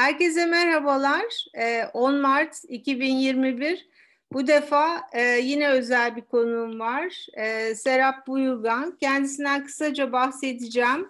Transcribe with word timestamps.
Herkese 0.00 0.46
merhabalar. 0.46 1.46
10 1.92 2.14
ee, 2.14 2.16
Mart 2.20 2.56
2021. 2.68 3.88
Bu 4.32 4.46
defa 4.46 5.02
e, 5.12 5.22
yine 5.22 5.68
özel 5.68 6.16
bir 6.16 6.20
konuğum 6.20 6.80
var. 6.80 7.26
Ee, 7.38 7.74
Serap 7.74 8.26
Buyurgan. 8.26 8.96
Kendisinden 9.00 9.64
kısaca 9.64 10.12
bahsedeceğim. 10.12 11.08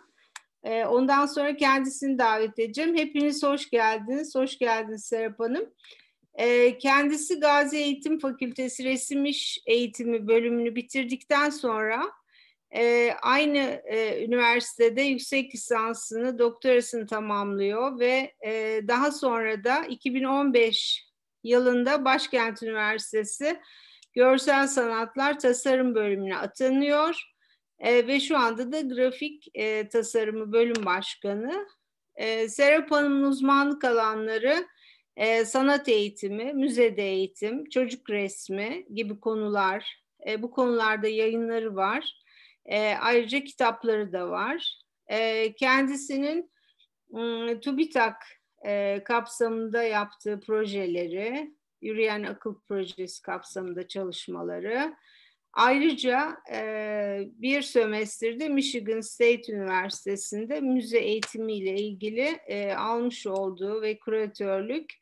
Ee, 0.65 0.85
ondan 0.85 1.27
sonra 1.27 1.57
kendisini 1.57 2.19
davet 2.19 2.59
edeceğim. 2.59 2.97
Hepiniz 2.97 3.43
hoş 3.43 3.71
geldiniz. 3.71 4.35
Hoş 4.35 4.59
geldiniz 4.59 5.05
Serap 5.05 5.41
Hanım. 5.41 5.65
Kendisi 6.79 7.41
Gazi 7.41 7.77
Eğitim 7.77 8.19
Fakültesi 8.19 8.85
Resim 8.85 9.25
İş 9.25 9.63
Eğitimi 9.67 10.29
bölümünü 10.29 10.77
bitirdikten 10.77 11.51
sonra 11.51 12.03
e, 12.75 13.13
aynı 13.23 13.83
e, 13.85 14.25
üniversitede 14.25 15.03
yüksek 15.03 15.55
lisansını, 15.55 16.39
doktorasını 16.39 17.07
tamamlıyor 17.07 17.99
ve 18.01 18.35
e, 18.47 18.81
daha 18.89 19.13
sonra 19.13 19.65
da 19.65 19.85
2015 19.85 21.07
yılında 21.45 22.05
Başkent 22.05 22.63
Üniversitesi 22.63 23.61
Görsel 24.13 24.67
Sanatlar 24.67 25.39
Tasarım 25.39 25.95
bölümüne 25.95 26.37
atanıyor 26.37 27.23
e, 27.79 28.07
ve 28.07 28.21
şu 28.21 28.39
anda 28.39 28.73
da 28.73 28.81
grafik 28.81 29.49
e, 29.55 29.89
tasarımı 29.89 30.53
bölüm 30.53 30.87
başkanı. 30.87 31.67
E, 32.15 32.49
Serap 32.49 32.91
Hanım'ın 32.91 33.23
uzmanlık 33.23 33.85
alanları 33.85 34.67
e, 35.17 35.45
sanat 35.45 35.89
eğitimi, 35.89 36.53
müzede 36.53 37.03
eğitim, 37.03 37.69
çocuk 37.69 38.11
resmi 38.11 38.87
gibi 38.95 39.21
konular. 39.21 40.03
E, 40.27 40.43
bu 40.43 40.51
konularda 40.51 41.09
yayınları 41.09 41.77
var. 41.77 42.21
E, 42.67 42.95
ayrıca 42.95 43.45
kitapları 43.45 44.13
da 44.13 44.31
var. 44.31 44.81
E, 45.07 45.53
kendisinin 45.53 46.51
e, 47.19 47.61
TÜBİTAK 47.61 48.17
e, 48.67 49.03
kapsamında 49.05 49.83
yaptığı 49.83 50.41
projeleri, 50.41 51.55
Yürüyen 51.83 52.23
Akıl 52.23 52.61
Projesi 52.69 53.23
kapsamında 53.23 53.89
çalışmaları, 53.89 54.95
ayrıca 55.53 56.37
e, 56.53 57.21
bir 57.35 57.63
sömestrde 57.63 58.49
Michigan 58.49 59.01
State 59.01 59.53
Üniversitesi'nde 59.53 60.61
müze 60.61 60.99
eğitimiyle 60.99 61.75
ilgili 61.75 62.39
e, 62.47 62.73
almış 62.75 63.27
olduğu 63.27 63.83
ve 63.83 63.99
kuratörlük 63.99 64.95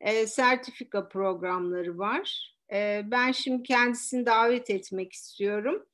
e, 0.00 0.26
sertifika 0.26 1.08
programları 1.08 1.98
var. 1.98 2.54
E, 2.72 3.02
ben 3.04 3.32
şimdi 3.32 3.62
kendisini 3.62 4.26
davet 4.26 4.70
etmek 4.70 5.12
istiyorum. 5.12 5.87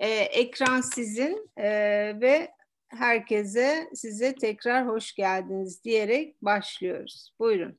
E, 0.00 0.08
ekran 0.08 0.80
sizin 0.80 1.50
e, 1.56 1.70
ve 2.20 2.50
herkese 2.88 3.88
size 3.94 4.34
tekrar 4.34 4.88
hoş 4.88 5.14
geldiniz 5.14 5.84
diyerek 5.84 6.42
başlıyoruz. 6.42 7.30
Buyurun. 7.38 7.78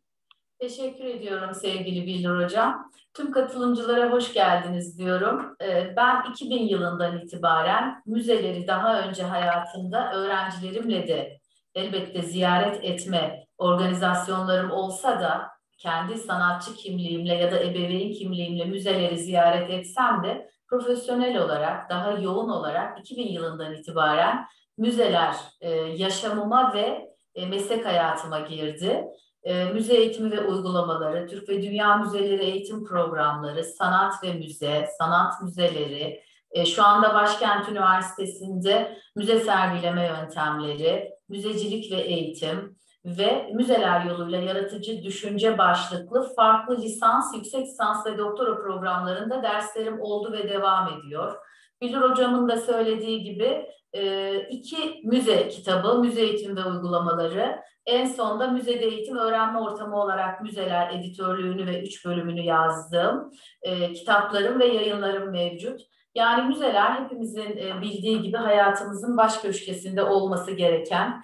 Teşekkür 0.60 1.06
ediyorum 1.06 1.54
sevgili 1.54 2.08
Bildir 2.08 2.44
Hocam. 2.44 2.92
Tüm 3.14 3.32
katılımcılara 3.32 4.12
hoş 4.12 4.34
geldiniz 4.34 4.98
diyorum. 4.98 5.56
Ee, 5.64 5.94
ben 5.98 6.32
2000 6.32 6.68
yılından 6.68 7.20
itibaren 7.20 8.02
müzeleri 8.06 8.68
daha 8.68 9.02
önce 9.02 9.24
hayatımda 9.24 10.14
öğrencilerimle 10.14 11.08
de 11.08 11.40
elbette 11.76 12.22
ziyaret 12.22 12.84
etme 12.84 13.46
organizasyonlarım 13.58 14.72
olsa 14.72 15.20
da 15.20 15.48
kendi 15.78 16.18
sanatçı 16.18 16.76
kimliğimle 16.76 17.34
ya 17.34 17.52
da 17.52 17.60
ebeveyn 17.60 18.14
kimliğimle 18.14 18.66
müzeleri 18.66 19.18
ziyaret 19.18 19.70
etsem 19.70 20.24
de 20.24 20.50
profesyonel 20.72 21.44
olarak, 21.44 21.90
daha 21.90 22.12
yoğun 22.12 22.50
olarak 22.50 23.00
2000 23.00 23.28
yılından 23.28 23.74
itibaren 23.74 24.46
müzeler 24.78 25.36
e, 25.62 25.70
yaşamıma 25.72 26.74
ve 26.74 27.12
e, 27.36 27.46
meslek 27.46 27.86
hayatıma 27.86 28.40
girdi. 28.40 29.06
E, 29.44 29.66
müze 29.66 29.94
eğitimi 29.94 30.32
ve 30.32 30.42
uygulamaları, 30.42 31.28
Türk 31.28 31.50
ve 31.50 31.62
Dünya 31.62 31.98
Müzeleri 31.98 32.44
eğitim 32.44 32.86
programları, 32.86 33.64
sanat 33.64 34.24
ve 34.24 34.34
müze, 34.34 34.88
sanat 34.98 35.42
müzeleri, 35.42 36.22
e, 36.52 36.66
şu 36.66 36.84
anda 36.84 37.14
Başkent 37.14 37.70
Üniversitesi'nde 37.70 38.98
müze 39.16 39.40
sergileme 39.40 40.06
yöntemleri, 40.06 41.12
müzecilik 41.30 41.92
ve 41.92 42.02
eğitim, 42.02 42.78
ve 43.06 43.50
müzeler 43.54 44.06
yoluyla 44.06 44.40
yaratıcı 44.40 45.04
düşünce 45.04 45.58
başlıklı 45.58 46.34
farklı 46.36 46.78
lisans, 46.78 47.36
yüksek 47.36 47.68
lisans 47.68 48.06
ve 48.06 48.18
doktora 48.18 48.56
programlarında 48.56 49.44
derslerim 49.44 50.02
oldu 50.02 50.32
ve 50.32 50.50
devam 50.50 51.00
ediyor. 51.00 51.36
Bildir 51.82 52.02
Hocam'ın 52.02 52.50
da 52.50 52.58
söylediği 52.58 53.24
gibi 53.24 53.66
e, 53.94 54.36
iki 54.50 55.02
müze 55.04 55.48
kitabı, 55.48 56.00
müze 56.00 56.22
eğitim 56.22 56.56
ve 56.56 56.66
uygulamaları, 56.66 57.62
en 57.86 58.06
sonda 58.06 58.48
müzede 58.48 58.86
eğitim 58.86 59.18
öğrenme 59.18 59.60
ortamı 59.60 60.02
olarak 60.02 60.42
müzeler 60.42 60.94
editörlüğünü 60.94 61.66
ve 61.66 61.84
üç 61.84 62.06
bölümünü 62.06 62.42
yazdığım 62.42 63.32
e, 63.62 63.94
kitaplarım 63.94 64.60
ve 64.60 64.66
yayınlarım 64.66 65.32
mevcut. 65.32 65.82
Yani 66.16 66.48
müzeler 66.48 66.92
hepimizin 66.92 67.58
e, 67.58 67.82
bildiği 67.82 68.22
gibi 68.22 68.38
hayatımızın 68.38 69.18
baş 69.18 69.38
köşkesinde 69.38 70.04
olması 70.04 70.52
gereken 70.52 71.24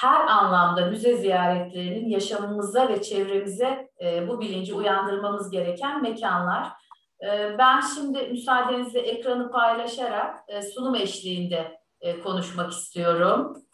her 0.00 0.26
anlamda 0.26 0.86
müze 0.86 1.16
ziyaretlerinin 1.16 2.08
yaşamımıza 2.08 2.88
ve 2.88 3.02
çevremize 3.02 3.90
e, 4.04 4.28
bu 4.28 4.40
bilinci 4.40 4.74
uyandırmamız 4.74 5.50
gereken 5.50 6.02
mekanlar. 6.02 6.72
E, 7.22 7.58
ben 7.58 7.80
şimdi 7.80 8.22
müsaadenizle 8.22 9.00
ekranı 9.00 9.50
paylaşarak 9.50 10.40
e, 10.48 10.62
sunum 10.62 10.94
eşliğinde 10.94 11.80
e, 12.00 12.20
konuşmak 12.20 12.72
istiyorum. 12.72 13.64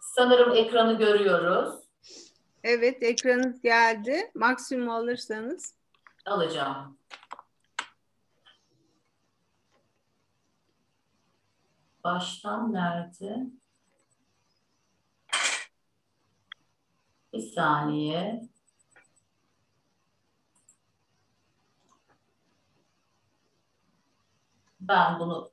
Sanırım 0.00 0.52
ekranı 0.56 0.98
görüyoruz. 0.98 1.74
Evet, 2.64 3.02
ekranınız 3.02 3.62
geldi. 3.62 4.30
Maksimum 4.34 4.90
alırsanız. 4.90 5.74
Alacağım. 6.26 6.98
Baştan 12.04 12.72
nerede? 12.72 13.46
Bir 17.32 17.40
saniye. 17.40 18.48
Ben 24.80 25.18
bunu 25.20 25.52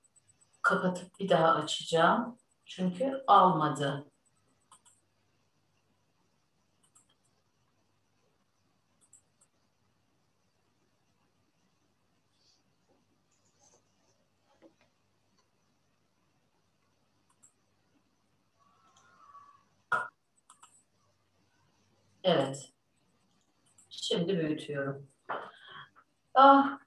kapatıp 0.61 1.19
bir 1.19 1.29
daha 1.29 1.55
açacağım. 1.55 2.37
Çünkü 2.65 3.23
almadı. 3.27 4.11
Evet. 22.23 22.69
Şimdi 23.89 24.39
büyütüyorum. 24.39 25.07
Ah, 26.33 26.79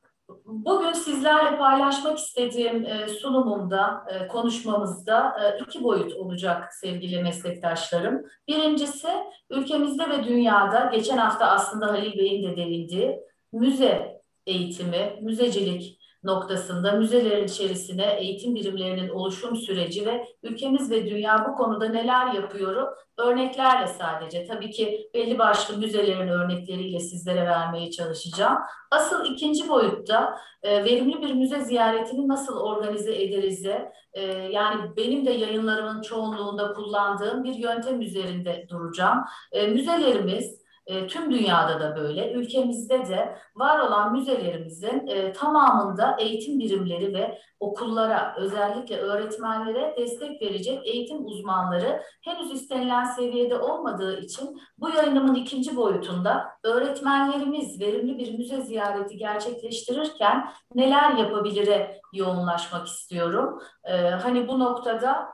bugün 0.44 0.92
sizlerle 0.92 1.58
paylaşmak 1.58 2.18
istediğim 2.18 2.86
e, 2.86 3.08
sunumumda, 3.08 4.06
e, 4.10 4.28
konuşmamızda 4.28 5.36
e, 5.44 5.62
iki 5.62 5.82
boyut 5.82 6.12
olacak 6.12 6.74
sevgili 6.74 7.22
meslektaşlarım. 7.22 8.26
Birincisi 8.48 9.08
ülkemizde 9.50 10.10
ve 10.10 10.24
dünyada 10.24 10.90
geçen 10.94 11.18
hafta 11.18 11.46
aslında 11.46 11.86
Halil 11.86 12.18
Bey'in 12.18 12.52
de 12.52 12.56
değindiği 12.56 13.20
müze 13.52 14.22
eğitimi, 14.46 15.18
müzecilik 15.20 16.01
noktasında 16.24 16.92
müzelerin 16.92 17.44
içerisine 17.44 18.16
eğitim 18.18 18.54
birimlerinin 18.54 19.08
oluşum 19.08 19.56
süreci 19.56 20.06
ve 20.06 20.26
ülkemiz 20.42 20.90
ve 20.90 21.10
dünya 21.10 21.46
bu 21.48 21.54
konuda 21.54 21.88
neler 21.88 22.34
yapıyor 22.34 22.96
örneklerle 23.18 23.86
sadece 23.86 24.46
tabii 24.46 24.70
ki 24.70 25.10
belli 25.14 25.38
başlı 25.38 25.78
müzelerin 25.78 26.28
örnekleriyle 26.28 27.00
sizlere 27.00 27.46
vermeye 27.46 27.90
çalışacağım. 27.90 28.58
Asıl 28.90 29.24
ikinci 29.24 29.68
boyutta 29.68 30.38
e, 30.62 30.84
verimli 30.84 31.22
bir 31.22 31.34
müze 31.34 31.60
ziyaretini 31.60 32.28
nasıl 32.28 32.56
organize 32.56 33.22
ederiz 33.22 33.64
de 33.64 33.92
e, 34.12 34.22
yani 34.32 34.96
benim 34.96 35.26
de 35.26 35.30
yayınlarımın 35.30 36.02
çoğunluğunda 36.02 36.72
kullandığım 36.72 37.44
bir 37.44 37.54
yöntem 37.54 38.00
üzerinde 38.00 38.66
duracağım. 38.68 39.18
E, 39.52 39.66
müzelerimiz 39.66 40.61
e, 40.86 41.06
tüm 41.06 41.32
dünyada 41.32 41.80
da 41.80 41.96
böyle, 41.96 42.32
ülkemizde 42.32 43.06
de 43.06 43.36
var 43.56 43.78
olan 43.78 44.12
müzelerimizin 44.12 45.06
e, 45.06 45.32
tamamında 45.32 46.16
eğitim 46.18 46.58
birimleri 46.58 47.14
ve 47.14 47.38
okullara, 47.60 48.34
özellikle 48.38 48.96
öğretmenlere 48.96 49.94
destek 49.98 50.42
verecek 50.42 50.86
eğitim 50.86 51.26
uzmanları 51.26 52.02
henüz 52.22 52.52
istenilen 52.52 53.04
seviyede 53.04 53.58
olmadığı 53.58 54.20
için 54.20 54.60
bu 54.78 54.90
yayınımın 54.90 55.34
ikinci 55.34 55.76
boyutunda 55.76 56.48
öğretmenlerimiz 56.64 57.80
verimli 57.80 58.18
bir 58.18 58.38
müze 58.38 58.60
ziyareti 58.60 59.16
gerçekleştirirken 59.16 60.48
neler 60.74 61.10
yapabilire 61.10 62.00
yoğunlaşmak 62.12 62.86
istiyorum. 62.86 63.62
E, 63.84 63.96
hani 63.96 64.48
bu 64.48 64.58
noktada 64.58 65.28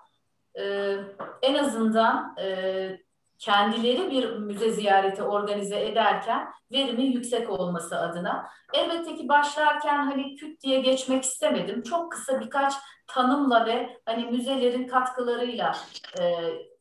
e, 0.59 0.95
en 1.43 1.55
azından 1.55 2.37
e, 2.41 3.08
kendileri 3.39 4.11
bir 4.11 4.31
müze 4.31 4.71
ziyareti 4.71 5.23
organize 5.23 5.81
ederken 5.81 6.49
verimin 6.73 7.13
yüksek 7.13 7.51
olması 7.51 7.99
adına. 7.99 8.47
Elbette 8.75 9.17
ki 9.17 9.29
başlarken 9.29 10.05
hani 10.05 10.37
küt 10.37 10.63
diye 10.63 10.81
geçmek 10.81 11.25
istemedim. 11.25 11.83
Çok 11.83 12.13
kısa 12.13 12.41
birkaç 12.41 12.75
tanımla 13.07 13.67
ve 13.67 14.01
hani 14.05 14.25
müzelerin 14.25 14.87
katkılarıyla 14.87 15.77
e, 16.21 16.23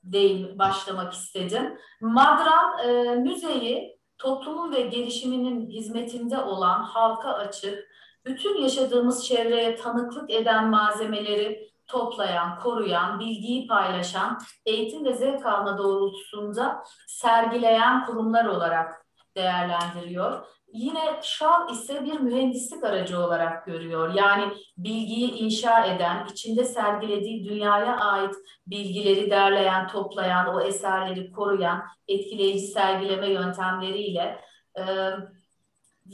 değil 0.03 0.59
başlamak 0.59 1.13
istedim. 1.13 1.77
Madran 2.01 2.87
e, 2.87 3.15
müzeyi 3.15 3.97
toplumun 4.17 4.71
ve 4.71 4.81
gelişiminin 4.81 5.69
hizmetinde 5.69 6.37
olan 6.37 6.83
halka 6.83 7.33
açık, 7.33 7.87
bütün 8.27 8.61
yaşadığımız 8.61 9.25
çevreye 9.25 9.75
tanıklık 9.75 10.29
eden 10.29 10.69
malzemeleri 10.69 11.67
toplayan, 11.87 12.59
koruyan, 12.59 13.19
bilgiyi 13.19 13.67
paylaşan, 13.67 14.39
eğitim 14.65 15.05
ve 15.05 15.13
zevk 15.13 15.45
alma 15.45 15.77
doğrultusunda 15.77 16.83
sergileyen 17.07 18.05
kurumlar 18.05 18.45
olarak 18.45 19.05
değerlendiriyor. 19.35 20.45
Yine 20.73 21.19
şal 21.21 21.69
ise 21.69 22.05
bir 22.05 22.19
mühendislik 22.19 22.83
aracı 22.83 23.19
olarak 23.19 23.65
görüyor. 23.65 24.13
Yani 24.13 24.53
bilgiyi 24.77 25.31
inşa 25.31 25.85
eden, 25.85 26.27
içinde 26.31 26.63
sergilediği 26.63 27.49
dünyaya 27.49 27.97
ait 27.97 28.35
bilgileri 28.67 29.29
derleyen, 29.29 29.87
toplayan, 29.87 30.55
o 30.55 30.61
eserleri 30.61 31.31
koruyan, 31.31 31.83
etkileyici 32.07 32.67
sergileme 32.67 33.29
yöntemleriyle 33.29 34.41
e, 34.77 34.83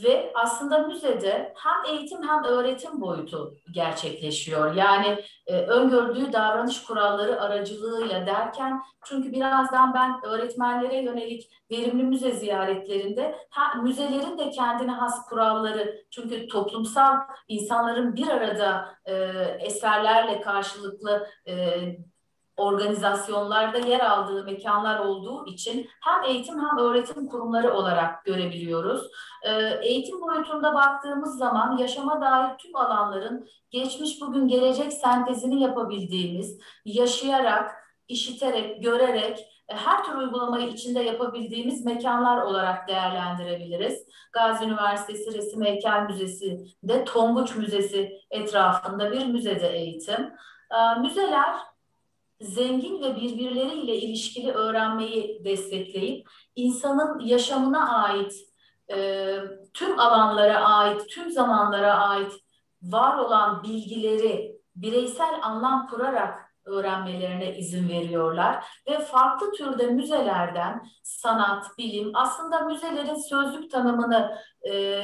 ve 0.04 0.32
aslında 0.36 0.78
müzede 0.78 1.54
hem 1.56 1.96
eğitim 1.96 2.28
hem 2.28 2.44
öğretim 2.44 3.02
boyutu 3.02 3.56
gerçekleşiyor. 3.72 4.76
Yani 4.76 5.20
e, 5.48 5.62
öngördüğü 5.62 6.34
davranış 6.34 6.84
kuralları 6.84 7.42
aracılığıyla 7.42 8.26
derken 8.26 8.82
çünkü 9.06 9.32
birazdan 9.32 9.94
ben 9.94 10.26
öğretmenlere 10.26 11.02
yönelik 11.02 11.50
verimli 11.72 12.04
müze 12.04 12.32
ziyaretlerinde 12.32 13.36
ha, 13.50 13.82
müzelerin 13.82 14.38
de 14.38 14.50
kendine 14.50 14.92
has 14.92 15.26
kuralları 15.26 16.04
çünkü 16.12 16.48
toplumsal 16.48 17.18
insanların 17.48 18.16
bir 18.16 18.28
arada 18.28 18.96
e, 19.06 19.14
eserlerle 19.60 20.42
karşılıklı 20.42 21.28
e, 21.48 21.80
organizasyonlarda 22.58 23.78
yer 23.78 24.00
aldığı 24.00 24.44
mekanlar 24.44 25.00
olduğu 25.00 25.46
için 25.46 25.90
hem 26.02 26.24
eğitim 26.24 26.60
hem 26.60 26.78
öğretim 26.78 27.28
kurumları 27.28 27.74
olarak 27.74 28.26
görebiliyoruz. 28.26 29.12
Ee, 29.44 29.80
eğitim 29.82 30.22
boyutunda 30.22 30.74
baktığımız 30.74 31.38
zaman 31.38 31.78
yaşama 31.78 32.22
dair 32.22 32.58
tüm 32.58 32.76
alanların 32.76 33.48
geçmiş 33.72 34.22
bugün 34.22 34.48
gelecek 34.48 34.94
sentezini 34.94 35.62
yapabildiğimiz, 35.62 36.60
yaşayarak, 36.86 37.72
işiterek, 38.08 38.84
görerek 38.84 39.40
e, 39.70 39.76
her 39.76 40.04
tür 40.04 40.16
uygulamayı 40.16 40.68
içinde 40.68 41.00
yapabildiğimiz 41.00 41.86
mekanlar 41.86 42.42
olarak 42.42 42.88
değerlendirebiliriz. 42.88 44.06
Gazi 44.34 44.66
Üniversitesi 44.66 45.34
Resim 45.34 45.66
Heykel 45.66 46.02
Müzesi 46.02 46.60
de 46.84 47.06
Tonguç 47.06 47.56
Müzesi 47.56 48.20
etrafında 48.32 49.12
bir 49.12 49.26
müzede 49.26 49.70
eğitim. 49.70 50.34
Ee, 50.72 51.00
müzeler 51.00 51.56
zengin 52.44 53.02
ve 53.02 53.16
birbirleriyle 53.16 53.96
ilişkili 53.96 54.52
öğrenmeyi 54.52 55.46
destekleyip 55.46 56.28
insanın 56.56 57.20
yaşamına 57.20 58.04
ait, 58.04 58.34
e, 58.92 59.38
tüm 59.74 60.00
alanlara 60.00 60.66
ait, 60.66 61.10
tüm 61.10 61.32
zamanlara 61.32 61.94
ait 61.94 62.32
var 62.82 63.18
olan 63.18 63.64
bilgileri 63.64 64.58
bireysel 64.76 65.40
anlam 65.42 65.88
kurarak 65.88 66.54
öğrenmelerine 66.66 67.58
izin 67.58 67.90
veriyorlar 67.90 68.66
ve 68.90 69.00
farklı 69.00 69.52
türde 69.52 69.88
müzelerden 69.88 70.84
sanat, 71.04 71.78
bilim, 71.78 72.12
aslında 72.14 72.60
müzelerin 72.60 73.16
sözlük 73.16 73.72
tanımını 73.72 74.38
e, 74.70 75.04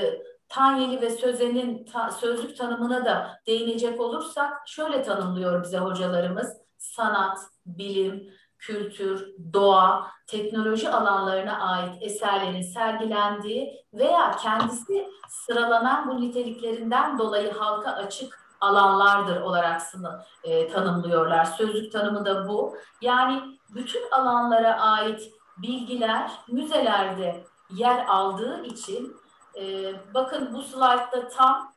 Tanyeli 0.50 1.02
ve 1.02 1.10
Sözen'in 1.10 1.86
ta, 1.86 2.12
sözlük 2.12 2.58
tanımına 2.58 3.06
da 3.06 3.40
değinecek 3.48 4.02
olursak 4.02 4.54
şöyle 4.68 5.04
tanımlıyor 5.04 5.64
bize 5.64 5.78
hocalarımız 5.78 6.69
sanat, 6.80 7.40
bilim, 7.66 8.30
kültür, 8.60 9.28
doğa, 9.54 10.12
teknoloji 10.28 10.90
alanlarına 10.90 11.60
ait 11.60 11.98
eserlerin 12.02 12.62
sergilendiği 12.62 13.86
veya 13.94 14.32
kendisi 14.32 15.10
sıralanan 15.30 16.10
bu 16.10 16.22
niteliklerinden 16.22 17.18
dolayı 17.20 17.54
halka 17.54 17.92
açık 17.92 18.40
alanlardır 18.62 19.42
olarak 19.42 19.82
sını, 19.82 20.24
e, 20.44 20.68
tanımlıyorlar. 20.68 21.46
Sözlük 21.46 21.92
tanımı 21.92 22.26
da 22.26 22.48
bu. 22.48 22.78
Yani 23.02 23.60
bütün 23.70 24.12
alanlara 24.12 24.80
ait 24.80 25.32
bilgiler 25.58 26.32
müzelerde 26.48 27.44
yer 27.70 28.06
aldığı 28.06 28.64
için 28.64 29.18
e, 29.56 29.94
bakın 30.14 30.54
bu 30.54 30.62
slaytta 30.62 31.28
tam 31.28 31.74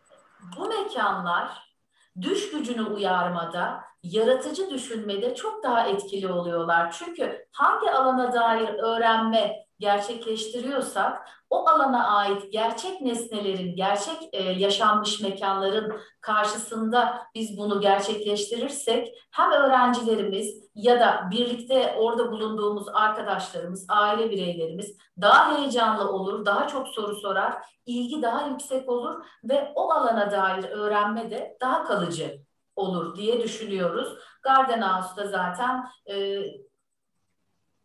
bu 0.58 0.68
mekanlar 0.68 1.72
düş 2.20 2.50
gücünü 2.50 2.82
uyarmada 2.82 3.84
yaratıcı 4.02 4.70
düşünmede 4.70 5.34
çok 5.34 5.62
daha 5.62 5.86
etkili 5.86 6.32
oluyorlar. 6.32 6.92
Çünkü 6.98 7.46
hangi 7.52 7.90
alana 7.90 8.32
dair 8.32 8.68
öğrenme 8.68 9.66
gerçekleştiriyorsak 9.78 11.28
o 11.50 11.68
alana 11.68 12.16
ait 12.16 12.52
gerçek 12.52 13.00
nesnelerin, 13.00 13.76
gerçek 13.76 14.28
e, 14.32 14.42
yaşanmış 14.42 15.20
mekanların 15.20 16.00
karşısında 16.20 17.26
biz 17.34 17.58
bunu 17.58 17.80
gerçekleştirirsek 17.80 19.08
hem 19.30 19.50
öğrencilerimiz 19.50 20.70
ya 20.74 21.00
da 21.00 21.28
birlikte 21.30 21.96
orada 21.98 22.32
bulunduğumuz 22.32 22.88
arkadaşlarımız, 22.88 23.86
aile 23.88 24.30
bireylerimiz 24.30 24.96
daha 25.20 25.58
heyecanlı 25.58 26.12
olur, 26.12 26.44
daha 26.44 26.68
çok 26.68 26.88
soru 26.88 27.16
sorar, 27.16 27.54
ilgi 27.86 28.22
daha 28.22 28.46
yüksek 28.46 28.88
olur 28.88 29.24
ve 29.44 29.72
o 29.74 29.90
alana 29.90 30.30
dair 30.30 30.64
öğrenme 30.64 31.30
de 31.30 31.56
daha 31.60 31.84
kalıcı 31.84 32.42
olur 32.76 33.16
diye 33.16 33.42
düşünüyoruz. 33.42 34.18
Gardenhaus'ta 34.42 35.26
zaten 35.26 35.84
e, 36.10 36.44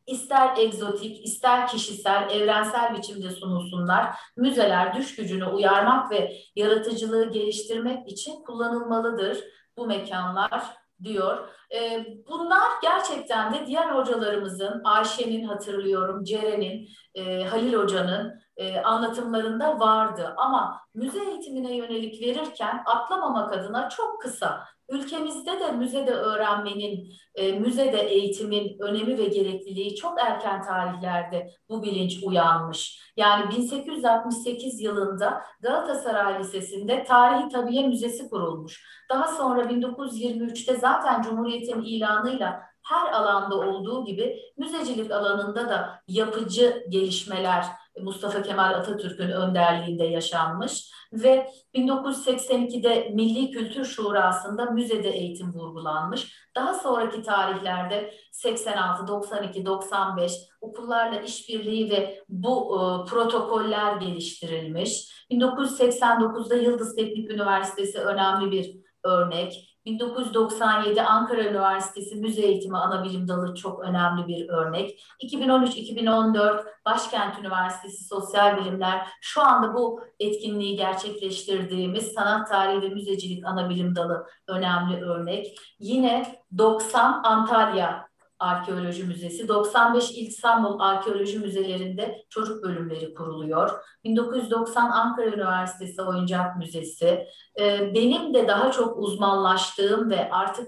ister 0.07 0.57
egzotik, 0.57 1.25
ister 1.25 1.67
kişisel, 1.67 2.29
evrensel 2.29 2.97
biçimde 2.97 3.29
sunulsunlar. 3.29 4.15
Müzeler 4.37 4.95
düş 4.95 5.15
gücünü 5.15 5.45
uyarmak 5.45 6.11
ve 6.11 6.37
yaratıcılığı 6.55 7.31
geliştirmek 7.31 8.07
için 8.07 8.43
kullanılmalıdır 8.43 9.43
bu 9.77 9.87
mekanlar 9.87 10.63
diyor. 11.03 11.49
E, 11.75 12.05
bunlar 12.27 12.71
gerçekten 12.81 13.53
de 13.53 13.65
diğer 13.67 13.89
hocalarımızın, 13.89 14.81
Ayşe'nin 14.83 15.43
hatırlıyorum, 15.43 16.23
Ceren'in, 16.23 16.89
e, 17.15 17.43
Halil 17.43 17.73
Hoca'nın 17.73 18.41
e, 18.57 18.81
anlatımlarında 18.81 19.79
vardı. 19.79 20.33
Ama 20.37 20.81
müze 20.93 21.25
eğitimine 21.25 21.75
yönelik 21.75 22.21
verirken 22.21 22.83
atlamamak 22.85 23.53
adına 23.53 23.89
çok 23.89 24.21
kısa 24.21 24.63
Ülkemizde 24.89 25.59
de 25.59 25.71
müzede 25.71 26.11
öğrenmenin, 26.11 27.13
e, 27.35 27.51
müzede 27.51 28.01
eğitimin 28.01 28.79
önemi 28.79 29.17
ve 29.17 29.25
gerekliliği 29.25 29.95
çok 29.95 30.21
erken 30.21 30.61
tarihlerde 30.61 31.49
bu 31.69 31.83
bilinç 31.83 32.23
uyanmış. 32.23 32.99
Yani 33.17 33.51
1868 33.51 34.81
yılında 34.81 35.41
Galatasaray 35.61 36.39
Lisesi'nde 36.39 37.03
Tarihi 37.03 37.49
Tabiye 37.49 37.87
Müzesi 37.87 38.29
kurulmuş. 38.29 38.83
Daha 39.09 39.27
sonra 39.27 39.61
1923'te 39.61 40.75
zaten 40.75 41.21
Cumhuriyet'in 41.21 41.81
ilanıyla 41.81 42.67
her 42.83 43.11
alanda 43.11 43.55
olduğu 43.55 44.05
gibi 44.05 44.39
müzecilik 44.57 45.11
alanında 45.11 45.69
da 45.69 45.99
yapıcı 46.07 46.85
gelişmeler 46.89 47.65
Mustafa 48.01 48.41
Kemal 48.41 48.73
Atatürk'ün 48.73 49.29
önderliğinde 49.29 50.03
yaşanmış 50.03 50.91
ve 51.13 51.49
1982'de 51.75 53.09
Milli 53.13 53.51
Kültür 53.51 53.85
Şurası'nda 53.85 54.65
müzede 54.65 55.09
eğitim 55.09 55.53
vurgulanmış. 55.53 56.47
Daha 56.55 56.73
sonraki 56.73 57.23
tarihlerde 57.23 58.13
86, 58.31 59.07
92, 59.07 59.65
95 59.65 60.33
okullarla 60.61 61.21
işbirliği 61.21 61.89
ve 61.91 62.23
bu 62.29 62.75
e, 62.75 63.09
protokoller 63.09 63.97
geliştirilmiş. 63.97 65.17
1989'da 65.31 66.55
Yıldız 66.55 66.95
Teknik 66.95 67.31
Üniversitesi 67.31 67.99
önemli 67.99 68.51
bir 68.51 68.77
örnek. 69.03 69.76
1997 69.87 71.01
Ankara 71.01 71.43
Üniversitesi 71.43 72.15
Müze 72.15 72.41
Eğitimi 72.41 72.77
Anabilim 72.77 73.27
Dalı 73.27 73.55
çok 73.55 73.79
önemli 73.79 74.27
bir 74.27 74.49
örnek. 74.49 74.99
2013-2014 75.23 76.65
Başkent 76.85 77.39
Üniversitesi 77.39 78.03
Sosyal 78.03 78.57
Bilimler 78.57 79.07
şu 79.21 79.41
anda 79.41 79.73
bu 79.73 80.01
etkinliği 80.19 80.75
gerçekleştirdiğimiz 80.75 82.07
Sanat 82.07 82.49
Tarihi 82.49 82.81
ve 82.81 82.89
Müzecilik 82.89 83.45
Anabilim 83.45 83.95
Dalı 83.95 84.27
önemli 84.47 85.01
örnek. 85.01 85.59
Yine 85.79 86.41
90 86.57 87.21
Antalya 87.23 88.06
Arkeoloji 88.39 89.03
Müzesi, 89.03 89.47
95 89.47 90.11
İstanbul 90.11 90.79
Arkeoloji 90.79 91.39
Müzelerinde 91.39 92.25
çocuk 92.29 92.63
bölümleri 92.63 93.13
kuruluyor. 93.13 93.69
1990 94.03 94.91
Ankara 94.91 95.27
Üniversitesi 95.27 96.01
Oyuncak 96.01 96.57
Müzesi. 96.57 97.27
Ee, 97.59 97.93
benim 97.95 98.33
de 98.33 98.47
daha 98.47 98.71
çok 98.71 98.97
uzmanlaştığım 98.97 100.09
ve 100.09 100.29
artık 100.31 100.67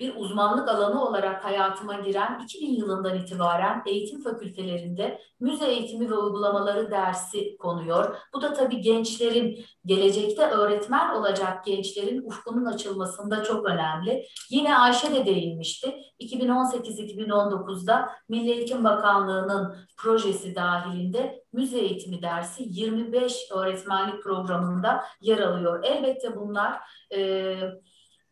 bir 0.00 0.14
uzmanlık 0.16 0.68
alanı 0.68 1.04
olarak 1.04 1.44
hayatıma 1.44 1.94
giren 1.94 2.40
2000 2.44 2.74
yılından 2.74 3.18
itibaren 3.18 3.82
eğitim 3.86 4.22
fakültelerinde 4.22 5.20
müze 5.40 5.66
eğitimi 5.66 6.10
ve 6.10 6.14
uygulamaları 6.14 6.90
dersi 6.90 7.56
konuyor. 7.56 8.16
Bu 8.34 8.42
da 8.42 8.52
tabii 8.52 8.80
gençlerin, 8.80 9.64
gelecekte 9.84 10.46
öğretmen 10.46 11.14
olacak 11.14 11.64
gençlerin 11.64 12.22
ufkunun 12.22 12.64
açılmasında 12.64 13.42
çok 13.42 13.66
önemli. 13.66 14.26
Yine 14.50 14.78
Ayşe 14.78 15.14
de 15.14 15.26
değinmişti. 15.26 15.94
2018-2019'da 16.20 18.08
Milli 18.28 18.50
Eğitim 18.50 18.84
Bakanlığı'nın 18.84 19.76
projesi 19.96 20.54
dahilinde 20.54 21.44
müze 21.52 21.78
eğitimi 21.78 22.22
dersi 22.22 22.62
25 22.66 23.36
öğretmenlik 23.54 24.22
programında 24.22 25.04
yer 25.20 25.38
alıyor. 25.38 25.84
Elbette 25.84 26.36
bunlar... 26.36 26.80
E, 27.14 27.56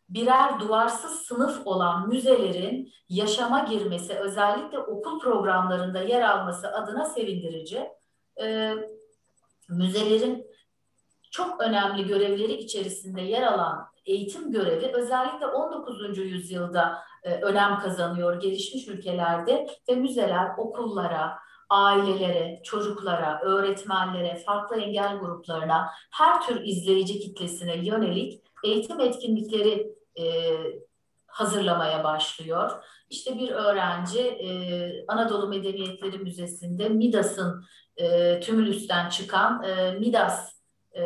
birer 0.09 0.59
duvarsız 0.59 1.11
sınıf 1.11 1.67
olan 1.67 2.09
müzelerin 2.09 2.93
yaşama 3.09 3.59
girmesi, 3.59 4.13
özellikle 4.13 4.79
okul 4.79 5.19
programlarında 5.19 5.99
yer 5.99 6.21
alması 6.21 6.67
adına 6.67 7.05
sevindirici. 7.05 7.89
Ee, 8.41 8.73
müzelerin 9.69 10.47
çok 11.31 11.61
önemli 11.61 12.07
görevleri 12.07 12.53
içerisinde 12.53 13.21
yer 13.21 13.43
alan 13.43 13.87
eğitim 14.05 14.51
görevi 14.51 14.91
özellikle 14.93 15.45
19. 15.45 16.17
yüzyılda 16.17 16.97
e, 17.23 17.35
önem 17.35 17.79
kazanıyor 17.79 18.41
gelişmiş 18.41 18.87
ülkelerde 18.87 19.67
ve 19.89 19.95
müzeler 19.95 20.49
okullara, 20.57 21.39
ailelere, 21.69 22.61
çocuklara, 22.63 23.41
öğretmenlere, 23.41 24.43
farklı 24.45 24.81
engel 24.81 25.17
gruplarına, 25.17 25.89
her 26.11 26.41
tür 26.41 26.61
izleyici 26.63 27.19
kitlesine 27.19 27.85
yönelik 27.85 28.41
eğitim 28.63 28.99
etkinlikleri 28.99 29.94
e, 30.19 30.55
hazırlamaya 31.27 32.03
başlıyor. 32.03 32.83
İşte 33.09 33.37
bir 33.37 33.51
öğrenci 33.51 34.21
e, 34.21 34.49
Anadolu 35.07 35.47
Medeniyetleri 35.47 36.17
Müzesi'nde 36.17 36.89
Midas'ın 36.89 37.65
e, 37.97 38.39
Tümülüs'ten 38.39 39.09
çıkan 39.09 39.63
e, 39.63 39.91
Midas 39.91 40.55
e, 40.95 41.01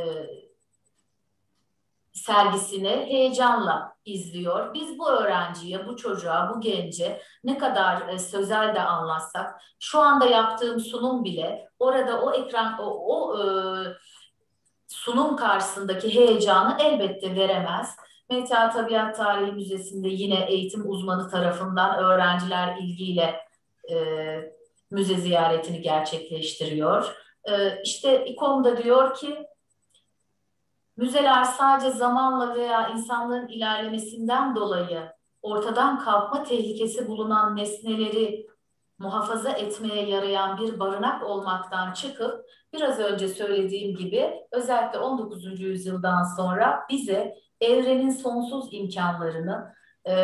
sergisini 2.13 2.89
heyecanla 2.89 3.95
izliyor. 4.05 4.73
Biz 4.73 4.99
bu 4.99 5.09
öğrenciye, 5.09 5.87
bu 5.87 5.97
çocuğa, 5.97 6.51
bu 6.55 6.61
gence 6.61 7.21
ne 7.43 7.57
kadar 7.57 8.07
e, 8.07 8.19
sözel 8.19 8.75
de 8.75 8.81
anlatsak, 8.81 9.61
şu 9.79 9.99
anda 9.99 10.25
yaptığım 10.25 10.79
sunum 10.79 11.23
bile 11.23 11.69
orada 11.79 12.21
o 12.21 12.33
ekran, 12.33 12.79
o, 12.79 12.85
o 12.85 13.39
e, 13.39 13.43
sunum 14.87 15.35
karşısındaki 15.35 16.15
heyecanı 16.15 16.77
elbette 16.81 17.35
veremez. 17.35 17.95
Meteor 18.29 18.71
Tabiat 18.71 19.17
Tarihi 19.17 19.51
Müzesi'nde 19.51 20.07
yine 20.07 20.45
eğitim 20.49 20.89
uzmanı 20.89 21.29
tarafından 21.29 22.03
öğrenciler 22.03 22.77
ilgiyle 22.77 23.35
e, 23.91 23.95
müze 24.91 25.15
ziyaretini 25.15 25.81
gerçekleştiriyor. 25.81 27.15
E, 27.49 27.81
işte 27.83 28.25
İKOM'da 28.25 28.83
diyor 28.83 29.15
ki 29.15 29.47
müzeler 30.97 31.43
sadece 31.43 31.91
zamanla 31.91 32.55
veya 32.55 32.89
insanların 32.89 33.47
ilerlemesinden 33.47 34.55
dolayı 34.55 35.13
ortadan 35.41 35.99
kalkma 35.99 36.43
tehlikesi 36.43 37.07
bulunan 37.07 37.55
nesneleri 37.55 38.47
muhafaza 38.97 39.49
etmeye 39.49 40.09
yarayan 40.09 40.57
bir 40.57 40.79
barınak 40.79 41.23
olmaktan 41.23 41.93
çıkıp 41.93 42.45
biraz 42.73 42.99
önce 42.99 43.27
söylediğim 43.27 43.97
gibi 43.97 44.33
özellikle 44.51 44.99
19. 44.99 45.59
yüzyıldan 45.59 46.23
sonra 46.23 46.85
bize 46.89 47.35
evrenin 47.61 48.09
sonsuz 48.09 48.69
imkanlarını 48.71 49.73
e, 50.07 50.15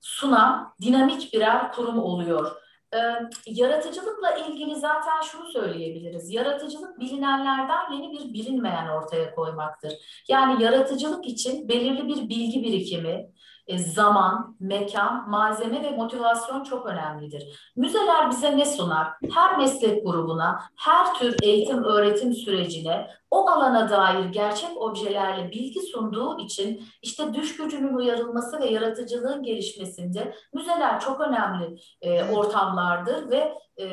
sunan 0.00 0.74
dinamik 0.82 1.32
birer 1.32 1.72
kurum 1.72 1.98
oluyor. 1.98 2.52
E, 2.94 2.98
yaratıcılıkla 3.46 4.30
ilgili 4.30 4.76
zaten 4.76 5.20
şunu 5.22 5.48
söyleyebiliriz. 5.50 6.30
Yaratıcılık 6.30 7.00
bilinenlerden 7.00 7.92
yeni 7.92 8.12
bir 8.12 8.32
bilinmeyen 8.34 8.88
ortaya 8.88 9.34
koymaktır. 9.34 9.92
Yani 10.28 10.62
yaratıcılık 10.62 11.26
için 11.26 11.68
belirli 11.68 12.08
bir 12.08 12.28
bilgi 12.28 12.62
birikimi, 12.62 13.30
e, 13.68 13.78
zaman, 13.78 14.56
mekan, 14.60 15.30
malzeme 15.30 15.82
ve 15.82 15.90
motivasyon 15.90 16.62
çok 16.64 16.86
önemlidir. 16.86 17.72
Müzeler 17.76 18.30
bize 18.30 18.56
ne 18.56 18.64
sunar? 18.64 19.08
Her 19.34 19.58
meslek 19.58 20.04
grubuna, 20.04 20.62
her 20.76 21.14
tür 21.14 21.36
eğitim 21.42 21.84
öğretim 21.84 22.32
sürecine 22.32 23.10
o 23.30 23.48
alana 23.48 23.90
dair 23.90 24.24
gerçek 24.24 24.82
objelerle 24.82 25.50
bilgi 25.50 25.80
sunduğu 25.80 26.38
için 26.38 26.82
işte 27.02 27.34
düş 27.34 27.56
gücünün 27.56 27.94
uyarılması 27.94 28.60
ve 28.60 28.66
yaratıcılığın 28.66 29.42
gelişmesinde 29.42 30.34
müzeler 30.54 31.00
çok 31.00 31.20
önemli 31.20 31.80
e, 32.02 32.32
ortamlardır 32.32 33.30
ve 33.30 33.54
e, 33.80 33.86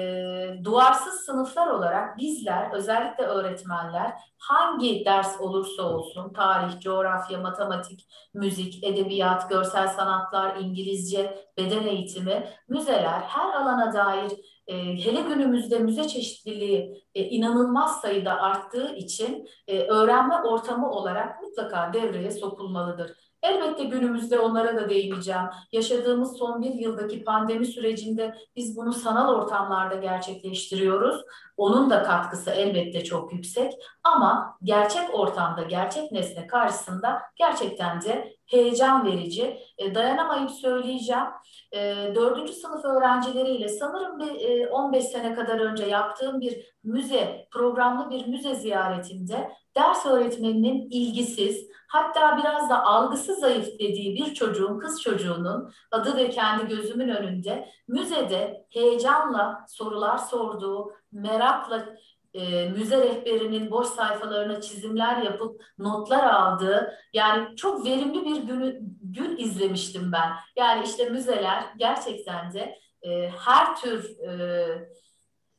duvarsız 0.63 1.13
sınıflar 1.13 1.67
olarak 1.67 2.17
bizler 2.17 2.71
özellikle 2.73 3.23
öğretmenler 3.23 4.13
hangi 4.37 5.05
ders 5.05 5.41
olursa 5.41 5.83
olsun 5.83 6.33
tarih, 6.33 6.79
coğrafya, 6.79 7.39
matematik, 7.39 8.07
müzik, 8.33 8.83
edebiyat, 8.83 9.49
görsel 9.49 9.87
sanatlar, 9.87 10.55
İngilizce, 10.55 11.47
beden 11.57 11.83
eğitimi, 11.83 12.49
müzeler 12.67 13.21
her 13.21 13.53
alana 13.53 13.93
dair 13.93 14.31
e, 14.67 14.75
hele 15.05 15.21
günümüzde 15.21 15.79
müze 15.79 16.07
çeşitliliği 16.07 17.03
e, 17.15 17.23
inanılmaz 17.23 18.01
sayıda 18.01 18.41
arttığı 18.41 18.95
için 18.95 19.49
e, 19.67 19.79
öğrenme 19.79 20.35
ortamı 20.35 20.91
olarak 20.91 21.41
mutlaka 21.43 21.93
devreye 21.93 22.31
sokulmalıdır. 22.31 23.34
Elbette 23.45 23.83
günümüzde 23.83 24.39
onlara 24.39 24.75
da 24.75 24.89
değineceğim. 24.89 25.41
Yaşadığımız 25.71 26.37
son 26.37 26.61
bir 26.61 26.73
yıldaki 26.73 27.23
pandemi 27.23 27.65
sürecinde 27.65 28.35
biz 28.55 28.77
bunu 28.77 28.93
sanal 28.93 29.33
ortamlarda 29.33 29.95
gerçekleştiriyoruz. 29.95 31.21
Onun 31.57 31.89
da 31.89 32.03
katkısı 32.03 32.51
elbette 32.51 33.03
çok 33.03 33.33
yüksek 33.33 33.73
ama 34.03 34.57
gerçek 34.63 35.13
ortamda, 35.13 35.63
gerçek 35.63 36.11
nesne 36.11 36.47
karşısında 36.47 37.21
gerçekten 37.35 38.01
de 38.01 38.35
heyecan 38.45 39.05
verici. 39.05 39.57
E, 39.77 39.95
dayanamayıp 39.95 40.51
söyleyeceğim. 40.51 41.25
E, 41.71 41.95
dördüncü 42.15 42.53
sınıf 42.53 42.85
öğrencileriyle 42.85 43.69
sanırım 43.69 44.19
bir 44.19 44.49
e, 44.49 44.67
15 44.67 45.05
sene 45.05 45.33
kadar 45.33 45.59
önce 45.59 45.85
yaptığım 45.85 46.41
bir 46.41 46.75
müze, 46.83 47.47
programlı 47.51 48.09
bir 48.09 48.27
müze 48.27 48.55
ziyaretinde 48.55 49.51
ders 49.75 50.05
öğretmeninin 50.05 50.89
ilgisiz, 50.89 51.67
hatta 51.95 52.37
biraz 52.37 52.69
da 52.69 52.83
algısı 52.83 53.35
zayıf 53.35 53.79
dediği 53.79 54.15
bir 54.15 54.33
çocuğun, 54.33 54.79
kız 54.79 55.01
çocuğunun 55.01 55.71
adı 55.91 56.17
ve 56.17 56.29
kendi 56.29 56.67
gözümün 56.67 57.09
önünde 57.09 57.69
müzede 57.87 58.65
heyecanla 58.69 59.65
sorular 59.67 60.17
sorduğu, 60.17 60.91
merakla 61.11 61.85
e, 62.33 62.69
müze 62.69 62.97
rehberinin 62.97 63.71
boş 63.71 63.87
sayfalarına 63.87 64.61
çizimler 64.61 65.21
yapıp 65.21 65.61
notlar 65.77 66.23
aldığı 66.23 66.93
yani 67.13 67.55
çok 67.55 67.85
verimli 67.85 68.25
bir 68.25 68.43
günü, 68.43 68.79
gün 69.01 69.37
izlemiştim 69.37 70.11
ben. 70.11 70.31
Yani 70.55 70.85
işte 70.85 71.09
müzeler 71.09 71.63
gerçekten 71.77 72.53
de 72.53 72.79
e, 73.01 73.29
her 73.29 73.75
tür 73.75 74.19
e, 74.19 74.89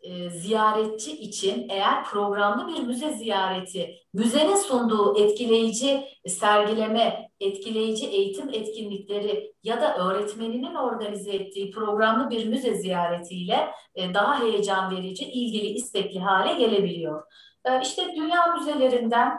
e, 0.07 0.31
ziyaretçi 0.31 1.13
için 1.19 1.67
eğer 1.69 2.05
programlı 2.05 2.69
bir 2.69 2.83
müze 2.83 3.13
ziyareti, 3.13 3.95
müzenin 4.15 4.57
sunduğu 4.57 5.19
etkileyici 5.19 6.05
sergileme, 6.27 7.29
etkileyici 7.41 8.07
eğitim 8.07 8.49
etkinlikleri 8.49 9.55
ya 9.63 9.81
da 9.81 9.97
öğretmeninin 9.97 10.75
organize 10.75 11.33
ettiği 11.33 11.71
programlı 11.71 12.31
bir 12.31 12.47
müze 12.47 12.75
ziyaretiyle 12.75 13.69
e, 13.95 14.15
daha 14.15 14.41
heyecan 14.41 14.97
verici, 14.97 15.25
ilgili, 15.25 15.67
istekli 15.67 16.21
hale 16.21 16.55
gelebiliyor. 16.55 17.23
E, 17.65 17.81
işte 17.83 18.03
dünya 18.17 18.47
müzelerinden, 18.47 19.39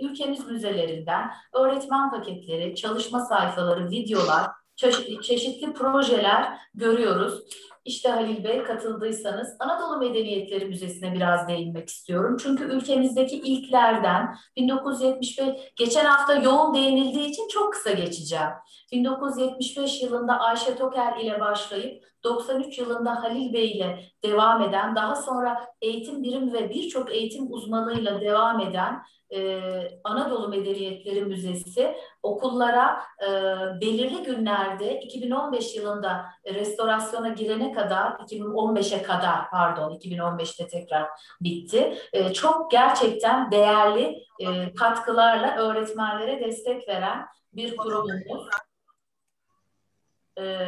ülkemiz 0.00 0.46
müzelerinden 0.46 1.30
öğretmen 1.54 2.10
paketleri, 2.10 2.74
çalışma 2.74 3.20
sayfaları, 3.20 3.90
videolar, 3.90 4.46
çeşitli 5.22 5.72
projeler 5.72 6.58
görüyoruz. 6.74 7.42
İşte 7.90 8.08
Halil 8.08 8.44
Bey 8.44 8.62
katıldıysanız 8.62 9.56
Anadolu 9.58 9.98
Medeniyetleri 9.98 10.64
Müzesi'ne 10.64 11.14
biraz 11.14 11.48
değinmek 11.48 11.88
istiyorum. 11.88 12.36
Çünkü 12.42 12.64
ülkemizdeki 12.64 13.36
ilklerden 13.36 14.36
1975, 14.56 15.72
geçen 15.76 16.04
hafta 16.04 16.34
yoğun 16.34 16.74
değinildiği 16.74 17.28
için 17.28 17.48
çok 17.48 17.72
kısa 17.72 17.90
geçeceğim. 17.90 18.50
1975 18.92 20.02
yılında 20.02 20.40
Ayşe 20.40 20.76
Toker 20.76 21.16
ile 21.16 21.40
başlayıp 21.40 22.04
93 22.24 22.78
yılında 22.78 23.22
Halil 23.22 23.52
Bey 23.52 23.70
ile 23.70 24.04
devam 24.24 24.62
eden, 24.62 24.94
daha 24.96 25.16
sonra 25.16 25.66
eğitim 25.80 26.22
birim 26.22 26.52
ve 26.52 26.70
birçok 26.70 27.12
eğitim 27.12 27.52
uzmanıyla 27.52 28.20
devam 28.20 28.60
eden 28.60 29.02
e, 29.32 29.60
Anadolu 30.04 30.48
Medeniyetleri 30.48 31.24
Müzesi 31.24 31.96
okullara 32.22 33.02
e, 33.22 33.28
belirli 33.80 34.22
günlerde 34.22 35.00
2015 35.00 35.76
yılında 35.76 36.26
restorasyona 36.46 37.28
girene 37.28 37.72
kadar 37.72 38.10
2015'e 38.10 39.02
kadar 39.02 39.50
pardon 39.50 39.98
2015'te 39.98 40.68
tekrar 40.68 41.08
bitti. 41.40 41.98
E, 42.12 42.32
çok 42.32 42.70
gerçekten 42.70 43.50
değerli 43.50 44.24
e, 44.40 44.74
katkılarla 44.74 45.56
öğretmenlere 45.56 46.40
destek 46.40 46.88
veren 46.88 47.26
bir 47.52 47.76
kurumumuz. 47.76 48.48
E, 50.38 50.66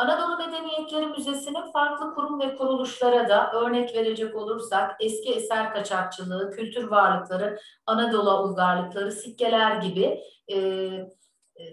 Anadolu 0.00 0.36
Medeniyetleri 0.38 1.06
Müzesi'nin 1.06 1.72
farklı 1.72 2.14
kurum 2.14 2.40
ve 2.40 2.56
kuruluşlara 2.56 3.28
da 3.28 3.52
örnek 3.52 3.94
verecek 3.94 4.36
olursak 4.36 4.96
eski 5.00 5.32
eser 5.32 5.72
kaçakçılığı, 5.72 6.50
kültür 6.50 6.84
varlıkları, 6.84 7.58
Anadolu 7.86 8.48
uygarlıkları, 8.48 9.12
sikkeler 9.12 9.76
gibi 9.76 10.20
e, 10.52 10.56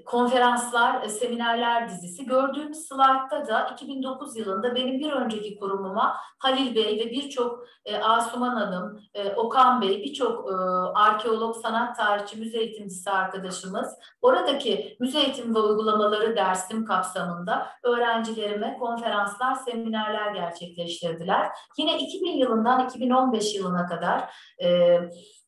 konferanslar, 0.06 1.04
e, 1.04 1.10
seminerler 1.10 1.90
dizisi. 1.90 2.26
Gördüğümüz 2.26 2.78
slaytta 2.78 3.48
da 3.48 3.70
2009 3.74 4.38
yılında 4.38 4.76
benim 4.76 5.00
bir 5.00 5.12
önceki 5.12 5.60
kurumuma 5.60 6.18
Halil 6.40 6.76
Bey 6.76 7.00
ve 7.00 7.12
birçok 7.12 7.68
e, 7.86 7.98
Asuman 7.98 8.56
Hanım, 8.56 9.00
e, 9.14 9.32
Okan 9.32 9.82
Bey, 9.82 10.04
birçok 10.04 10.52
e, 10.52 10.54
arkeolog, 11.00 11.56
sanat 11.56 11.98
tarihçi, 11.98 12.38
müze 12.40 12.58
eğitimcisi 12.58 13.10
arkadaşımız 13.10 13.94
oradaki 14.22 14.98
müze 15.00 15.20
eğitim 15.20 15.56
ve 15.56 15.60
uygulamaları 15.60 16.36
dersim 16.36 16.86
kapsamında 16.86 17.68
öğrencilerime 17.84 18.78
konferanslar, 18.80 19.56
seminerler 19.56 20.32
gerçekleştirdiler. 20.32 21.48
Yine 21.78 21.98
2000 21.98 22.32
yılından 22.32 22.86
2015 22.86 23.56
yılına 23.56 23.86
kadar 23.86 24.34
e, 24.64 25.00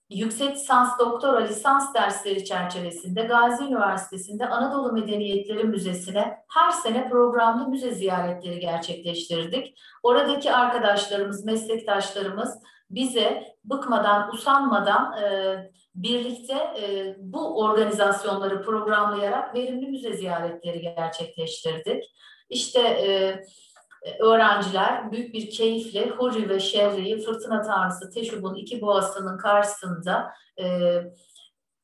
yüksek 0.10 0.56
lisans, 0.56 1.00
doktora, 1.00 1.40
lisans 1.40 1.94
dersleri 1.94 2.46
çerçevesinde 2.46 3.22
Gazi 3.22 3.64
Üniversitesi'nde 3.64 4.50
Anadolu 4.50 4.94
Medeniyetleri 4.94 5.64
Müzesi'ne 5.64 6.38
her 6.54 6.72
sene 6.72 7.10
programlı 7.10 7.68
müze 7.68 7.92
ziyaretleri 7.92 8.60
gerçekleştirdik. 8.60 9.80
Oradaki 10.04 10.52
arkadaşlarımız, 10.52 11.46
meslektaşlarımız 11.46 12.60
bize 12.90 13.56
bıkmadan, 13.64 14.34
usanmadan 14.34 15.18
e, 15.18 15.56
birlikte 15.96 16.54
e, 16.54 17.16
bu 17.20 17.60
organizasyonları 17.60 18.62
programlayarak 18.62 19.56
verimli 19.56 19.88
müze 19.88 20.14
ziyaretleri 20.14 20.82
gerçekleştirdik. 20.82 22.04
İşte 22.50 22.80
e, 22.80 23.40
öğrenciler 24.20 25.12
büyük 25.12 25.34
bir 25.34 25.50
keyifle 25.50 26.10
Huri 26.10 26.50
ve 26.50 26.60
Şevri'yi 26.60 27.22
fırtına 27.22 27.62
tanrısı 27.62 28.10
Teşub'un 28.10 28.56
iki 28.56 28.82
boğasının 28.82 29.38
karşısında 29.38 30.32
e, 30.62 30.96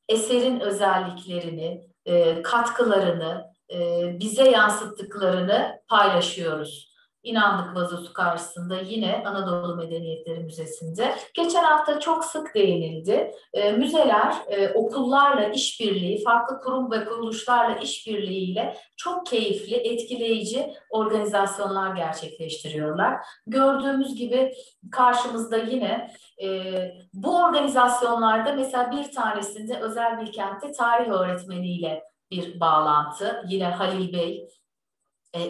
eserin 0.08 0.60
özelliklerini, 0.60 1.88
e, 2.04 2.42
katkılarını, 2.42 3.44
e, 3.72 3.78
bize 4.20 4.50
yansıttıklarını 4.50 5.80
paylaşıyoruz 5.88 6.95
inandık 7.26 7.76
vazosu 7.76 8.12
karşısında 8.12 8.80
yine 8.80 9.22
Anadolu 9.26 9.76
Medeniyetleri 9.76 10.40
Müzesi'nde. 10.40 11.14
Geçen 11.34 11.64
hafta 11.64 12.00
çok 12.00 12.24
sık 12.24 12.54
değinildi. 12.54 13.30
E, 13.52 13.72
müzeler 13.72 14.34
e, 14.48 14.68
okullarla 14.72 15.48
işbirliği, 15.48 16.24
farklı 16.24 16.58
kurum 16.60 16.90
ve 16.90 17.04
kuruluşlarla 17.04 17.76
işbirliğiyle 17.76 18.76
çok 18.96 19.26
keyifli, 19.26 19.76
etkileyici 19.76 20.74
organizasyonlar 20.90 21.96
gerçekleştiriyorlar. 21.96 23.16
Gördüğümüz 23.46 24.14
gibi 24.14 24.52
karşımızda 24.90 25.56
yine 25.56 26.10
e, 26.42 26.72
bu 27.14 27.42
organizasyonlarda 27.42 28.52
mesela 28.52 28.90
bir 28.92 29.12
tanesinde 29.12 29.78
özel 29.78 30.20
bir 30.20 30.32
kentte 30.32 30.72
tarih 30.72 31.08
öğretmeniyle 31.08 32.02
bir 32.30 32.60
bağlantı. 32.60 33.42
Yine 33.48 33.64
Halil 33.64 34.12
Bey 34.12 34.48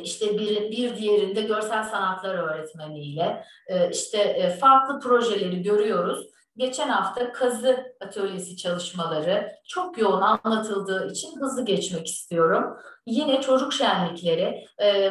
işte 0.03 0.39
bir, 0.39 0.71
bir 0.71 0.97
diğerinde 0.97 1.41
görsel 1.41 1.83
sanatlar 1.83 2.35
öğretmeniyle 2.35 3.45
e, 3.67 3.91
işte 3.91 4.19
e, 4.19 4.51
farklı 4.51 5.01
projeleri 5.01 5.63
görüyoruz. 5.63 6.27
Geçen 6.57 6.89
hafta 6.89 7.33
kazı 7.33 7.95
atölyesi 8.01 8.57
çalışmaları 8.57 9.53
çok 9.69 9.99
yoğun 9.99 10.21
anlatıldığı 10.21 11.11
için 11.11 11.41
hızlı 11.41 11.65
geçmek 11.65 12.07
istiyorum. 12.07 12.77
Yine 13.07 13.41
çocuk 13.41 13.73
şenlikleri. 13.73 14.67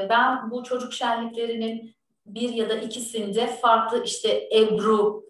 Ben 0.09 0.51
bu 0.51 0.63
çocuk 0.63 0.93
şenliklerinin 0.93 1.95
bir 2.25 2.49
ya 2.49 2.69
da 2.69 2.73
ikisinde 2.73 3.47
farklı 3.47 4.03
işte 4.03 4.49
Ebru 4.55 5.23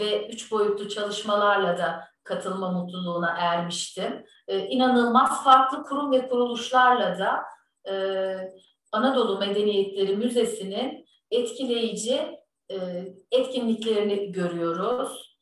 ve 0.00 0.28
üç 0.28 0.52
boyutlu 0.52 0.88
çalışmalarla 0.88 1.78
da 1.78 2.04
katılma 2.24 2.70
mutluluğuna 2.72 3.36
ermiştim. 3.38 4.24
İnanılmaz 4.48 5.44
farklı 5.44 5.82
kurum 5.82 6.12
ve 6.12 6.28
kuruluşlarla 6.28 7.18
da 7.18 7.44
Anadolu 8.92 9.38
Medeniyetleri 9.38 10.16
Müzesi'nin 10.16 11.06
etkileyici 11.30 12.20
e, 12.70 12.76
etkinliklerini 13.30 14.32
görüyoruz. 14.32 15.36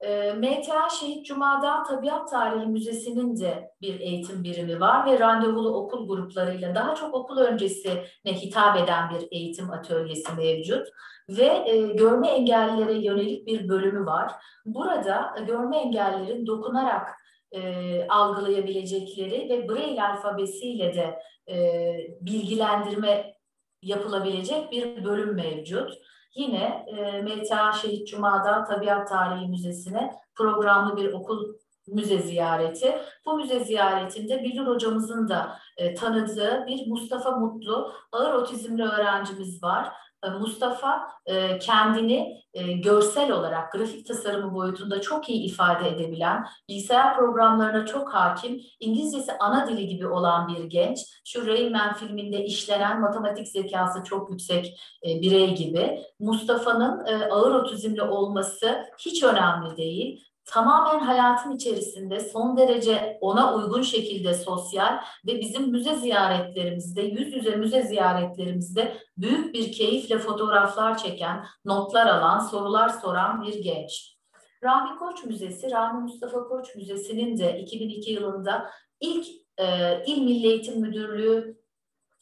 E, 0.00 0.32
MTA 0.32 0.88
Şehit 0.88 1.26
Cuma'da 1.26 1.82
Tabiat 1.82 2.30
Tarihi 2.30 2.66
Müzesi'nin 2.66 3.40
de 3.40 3.70
bir 3.80 4.00
eğitim 4.00 4.44
birimi 4.44 4.80
var 4.80 5.06
ve 5.06 5.18
randevulu 5.18 5.76
okul 5.76 6.08
gruplarıyla 6.08 6.74
daha 6.74 6.94
çok 6.94 7.14
okul 7.14 7.38
öncesine 7.38 8.32
hitap 8.32 8.76
eden 8.76 9.10
bir 9.10 9.28
eğitim 9.30 9.70
atölyesi 9.70 10.34
mevcut 10.34 10.88
ve 11.28 11.62
e, 11.66 11.92
görme 11.92 12.28
engellilere 12.28 12.98
yönelik 12.98 13.46
bir 13.46 13.68
bölümü 13.68 14.06
var. 14.06 14.32
Burada 14.64 15.34
e, 15.38 15.44
görme 15.44 15.76
engellilerin 15.76 16.46
dokunarak 16.46 17.08
e, 17.52 18.06
algılayabilecekleri 18.08 19.48
ve 19.48 19.68
Braille 19.68 20.02
alfabesiyle 20.02 20.94
de 20.94 21.18
e, 21.52 21.96
bilgilendirme 22.20 23.34
yapılabilecek 23.82 24.72
bir 24.72 25.04
bölüm 25.04 25.34
mevcut. 25.34 25.92
Yine 26.34 26.86
e, 26.86 27.22
MTA 27.22 27.72
Şehit 27.72 28.08
Cuma'da 28.08 28.64
Tabiat 28.64 29.08
Tarihi 29.08 29.48
Müzesi'ne 29.48 30.12
programlı 30.34 30.96
bir 30.96 31.12
okul 31.12 31.54
müze 31.88 32.18
ziyareti. 32.18 32.98
Bu 33.26 33.36
müze 33.36 33.60
ziyaretinde 33.60 34.42
Bilur 34.42 34.66
hocamızın 34.66 35.28
da 35.28 35.58
e, 35.76 35.94
tanıdığı 35.94 36.66
bir 36.66 36.86
Mustafa 36.86 37.30
Mutlu 37.30 37.92
ağır 38.12 38.32
otizmli 38.32 38.82
öğrencimiz 38.82 39.62
var. 39.62 39.92
E, 40.26 40.30
Mustafa 40.30 41.08
e, 41.26 41.58
kendini 41.58 42.42
e, 42.54 42.72
görsel 42.72 43.32
olarak 43.32 43.72
grafik 43.72 44.06
tasarımı 44.06 44.54
boyutunda 44.54 45.00
çok 45.00 45.28
iyi 45.28 45.44
ifade 45.44 45.88
edebilen, 45.88 46.46
bilgisayar 46.68 47.16
programlarına 47.16 47.86
çok 47.86 48.14
hakim, 48.14 48.60
İngilizcesi 48.80 49.32
ana 49.40 49.68
dili 49.68 49.86
gibi 49.88 50.06
olan 50.06 50.48
bir 50.48 50.64
genç. 50.64 50.98
Şu 51.24 51.46
Rayman 51.46 51.94
filminde 51.94 52.44
işlenen 52.44 53.00
matematik 53.00 53.48
zekası 53.48 54.04
çok 54.04 54.30
yüksek 54.30 54.80
birey 55.04 55.54
gibi. 55.54 56.00
Mustafa'nın 56.20 57.04
ağır 57.30 57.54
otizmli 57.54 58.02
olması 58.02 58.84
hiç 58.98 59.22
önemli 59.22 59.76
değil 59.76 60.25
tamamen 60.46 60.98
hayatın 60.98 61.56
içerisinde 61.56 62.20
son 62.20 62.56
derece 62.56 63.18
ona 63.20 63.54
uygun 63.54 63.82
şekilde 63.82 64.34
sosyal 64.34 64.98
ve 65.26 65.40
bizim 65.40 65.70
müze 65.70 65.94
ziyaretlerimizde, 65.94 67.02
yüz 67.02 67.34
yüze 67.34 67.56
müze 67.56 67.82
ziyaretlerimizde 67.82 68.96
büyük 69.16 69.54
bir 69.54 69.72
keyifle 69.72 70.18
fotoğraflar 70.18 70.98
çeken, 70.98 71.46
notlar 71.64 72.06
alan, 72.06 72.38
sorular 72.38 72.88
soran 72.88 73.42
bir 73.42 73.62
genç. 73.62 74.16
Rami 74.64 74.98
Koç 74.98 75.24
Müzesi, 75.24 75.70
Rami 75.70 76.02
Mustafa 76.02 76.48
Koç 76.48 76.74
Müzesi'nin 76.74 77.38
de 77.38 77.58
2002 77.60 78.12
yılında 78.12 78.70
ilk 79.00 79.26
e, 79.58 79.64
İl 80.06 80.22
Milli 80.22 80.46
Eğitim 80.46 80.80
Müdürlüğü 80.80 81.60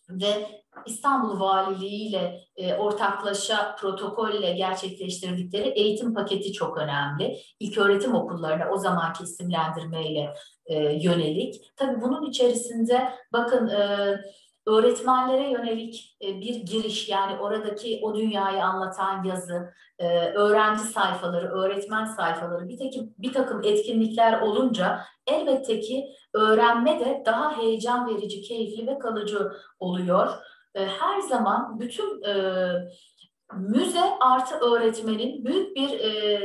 ve 0.09 0.63
İstanbul 0.87 1.41
Valiliği 1.41 2.09
ile 2.09 2.41
e, 2.57 2.75
ortaklaşa 2.75 3.77
protokolle 3.79 4.53
gerçekleştirdikleri 4.53 5.69
eğitim 5.69 6.15
paketi 6.15 6.53
çok 6.53 6.79
önemli. 6.79 7.37
İlk 7.61 7.79
öğretim 7.79 8.15
okullarına 8.15 8.71
o 8.71 8.77
zamanki 8.77 9.25
isimlendirmeyle 9.25 10.35
e, 10.67 10.77
yönelik. 10.93 11.73
Tabii 11.77 12.03
bunun 12.03 12.31
içerisinde 12.31 13.13
bakın 13.33 13.69
e, 13.69 14.15
öğretmenlere 14.67 15.51
yönelik 15.51 16.17
e, 16.23 16.41
bir 16.41 16.55
giriş 16.55 17.09
yani 17.09 17.41
oradaki 17.41 18.01
o 18.03 18.15
dünyayı 18.15 18.65
anlatan 18.65 19.25
yazı, 19.25 19.73
e, 19.99 20.29
öğrenci 20.29 20.83
sayfaları, 20.83 21.49
öğretmen 21.49 22.05
sayfaları 22.05 22.69
bir 22.69 22.79
takım, 22.79 23.15
bir 23.19 23.33
takım 23.33 23.61
etkinlikler 23.65 24.41
olunca 24.41 25.01
elbette 25.27 25.81
ki 25.81 26.07
öğrenme 26.35 27.01
de 27.01 27.23
daha 27.27 27.59
heyecan 27.59 28.09
verici, 28.09 28.43
keyifli 28.43 28.87
ve 28.87 28.99
kalıcı 28.99 29.53
oluyor. 29.79 30.33
E, 30.75 30.87
her 30.87 31.21
zaman 31.21 31.81
bütün 31.81 32.23
e, 32.23 32.35
müze 33.57 34.19
artı 34.21 34.55
öğretmenin 34.55 35.45
büyük 35.45 35.77
bir 35.77 36.01
e, 36.01 36.41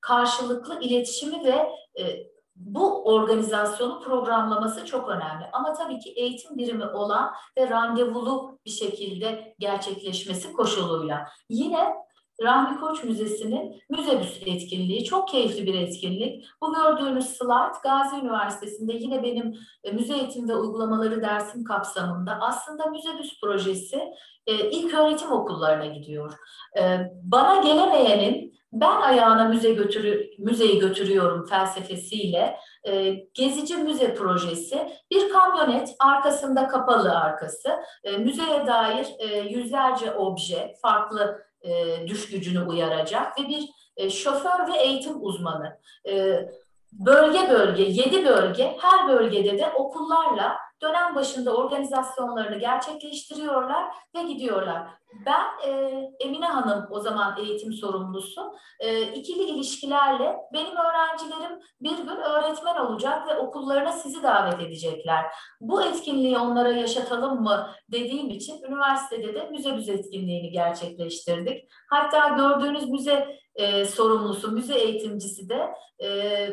karşılıklı 0.00 0.80
iletişimi 0.80 1.44
ve 1.44 1.68
e, 2.00 2.34
bu 2.56 3.04
organizasyonu 3.04 4.00
programlaması 4.00 4.86
çok 4.86 5.08
önemli. 5.08 5.44
Ama 5.52 5.72
tabii 5.72 5.98
ki 5.98 6.10
eğitim 6.10 6.56
birimi 6.56 6.86
olan 6.86 7.34
ve 7.58 7.70
randevulu 7.70 8.58
bir 8.66 8.70
şekilde 8.70 9.54
gerçekleşmesi 9.58 10.52
koşuluyla. 10.52 11.28
Yine 11.48 11.94
Rahmi 12.42 12.80
Koç 12.80 13.04
Müzesi'nin 13.04 13.82
Müzebüs 13.90 14.42
etkinliği 14.46 15.04
çok 15.04 15.28
keyifli 15.28 15.66
bir 15.66 15.74
etkinlik. 15.74 16.44
Bu 16.62 16.74
gördüğünüz 16.74 17.26
slide 17.26 17.78
Gazi 17.82 18.16
Üniversitesi'nde 18.16 18.92
yine 18.92 19.22
benim 19.22 19.54
e, 19.84 19.90
müze 19.92 20.14
eğitim 20.14 20.48
uygulamaları 20.48 21.22
dersim 21.22 21.64
kapsamında 21.64 22.38
aslında 22.40 22.86
Müzebüs 22.86 23.40
projesi 23.40 24.02
e, 24.46 24.70
ilk 24.70 24.94
öğretim 24.94 25.32
okullarına 25.32 25.86
gidiyor. 25.86 26.32
E, 26.78 26.98
bana 27.22 27.62
gelemeyenin 27.62 28.54
ben 28.72 29.00
ayağına 29.00 29.48
müze 29.48 29.72
götürü, 29.72 30.30
müzeyi 30.38 30.78
götürüyorum 30.78 31.46
felsefesiyle 31.46 32.56
e, 32.84 33.10
gezici 33.34 33.76
müze 33.76 34.14
projesi 34.14 34.88
bir 35.10 35.32
kamyonet 35.32 35.94
arkasında 36.00 36.68
kapalı 36.68 37.18
arkası 37.18 37.70
e, 38.04 38.16
müzeye 38.16 38.66
dair 38.66 39.06
e, 39.18 39.38
yüzlerce 39.38 40.12
obje 40.12 40.74
farklı 40.82 41.44
e, 41.64 42.06
düş 42.08 42.30
gücünü 42.30 42.62
uyaracak 42.62 43.40
ve 43.40 43.48
bir 43.48 43.70
e, 43.96 44.10
şoför 44.10 44.72
ve 44.72 44.76
eğitim 44.76 45.14
uzmanı. 45.20 45.78
E, 46.08 46.48
bölge 46.92 47.50
bölge 47.50 47.82
yedi 47.82 48.26
bölge 48.26 48.76
her 48.80 49.08
bölgede 49.08 49.58
de 49.58 49.70
okullarla 49.70 50.56
dönem 50.82 51.14
başında 51.14 51.56
organizasyonlarını 51.56 52.58
gerçekleştiriyorlar 52.58 53.84
ve 54.16 54.22
gidiyorlar. 54.22 54.88
Ben 55.26 55.68
e, 55.68 56.02
Emine 56.20 56.46
Hanım 56.46 56.86
o 56.90 57.00
zaman 57.00 57.36
eğitim 57.38 57.72
sorumlusu. 57.72 58.54
E, 58.80 59.02
ikili 59.02 59.42
ilişkilerle 59.42 60.36
benim 60.52 60.76
öğrencilerim 60.76 61.60
bir 61.80 61.96
gün 61.96 62.16
öğretmen 62.16 62.76
olacak 62.76 63.28
ve 63.28 63.36
okullarına 63.36 63.92
sizi 63.92 64.22
davet 64.22 64.60
edecekler. 64.60 65.24
Bu 65.60 65.82
etkinliği 65.82 66.38
onlara 66.38 66.68
yaşatalım 66.68 67.42
mı 67.42 67.70
dediğim 67.92 68.30
için 68.30 68.62
üniversitede 68.62 69.34
de 69.34 69.50
müze 69.50 69.72
müze 69.72 69.92
etkinliğini 69.92 70.50
gerçekleştirdik. 70.50 71.68
Hatta 71.90 72.28
gördüğünüz 72.28 72.88
müze 72.88 73.38
e, 73.54 73.84
sorumlusu, 73.84 74.52
müze 74.52 74.74
eğitimcisi 74.74 75.48
de 75.48 75.74
e, 76.02 76.48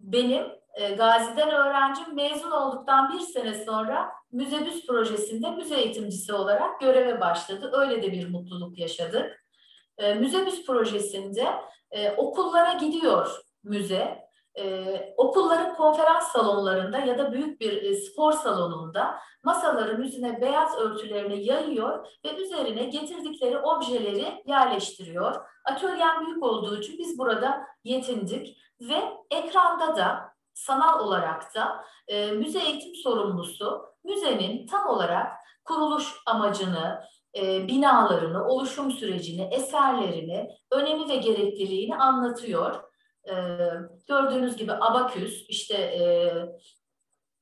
benim 0.00 0.63
Gazi'den 0.96 1.50
öğrencim 1.50 2.14
mezun 2.14 2.50
olduktan 2.50 3.12
bir 3.12 3.20
sene 3.20 3.64
sonra 3.64 4.12
Müzebüs 4.32 4.86
projesinde 4.86 5.50
müze 5.50 5.76
eğitimcisi 5.76 6.32
olarak 6.32 6.80
göreve 6.80 7.20
başladı. 7.20 7.70
Öyle 7.72 8.02
de 8.02 8.12
bir 8.12 8.30
mutluluk 8.30 8.78
yaşadık. 8.78 9.44
E, 9.98 10.14
Müzebüs 10.14 10.66
projesinde 10.66 11.46
e, 11.90 12.10
okullara 12.10 12.72
gidiyor 12.72 13.40
müze. 13.64 14.24
E, 14.58 15.14
okulların 15.16 15.74
konferans 15.74 16.32
salonlarında 16.32 16.98
ya 16.98 17.18
da 17.18 17.32
büyük 17.32 17.60
bir 17.60 17.82
e, 17.82 17.94
spor 17.94 18.32
salonunda 18.32 19.18
masaların 19.42 20.02
üzerine 20.02 20.40
beyaz 20.40 20.78
örtülerini 20.78 21.44
yayıyor 21.44 22.06
ve 22.24 22.36
üzerine 22.36 22.84
getirdikleri 22.84 23.58
objeleri 23.58 24.42
yerleştiriyor. 24.46 25.34
Atölyem 25.64 26.26
büyük 26.26 26.42
olduğu 26.42 26.78
için 26.78 26.98
biz 26.98 27.18
burada 27.18 27.66
yetindik 27.84 28.58
ve 28.80 29.02
ekranda 29.30 29.96
da 29.96 30.33
sanal 30.54 31.00
olarak 31.00 31.54
da 31.54 31.84
e, 32.08 32.30
müze 32.30 32.58
eğitim 32.58 32.94
sorumlusu 32.94 33.86
müzenin 34.04 34.66
tam 34.66 34.88
olarak 34.88 35.32
kuruluş 35.64 36.14
amacını, 36.26 37.04
e, 37.36 37.68
binalarını, 37.68 38.48
oluşum 38.48 38.90
sürecini, 38.90 39.48
eserlerini, 39.52 40.50
önemi 40.70 41.08
ve 41.08 41.16
gerekliliğini 41.16 41.96
anlatıyor. 41.96 42.74
E, 43.28 43.34
gördüğünüz 44.08 44.56
gibi 44.56 44.72
abaküs, 44.72 45.46
işte 45.48 45.74
e, 45.74 46.02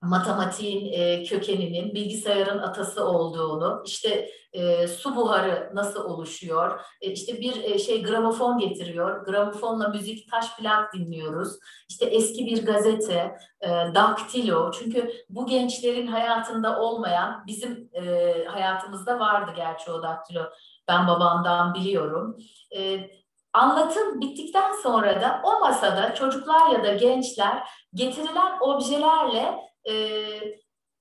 matematiğin 0.03 0.93
e, 0.93 1.25
kökeninin 1.25 1.95
bilgisayarın 1.95 2.59
atası 2.59 3.05
olduğunu, 3.05 3.83
işte 3.87 4.29
e, 4.53 4.89
su 4.89 5.17
buharı 5.17 5.71
nasıl 5.75 6.05
oluşuyor, 6.05 6.81
e, 7.01 7.11
işte 7.11 7.41
bir 7.41 7.65
e, 7.65 7.79
şey 7.79 8.03
gramofon 8.03 8.59
getiriyor, 8.59 9.27
gramofonla 9.27 9.89
müzik 9.89 10.31
taş 10.31 10.57
plak 10.57 10.95
dinliyoruz, 10.95 11.59
işte 11.89 12.05
eski 12.05 12.47
bir 12.47 12.67
gazete, 12.67 13.37
e, 13.61 13.69
daktilo, 13.95 14.71
çünkü 14.73 15.13
bu 15.29 15.47
gençlerin 15.47 16.07
hayatında 16.07 16.81
olmayan, 16.81 17.45
bizim 17.47 17.91
e, 17.93 18.35
hayatımızda 18.45 19.19
vardı 19.19 19.53
gerçi 19.57 19.91
o 19.91 20.03
daktilo, 20.03 20.43
ben 20.89 21.07
babamdan 21.07 21.75
biliyorum. 21.75 22.37
E, 22.77 23.11
Anlatım 23.55 24.21
bittikten 24.21 24.73
sonra 24.83 25.21
da 25.21 25.41
o 25.45 25.61
masada 25.61 26.15
çocuklar 26.15 26.71
ya 26.71 26.85
da 26.85 26.95
gençler 26.95 27.69
getirilen 27.95 28.59
objelerle 28.61 29.72
e, 29.89 29.95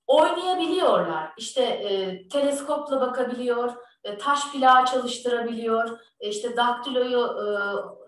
oynayabiliyorlar. 0.06 1.32
İşte 1.38 1.62
e, 1.62 2.28
teleskopla 2.28 3.00
bakabiliyor, 3.00 3.72
e, 4.04 4.18
taş 4.18 4.52
plağı 4.52 4.84
çalıştırabiliyor, 4.84 5.98
e, 6.20 6.28
işte 6.28 6.56
daktiloyu 6.56 7.20
e, 7.20 7.46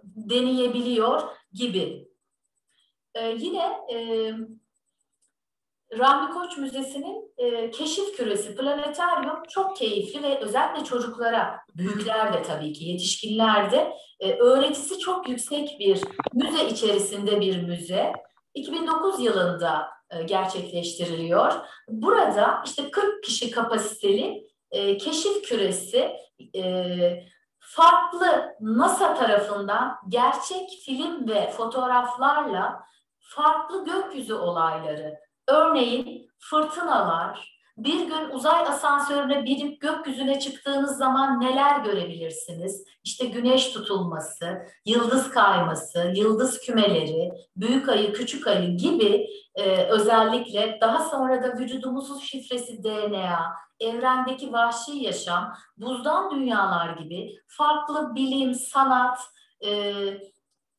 deneyebiliyor 0.05 1.23
gibi. 1.53 2.09
E, 3.15 3.29
yine 3.29 3.65
e, 3.93 4.31
Rahmi 5.99 6.35
Koç 6.35 6.59
Müzesi'nin 6.59 7.35
e, 7.39 7.71
keşif 7.71 8.17
küresi, 8.17 8.57
planetaryum 8.57 9.43
çok 9.49 9.77
keyifli 9.77 10.23
ve 10.23 10.39
özellikle 10.39 10.85
çocuklara, 10.85 11.61
büyükler 11.75 12.33
de 12.33 12.43
tabii 12.43 12.73
ki 12.73 12.85
yetişkinler 12.85 13.71
de 13.71 13.93
e, 14.21 14.33
öğretisi 14.33 14.99
çok 14.99 15.29
yüksek 15.29 15.77
bir 15.81 16.01
müze 16.33 16.69
içerisinde 16.69 17.41
bir 17.41 17.63
müze. 17.63 18.13
2009 18.55 19.21
yılında 19.21 19.89
gerçekleştiriliyor. 20.23 21.53
Burada 21.89 22.63
işte 22.67 22.91
40 22.91 23.25
kişi 23.25 23.51
kapasiteli 23.51 24.47
e, 24.71 24.99
keşif 24.99 25.43
küresi 25.49 26.17
e, 26.57 27.27
farklı 27.59 28.55
NASA 28.61 29.15
tarafından 29.15 29.97
gerçek 30.09 30.71
film 30.85 31.29
ve 31.29 31.51
fotoğraflarla 31.51 32.85
farklı 33.21 33.85
gökyüzü 33.85 34.35
olayları, 34.35 35.19
örneğin 35.49 36.31
fırtınalar, 36.39 37.54
bir 37.77 38.07
gün 38.07 38.31
uzay 38.31 38.63
asansörüne 38.63 39.45
binip 39.45 39.81
gökyüzüne 39.81 40.41
çıktığınız 40.41 40.97
zaman 40.97 41.41
neler 41.41 41.81
görebilirsiniz? 41.81 42.85
İşte 43.05 43.27
güneş 43.27 43.73
tutulması, 43.73 44.67
yıldız 44.85 45.31
kayması, 45.31 46.13
yıldız 46.15 46.61
kümeleri, 46.61 47.33
büyük 47.57 47.89
ayı, 47.89 48.13
küçük 48.13 48.47
ayı 48.47 48.77
gibi 48.77 49.27
e, 49.55 49.85
özellikle 49.85 50.79
daha 50.81 51.05
sonra 51.05 51.43
da 51.43 51.59
vücudumuzun 51.59 52.19
şifresi 52.19 52.85
DNA, 52.85 53.53
evrendeki 53.81 54.53
vahşi 54.53 54.93
yaşam, 54.93 55.55
buzdan 55.77 56.31
dünyalar 56.31 56.97
gibi 56.97 57.37
farklı 57.47 58.15
bilim, 58.15 58.55
sanat, 58.55 59.19
e, 59.67 59.71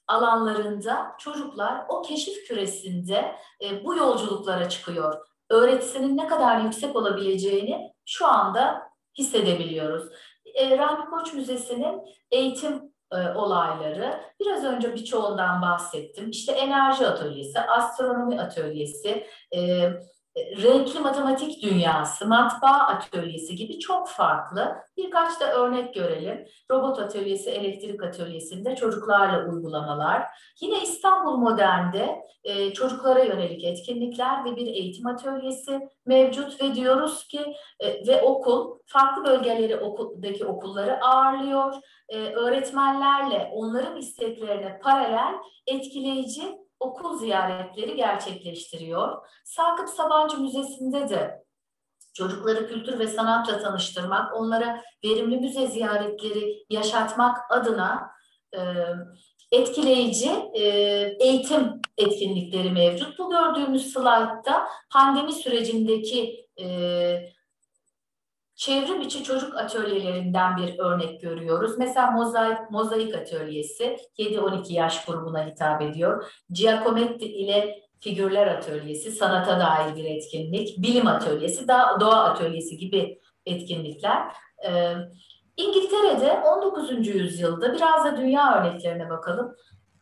alanlarında 0.07 1.15
çocuklar 1.19 1.85
o 1.89 2.01
keşif 2.01 2.47
küresinde 2.47 3.35
e, 3.63 3.85
bu 3.85 3.95
yolculuklara 3.95 4.69
çıkıyor 4.69 5.34
öğretisinin 5.49 6.17
ne 6.17 6.27
kadar 6.27 6.61
yüksek 6.61 6.95
olabileceğini 6.95 7.93
şu 8.05 8.25
anda 8.25 8.81
hissedebiliyoruz. 9.17 10.09
E, 10.55 10.77
Rahmi 10.77 11.09
Koç 11.09 11.33
Müzesi'nin 11.33 12.01
eğitim 12.31 12.95
e, 13.11 13.17
olayları, 13.17 14.21
biraz 14.39 14.63
önce 14.63 14.93
birçoğundan 14.93 15.61
bahsettim. 15.61 16.29
İşte 16.29 16.51
enerji 16.51 17.07
atölyesi, 17.07 17.59
astronomi 17.59 18.41
atölyesi, 18.41 19.27
e, 19.55 19.89
renkli 20.35 20.99
matematik 20.99 21.63
dünyası, 21.63 22.27
matbaa 22.27 22.87
atölyesi 22.87 23.55
gibi 23.55 23.79
çok 23.79 24.09
farklı. 24.09 24.75
Birkaç 24.97 25.39
da 25.39 25.53
örnek 25.53 25.93
görelim. 25.93 26.45
Robot 26.71 26.99
atölyesi, 26.99 27.49
elektrik 27.49 28.03
atölyesinde 28.03 28.75
çocuklarla 28.75 29.51
uygulamalar. 29.51 30.23
Yine 30.61 30.83
İstanbul 30.83 31.37
Modern'de 31.37 32.21
e, 32.43 32.73
çocuklara 32.73 33.23
yönelik 33.23 33.63
etkinlikler 33.63 34.45
ve 34.45 34.55
bir 34.55 34.67
eğitim 34.67 35.07
atölyesi 35.07 35.79
mevcut 36.05 36.61
ve 36.61 36.75
diyoruz 36.75 37.27
ki 37.27 37.55
e, 37.79 38.07
ve 38.07 38.21
okul 38.21 38.79
farklı 38.85 39.25
bölgeleri 39.25 39.77
okuldaki 39.77 40.45
okulları 40.45 41.05
ağırlıyor. 41.05 41.73
E, 42.09 42.17
öğretmenlerle 42.17 43.49
onların 43.53 43.97
isteklerine 43.97 44.79
paralel 44.83 45.33
etkileyici 45.67 46.64
okul 46.85 47.17
ziyaretleri 47.17 47.95
gerçekleştiriyor. 47.95 49.27
Sakıp 49.43 49.89
Sabancı 49.89 50.37
Müzesi'nde 50.37 51.09
de 51.09 51.45
çocukları 52.13 52.67
kültür 52.67 52.99
ve 52.99 53.07
sanatla 53.07 53.59
tanıştırmak, 53.59 54.35
onlara 54.35 54.81
verimli 55.05 55.37
müze 55.37 55.67
ziyaretleri 55.67 56.65
yaşatmak 56.69 57.37
adına 57.51 58.11
e, 58.55 58.59
etkileyici 59.51 60.29
e, 60.53 60.61
eğitim 61.19 61.81
etkinlikleri 61.97 62.71
mevcut. 62.71 63.19
Bu 63.19 63.29
gördüğümüz 63.29 63.93
slaytta 63.93 64.67
pandemi 64.91 65.33
sürecindeki 65.33 66.47
e, 66.59 66.65
çevrim 68.55 69.01
içi 69.01 69.23
çocuk 69.23 69.57
atölyelerinden 69.57 70.57
bir 70.57 70.79
örnek 70.79 71.21
görüyoruz. 71.21 71.77
Mesela 71.77 72.11
mozaik, 72.11 72.71
mozaik 72.71 73.15
atölyesi 73.15 73.97
7-12 74.17 74.73
yaş 74.73 75.05
grubuna 75.05 75.45
hitap 75.45 75.81
ediyor. 75.81 76.25
Giacometti 76.49 77.25
ile 77.25 77.79
figürler 77.99 78.47
atölyesi, 78.47 79.11
sanata 79.11 79.59
dair 79.59 79.95
bir 79.95 80.05
etkinlik, 80.05 80.77
bilim 80.77 81.07
atölyesi, 81.07 81.67
doğa 81.99 82.23
atölyesi 82.23 82.77
gibi 82.77 83.19
etkinlikler. 83.45 84.21
Ee, 84.65 84.93
İngiltere'de 85.57 86.31
19. 86.33 87.07
yüzyılda 87.07 87.73
biraz 87.73 88.05
da 88.05 88.17
dünya 88.17 88.59
örneklerine 88.59 89.09
bakalım 89.09 89.55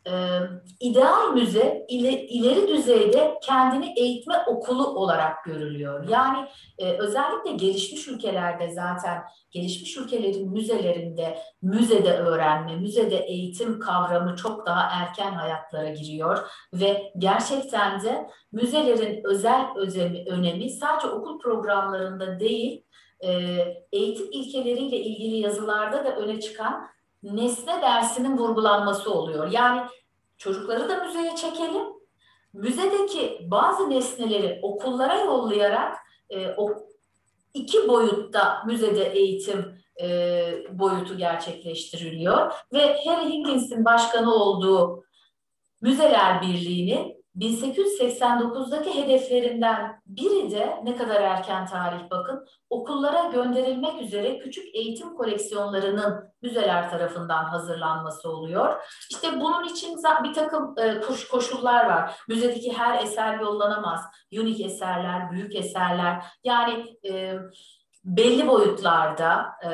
e, 0.08 0.40
ideal 0.80 1.34
müze 1.34 1.86
ile, 1.90 2.28
ileri 2.28 2.68
düzeyde 2.68 3.40
kendini 3.44 4.00
eğitme 4.00 4.36
okulu 4.48 4.88
olarak 4.88 5.44
görülüyor. 5.46 6.08
Yani 6.10 6.48
e, 6.78 6.92
özellikle 6.92 7.52
gelişmiş 7.52 8.08
ülkelerde 8.08 8.72
zaten 8.72 9.24
gelişmiş 9.52 9.98
ülkelerin 9.98 10.52
müzelerinde 10.52 11.40
müzede 11.62 12.14
öğrenme, 12.14 12.76
müzede 12.76 13.18
eğitim 13.18 13.80
kavramı 13.80 14.36
çok 14.36 14.66
daha 14.66 15.02
erken 15.02 15.32
hayatlara 15.32 15.90
giriyor 15.90 16.40
ve 16.74 17.14
gerçekten 17.18 18.02
de 18.02 18.30
müzelerin 18.52 19.24
özel 19.24 19.66
özemi, 19.76 20.24
önemi 20.30 20.70
sadece 20.70 21.08
okul 21.08 21.40
programlarında 21.40 22.40
değil, 22.40 22.84
e, 23.24 23.30
eğitim 23.92 24.32
ilkeleriyle 24.32 24.98
ilgili 24.98 25.36
yazılarda 25.36 26.06
da 26.06 26.16
öne 26.16 26.40
çıkan 26.40 26.88
nesne 27.24 27.82
dersinin 27.82 28.38
vurgulanması 28.38 29.14
oluyor. 29.14 29.52
Yani 29.52 29.82
çocukları 30.38 30.90
da 30.90 31.04
müzeye 31.04 31.36
çekelim. 31.36 31.84
Müzedeki 32.54 33.48
bazı 33.52 33.90
nesneleri 33.90 34.60
okullara 34.64 35.20
yollayarak 35.20 35.98
e, 36.30 36.48
o 36.58 36.70
iki 37.54 37.88
boyutta 37.88 38.64
müzede 38.66 39.04
eğitim 39.04 39.84
e, 40.02 40.08
boyutu 40.72 41.18
gerçekleştiriliyor 41.18 42.54
ve 42.74 42.98
Harry 43.06 43.30
Higgins'in 43.30 43.86
başkanı 43.86 44.36
olduğu 44.36 45.04
Müzeler 45.82 46.42
Birliği'nin 46.42 47.23
1889'daki 47.38 49.04
hedeflerinden 49.04 50.02
biri 50.06 50.52
de 50.52 50.80
ne 50.84 50.96
kadar 50.96 51.22
erken 51.22 51.66
tarih 51.66 52.10
bakın 52.12 52.46
okullara 52.70 53.30
gönderilmek 53.32 54.02
üzere 54.02 54.40
küçük 54.40 54.76
eğitim 54.76 55.16
koleksiyonlarının 55.16 56.34
müzeler 56.42 56.90
tarafından 56.90 57.44
hazırlanması 57.44 58.30
oluyor. 58.30 58.84
İşte 59.12 59.40
bunun 59.40 59.64
için 59.64 59.98
bir 60.24 60.34
takım 60.34 60.76
e, 60.80 61.02
koşullar 61.32 61.86
var. 61.86 62.16
Müzedeki 62.28 62.74
her 62.74 63.04
eser 63.04 63.40
yollanamaz. 63.40 64.02
Unik 64.40 64.62
eserler, 64.62 65.32
büyük 65.32 65.56
eserler 65.56 66.26
yani 66.44 66.98
e, 67.06 67.36
belli 68.04 68.48
boyutlarda 68.48 69.46
e, 69.64 69.72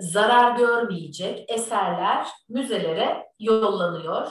zarar 0.00 0.56
görmeyecek 0.56 1.50
eserler 1.50 2.26
müzelere 2.48 3.26
yollanıyor. 3.38 4.26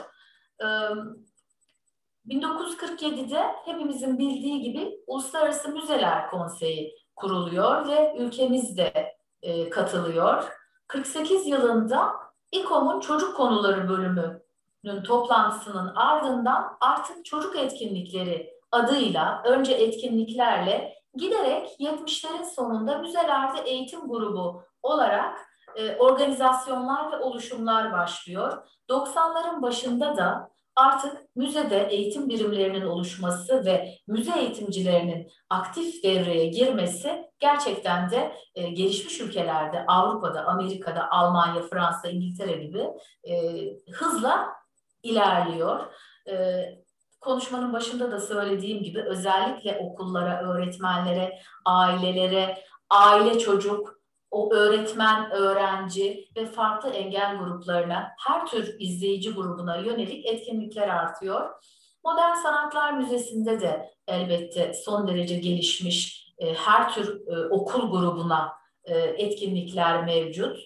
1947'de 2.27 3.43
hepimizin 3.65 4.19
bildiği 4.19 4.61
gibi 4.61 5.03
Uluslararası 5.07 5.69
Müzeler 5.69 6.29
Konseyi 6.29 6.95
kuruluyor 7.15 7.87
ve 7.87 8.15
ülkemiz 8.17 8.77
de 8.77 9.15
e, 9.41 9.69
katılıyor. 9.69 10.43
48 10.87 11.47
yılında 11.47 12.13
İKOM'un 12.51 12.99
çocuk 12.99 13.37
konuları 13.37 13.89
bölümünün 13.89 15.03
toplantısının 15.03 15.95
ardından 15.95 16.77
artık 16.81 17.25
çocuk 17.25 17.55
etkinlikleri 17.55 18.53
adıyla 18.71 19.41
önce 19.45 19.73
etkinliklerle 19.73 20.93
giderek 21.13 21.75
70'lerin 21.79 22.45
sonunda 22.55 22.97
müzelerde 22.97 23.61
eğitim 23.61 24.07
grubu 24.07 24.63
olarak 24.81 25.39
e, 25.75 25.95
organizasyonlar 25.95 27.11
ve 27.11 27.15
oluşumlar 27.15 27.93
başlıyor. 27.93 28.67
90'ların 28.89 29.61
başında 29.61 30.17
da 30.17 30.51
artık 30.75 31.35
müzede 31.35 31.87
eğitim 31.91 32.29
birimlerinin 32.29 32.85
oluşması 32.85 33.65
ve 33.65 33.97
müze 34.07 34.39
eğitimcilerinin 34.39 35.31
aktif 35.49 36.03
devreye 36.03 36.47
girmesi 36.47 37.31
gerçekten 37.39 38.09
de 38.09 38.35
e, 38.55 38.69
gelişmiş 38.69 39.21
ülkelerde, 39.21 39.85
Avrupa'da, 39.87 40.45
Amerika'da, 40.45 41.11
Almanya, 41.11 41.61
Fransa, 41.61 42.09
İngiltere 42.09 42.63
gibi 42.65 42.87
e, 43.23 43.33
hızla 43.91 44.49
ilerliyor. 45.03 45.79
E, 46.29 46.65
konuşmanın 47.19 47.73
başında 47.73 48.11
da 48.11 48.19
söylediğim 48.19 48.83
gibi 48.83 49.01
özellikle 49.01 49.77
okullara, 49.77 50.41
öğretmenlere, 50.41 51.39
ailelere, 51.65 52.63
aile 52.89 53.39
çocuk, 53.39 54.00
o 54.31 54.53
öğretmen, 54.53 55.31
öğrenci 55.31 56.29
ve 56.37 56.45
farklı 56.45 56.89
engel 56.89 57.37
gruplarına, 57.37 58.11
her 58.19 58.45
tür 58.45 58.75
izleyici 58.79 59.33
grubuna 59.33 59.77
yönelik 59.77 60.25
etkinlikler 60.25 60.87
artıyor. 60.87 61.49
Modern 62.03 62.33
Sanatlar 62.33 62.93
Müzesi'nde 62.93 63.61
de 63.61 63.93
elbette 64.07 64.73
son 64.73 65.07
derece 65.07 65.35
gelişmiş 65.35 66.31
e, 66.37 66.53
her 66.53 66.93
tür 66.93 67.27
e, 67.27 67.49
okul 67.49 67.91
grubuna 67.91 68.53
e, 68.83 68.99
etkinlikler 68.99 70.05
mevcut. 70.05 70.57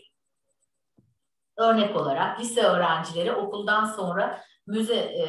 Örnek 1.58 1.96
olarak 1.96 2.40
lise 2.40 2.62
öğrencileri 2.62 3.32
okuldan 3.32 3.86
sonra 3.86 4.42
müze 4.68 4.96
e, 4.96 5.26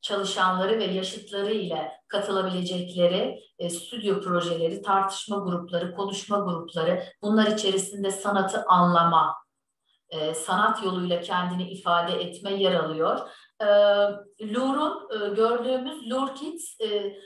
çalışanları 0.00 0.78
ve 0.78 0.84
yaşıtları 0.84 1.52
ile 1.52 1.92
katılabilecekleri 2.08 3.40
e, 3.58 3.70
stüdyo 3.70 4.20
projeleri, 4.20 4.82
tartışma 4.82 5.36
grupları, 5.36 5.94
konuşma 5.94 6.38
grupları, 6.38 7.04
bunlar 7.22 7.46
içerisinde 7.46 8.10
sanatı 8.10 8.64
anlama, 8.68 9.34
e, 10.10 10.34
sanat 10.34 10.84
yoluyla 10.84 11.20
kendini 11.20 11.70
ifade 11.70 12.12
etme 12.12 12.54
yer 12.54 12.74
alıyor. 12.74 13.18
E, 13.60 13.66
Lur'un 14.54 15.08
e, 15.10 15.34
gördüğümüz 15.34 16.10
Lur 16.10 16.34
Kids 16.34 16.80
e, 16.80 17.16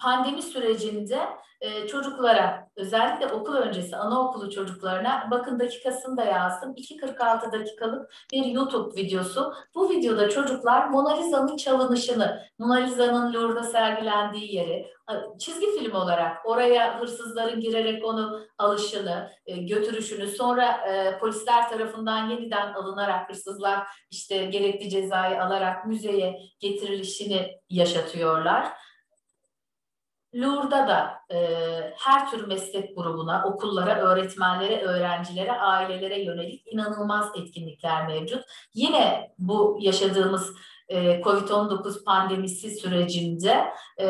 pandemi 0.00 0.42
sürecinde 0.42 1.18
e, 1.60 1.86
çocuklara 1.86 2.68
özellikle 2.76 3.26
okul 3.26 3.54
öncesi 3.54 3.96
anaokulu 3.96 4.50
çocuklarına 4.50 5.28
bakın 5.30 5.60
dakikasını 5.60 6.16
da 6.16 6.24
yazdım. 6.24 6.74
2.46 6.74 7.52
dakikalık 7.52 8.10
bir 8.32 8.44
YouTube 8.44 9.02
videosu. 9.02 9.54
Bu 9.74 9.90
videoda 9.90 10.30
çocuklar 10.30 10.88
Mona 10.88 11.16
Lisa'nın 11.16 11.56
çalınışını, 11.56 12.42
Mona 12.58 12.74
Lisa'nın 12.74 13.34
Louvre'da 13.34 13.62
sergilendiği 13.62 14.54
yeri 14.54 14.86
çizgi 15.38 15.66
film 15.78 15.94
olarak 15.94 16.46
oraya 16.46 17.00
hırsızların 17.00 17.60
girerek 17.60 18.04
onu 18.04 18.40
alışını, 18.58 19.30
e, 19.46 19.56
götürüşünü 19.56 20.26
sonra 20.26 20.72
e, 20.72 21.18
polisler 21.18 21.70
tarafından 21.70 22.28
yeniden 22.28 22.72
alınarak 22.72 23.30
hırsızlar 23.30 23.86
işte 24.10 24.44
gerekli 24.44 24.90
cezayı 24.90 25.42
alarak 25.42 25.86
müzeye 25.86 26.40
getirilişini 26.60 27.60
yaşatıyorlar. 27.70 28.72
Lour'da 30.34 30.88
da 30.88 31.34
e, 31.34 31.38
her 31.98 32.30
tür 32.30 32.46
meslek 32.46 32.96
grubuna, 32.96 33.44
okullara, 33.44 34.00
öğretmenlere, 34.00 34.80
öğrencilere, 34.82 35.52
ailelere 35.52 36.22
yönelik 36.22 36.72
inanılmaz 36.72 37.28
etkinlikler 37.36 38.06
mevcut. 38.06 38.44
Yine 38.74 39.32
bu 39.38 39.78
yaşadığımız 39.80 40.52
e, 40.88 41.20
COVID-19 41.20 42.04
pandemisi 42.04 42.70
sürecinde 42.70 43.64
e, 44.00 44.06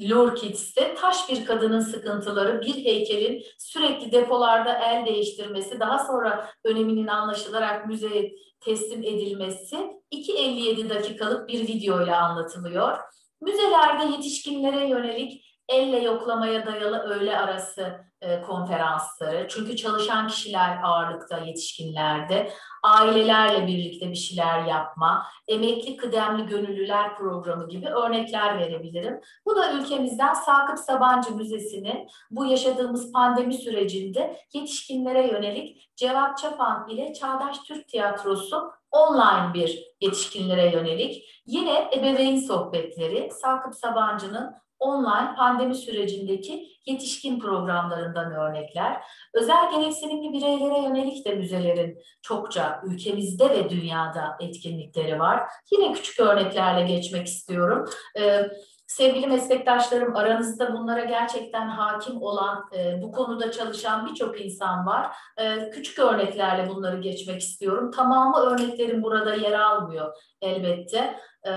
Lure 0.00 0.34
Kids'te 0.34 0.94
taş 0.94 1.28
bir 1.28 1.46
kadının 1.46 1.80
sıkıntıları, 1.80 2.60
bir 2.60 2.84
heykelin 2.84 3.42
sürekli 3.58 4.12
depolarda 4.12 4.78
el 4.78 5.06
değiştirmesi, 5.06 5.80
daha 5.80 5.98
sonra 5.98 6.50
öneminin 6.64 7.06
anlaşılarak 7.06 7.86
müzeye 7.86 8.32
teslim 8.60 9.02
edilmesi 9.02 9.76
2.57 10.12 10.90
dakikalık 10.90 11.48
bir 11.48 11.68
video 11.68 12.02
ile 12.04 12.16
anlatılıyor. 12.16 12.98
Müzelerde 13.40 14.04
yetişkinlere 14.12 14.88
yönelik 14.88 15.44
elle 15.68 15.98
yoklamaya 15.98 16.66
dayalı 16.66 16.98
öğle 16.98 17.38
arası 17.38 18.08
e, 18.20 18.42
konferansları. 18.42 19.46
Çünkü 19.48 19.76
çalışan 19.76 20.28
kişiler 20.28 20.78
ağırlıkta 20.82 21.38
yetişkinlerde. 21.38 22.50
Ailelerle 22.82 23.66
birlikte 23.66 24.10
bir 24.10 24.16
şeyler 24.16 24.64
yapma, 24.64 25.26
emekli 25.48 25.96
kıdemli 25.96 26.46
gönüllüler 26.46 27.16
programı 27.16 27.68
gibi 27.68 27.86
örnekler 27.86 28.58
verebilirim. 28.58 29.20
Bu 29.46 29.56
da 29.56 29.72
ülkemizden 29.72 30.34
Sakıp 30.34 30.78
Sabancı 30.78 31.34
Müzesi'nin 31.34 32.08
bu 32.30 32.46
yaşadığımız 32.46 33.12
pandemi 33.12 33.54
sürecinde 33.54 34.36
yetişkinlere 34.52 35.26
yönelik 35.26 35.90
Cevat 35.96 36.38
Çapan 36.38 36.88
ile 36.88 37.14
Çağdaş 37.14 37.58
Türk 37.58 37.88
Tiyatrosu 37.88 38.70
online 38.90 39.54
bir 39.54 39.84
yetişkinlere 40.00 40.70
yönelik. 40.70 41.24
Yine 41.46 41.90
ebeveyn 41.96 42.36
sohbetleri 42.36 43.30
Sakıp 43.30 43.74
Sabancı'nın 43.74 44.54
online 44.78 45.34
pandemi 45.36 45.74
sürecindeki 45.74 46.68
yetişkin 46.86 47.40
programlarından 47.40 48.32
örnekler. 48.32 49.02
Özel 49.34 49.70
gereksinimli 49.70 50.32
bireylere 50.32 50.82
yönelik 50.82 51.26
de 51.26 51.34
müzelerin 51.34 51.98
çokça 52.22 52.80
ülkemizde 52.84 53.50
ve 53.50 53.70
dünyada 53.70 54.36
etkinlikleri 54.40 55.18
var. 55.18 55.42
Yine 55.72 55.92
küçük 55.92 56.20
örneklerle 56.20 56.86
geçmek 56.86 57.26
istiyorum. 57.26 57.88
Ee, 58.18 58.50
Sevgili 58.88 59.26
meslektaşlarım 59.26 60.16
aranızda 60.16 60.72
bunlara 60.72 61.04
gerçekten 61.04 61.68
hakim 61.68 62.22
olan, 62.22 62.70
e, 62.76 63.02
bu 63.02 63.12
konuda 63.12 63.52
çalışan 63.52 64.06
birçok 64.06 64.40
insan 64.40 64.86
var. 64.86 65.16
E, 65.36 65.70
küçük 65.70 65.98
örneklerle 65.98 66.68
bunları 66.68 67.00
geçmek 67.00 67.40
istiyorum. 67.40 67.90
Tamamı 67.90 68.38
örneklerim 68.38 69.02
burada 69.02 69.34
yer 69.34 69.52
almıyor 69.52 70.16
elbette. 70.42 71.20
E, 71.46 71.50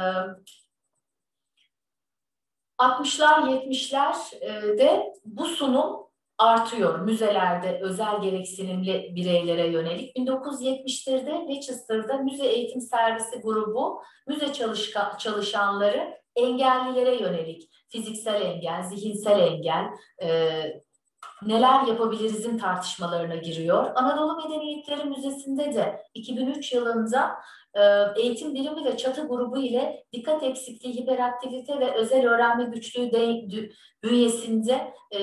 60'lar 2.79 3.49
70'ler 3.49 4.15
e, 4.81 5.13
bu 5.25 5.45
sunum 5.45 6.01
artıyor 6.37 6.99
müzelerde 6.99 7.79
özel 7.81 8.21
gereksinimli 8.21 9.15
bireylere 9.15 9.67
yönelik. 9.67 10.15
1970'lerde 10.15 11.49
Leicester'da 11.49 12.17
Müze 12.17 12.45
Eğitim 12.45 12.81
Servisi 12.81 13.41
grubu 13.41 14.03
müze 14.27 14.53
çalışka, 14.53 15.17
çalışanları 15.17 16.20
engellilere 16.35 17.15
yönelik 17.15 17.69
fiziksel 17.89 18.41
engel, 18.41 18.83
zihinsel 18.83 19.39
engel, 19.39 19.85
e, 20.21 20.61
neler 21.43 21.87
yapabilirizin 21.87 22.57
tartışmalarına 22.57 23.35
giriyor. 23.35 23.91
Anadolu 23.95 24.35
Medeniyetleri 24.35 25.03
Müzesi'nde 25.03 25.73
de 25.73 26.03
2003 26.13 26.73
yılında 26.73 27.31
e, 27.73 27.81
eğitim 28.21 28.53
birimi 28.53 28.85
ve 28.85 28.97
çatı 28.97 29.27
grubu 29.27 29.61
ile 29.61 30.03
dikkat 30.13 30.43
eksikliği, 30.43 30.95
hiperaktivite 30.95 31.79
ve 31.79 31.95
özel 31.95 32.27
öğrenme 32.27 32.63
güçlüğü 32.63 33.11
de, 33.11 33.41
bünyesinde 34.03 34.93
e, 35.15 35.21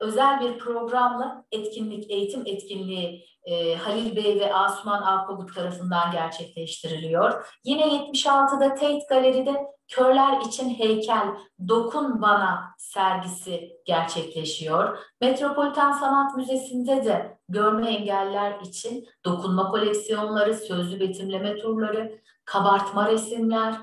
özel 0.00 0.40
bir 0.40 0.58
programla 0.58 1.44
etkinlik, 1.52 2.10
eğitim 2.10 2.42
etkinliği 2.46 3.24
e, 3.44 3.74
Halil 3.74 4.16
Bey 4.16 4.40
ve 4.40 4.54
Asuman 4.54 5.02
Alpabuk 5.02 5.54
tarafından 5.54 6.10
gerçekleştiriliyor. 6.10 7.46
Yine 7.64 7.82
76'da 7.82 8.68
Tate 8.68 9.06
Galeri'de 9.08 9.74
Körler 9.88 10.40
için 10.40 10.74
Heykel 10.74 11.28
Dokun 11.68 12.22
Bana 12.22 12.74
sergisi 12.78 13.72
gerçekleşiyor. 13.86 14.98
Metropolitan 15.20 15.92
Sanat 15.92 16.36
Müzesi'nde 16.36 17.04
de 17.04 17.38
görme 17.48 17.90
engeller 17.90 18.60
için 18.60 19.06
dokunma 19.24 19.70
koleksiyonları, 19.70 20.54
sözlü 20.54 21.00
betimleme 21.00 21.56
turları, 21.56 22.20
kabartma 22.44 23.08
resimler, 23.08 23.74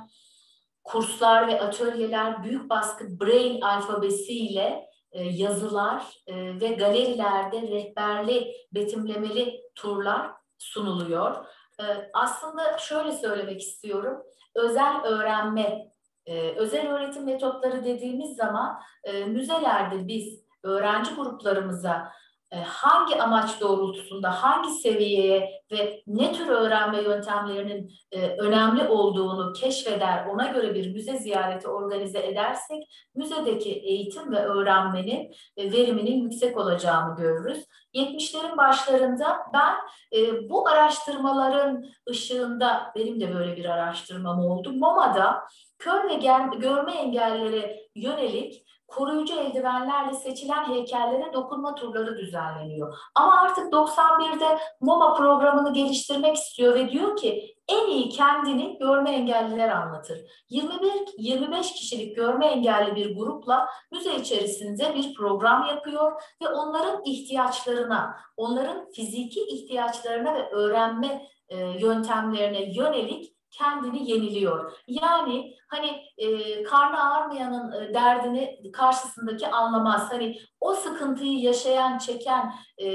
kurslar 0.84 1.48
ve 1.48 1.62
atölyeler 1.62 2.44
büyük 2.44 2.70
baskı 2.70 3.20
Braille 3.20 3.66
alfabesiyle 3.66 4.91
yazılar 5.20 6.24
e, 6.28 6.62
ve 6.62 6.68
galerilerde 6.68 7.62
rehberli, 7.62 8.54
betimlemeli 8.74 9.62
turlar 9.76 10.32
sunuluyor. 10.58 11.46
E, 11.80 11.84
aslında 12.14 12.78
şöyle 12.78 13.12
söylemek 13.12 13.62
istiyorum, 13.62 14.24
özel 14.56 15.02
öğrenme, 15.04 15.92
özel 16.56 16.92
öğretim 16.92 17.26
metotları 17.26 17.86
dediğimiz 17.86 18.36
zaman 18.36 18.80
müzelerde 19.28 20.08
biz 20.08 20.46
öğrenci 20.64 21.16
gruplarımıza 21.16 21.96
e, 21.98 22.21
hangi 22.60 23.22
amaç 23.22 23.62
doğrultusunda, 23.62 24.44
hangi 24.44 24.70
seviyeye 24.70 25.62
ve 25.72 26.04
ne 26.08 26.34
tür 26.34 26.48
öğrenme 26.48 27.02
yöntemlerinin 27.02 27.94
e, 28.12 28.28
önemli 28.28 28.88
olduğunu 28.88 29.54
keşfeder, 29.54 30.26
ona 30.26 30.48
göre 30.48 30.76
bir 30.76 30.94
müze 30.94 31.18
ziyareti 31.18 31.68
organize 31.68 32.28
edersek, 32.28 32.84
müzedeki 33.16 33.72
eğitim 33.72 34.32
ve 34.32 34.40
öğrenmenin 34.40 35.34
e, 35.58 35.72
veriminin 35.72 36.24
yüksek 36.24 36.58
olacağını 36.58 37.16
görürüz. 37.16 37.66
70'lerin 37.96 38.58
başlarında 38.58 39.38
ben 39.54 39.76
bu 40.50 40.68
araştırmaların 40.68 41.86
ışığında, 42.10 42.92
benim 42.96 43.22
de 43.22 43.36
böyle 43.36 43.58
bir 43.58 43.66
araştırmam 43.66 44.40
oldu. 44.40 44.74
MoMA'da 44.74 45.44
kör 45.80 46.10
ve 46.10 46.14
görme 46.60 46.92
engellere 46.92 47.80
yönelik 47.96 48.66
koruyucu 48.92 49.36
eldivenlerle 49.36 50.14
seçilen 50.14 50.68
heykellere 50.68 51.34
dokunma 51.34 51.76
turları 51.76 52.18
düzenleniyor. 52.18 52.98
Ama 53.16 53.42
artık 53.42 53.74
91'de 53.74 54.60
MoMA 54.82 55.14
programını 55.14 55.74
geliştirmek 55.74 56.36
istiyor 56.36 56.76
ve 56.76 56.92
diyor 56.92 57.18
ki 57.18 57.56
en 57.68 57.88
iyi 57.88 58.10
kendini 58.10 58.78
görme 58.78 59.12
engelliler 59.12 59.70
anlatır. 59.70 60.20
21-25 60.52 61.62
kişilik 61.62 62.16
görme 62.16 62.46
engelli 62.46 62.96
bir 62.96 63.16
grupla 63.16 63.70
müze 63.92 64.16
içerisinde 64.16 64.96
bir 64.96 65.14
program 65.14 65.66
yapıyor 65.66 66.22
ve 66.42 66.50
onların 66.50 67.02
ihtiyaçlarına, 67.06 68.18
onların 68.38 68.92
fiziki 68.92 69.40
ihtiyaçlarına 69.42 70.34
ve 70.34 70.50
öğrenme 70.50 71.28
e, 71.50 71.58
yöntemlerine 71.58 72.74
yönelik 72.74 73.36
kendini 73.52 74.12
yeniliyor. 74.12 74.72
Yani 74.88 75.56
hani 75.72 76.02
e, 76.18 76.64
karnı 76.64 77.14
ağrmayanın 77.14 77.72
e, 77.72 77.94
derdini 77.94 78.72
karşısındaki 78.72 79.48
anlamaz. 79.48 80.12
Hani 80.12 80.38
o 80.62 80.74
sıkıntıyı 80.74 81.40
yaşayan, 81.40 81.98
çeken 81.98 82.54
e, 82.78 82.88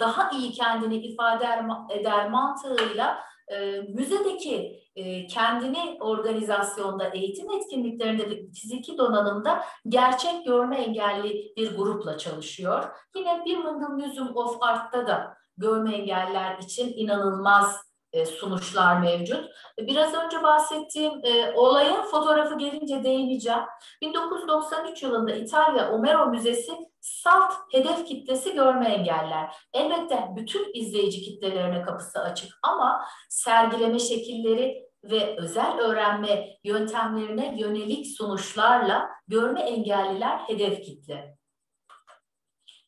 daha 0.00 0.30
iyi 0.30 0.52
kendini 0.52 0.96
ifade 0.96 1.48
eder 1.90 2.30
mantığıyla 2.30 3.18
e, 3.48 3.80
müzedeki 3.80 4.80
e, 4.96 5.26
kendini 5.26 5.98
organizasyonda, 6.00 7.08
eğitim 7.08 7.50
etkinliklerinde 7.50 8.50
fiziki 8.52 8.98
donanımda 8.98 9.64
gerçek 9.88 10.46
görme 10.46 10.76
engelli 10.76 11.52
bir 11.56 11.76
grupla 11.76 12.18
çalışıyor. 12.18 12.84
Yine 13.16 13.44
Birmingham 13.44 13.98
Museum 13.98 14.36
of 14.36 14.62
Art'ta 14.62 15.06
da 15.06 15.36
görme 15.56 15.94
engeller 15.94 16.58
için 16.58 16.92
inanılmaz 16.96 17.89
e, 18.12 18.26
sunuşlar 18.26 19.00
mevcut. 19.00 19.50
Biraz 19.78 20.14
önce 20.14 20.42
bahsettiğim 20.42 21.12
e, 21.24 21.52
olaya 21.54 22.02
fotoğrafı 22.02 22.58
gelince 22.58 23.04
değineceğim. 23.04 23.62
1993 24.02 25.02
yılında 25.02 25.34
İtalya 25.34 25.92
Omero 25.92 26.26
Müzesi 26.26 26.72
salt 27.00 27.52
hedef 27.72 28.06
kitlesi 28.06 28.54
görme 28.54 28.88
engeller. 28.88 29.56
Elbette 29.72 30.28
bütün 30.36 30.70
izleyici 30.74 31.22
kitlelerine 31.22 31.82
kapısı 31.82 32.20
açık 32.20 32.58
ama 32.62 33.04
sergileme 33.28 33.98
şekilleri 33.98 34.90
ve 35.04 35.36
özel 35.38 35.78
öğrenme 35.78 36.56
yöntemlerine 36.64 37.54
yönelik 37.58 38.06
sunuşlarla 38.06 39.08
görme 39.28 39.60
engelliler 39.60 40.38
hedef 40.38 40.82
kitle. 40.82 41.36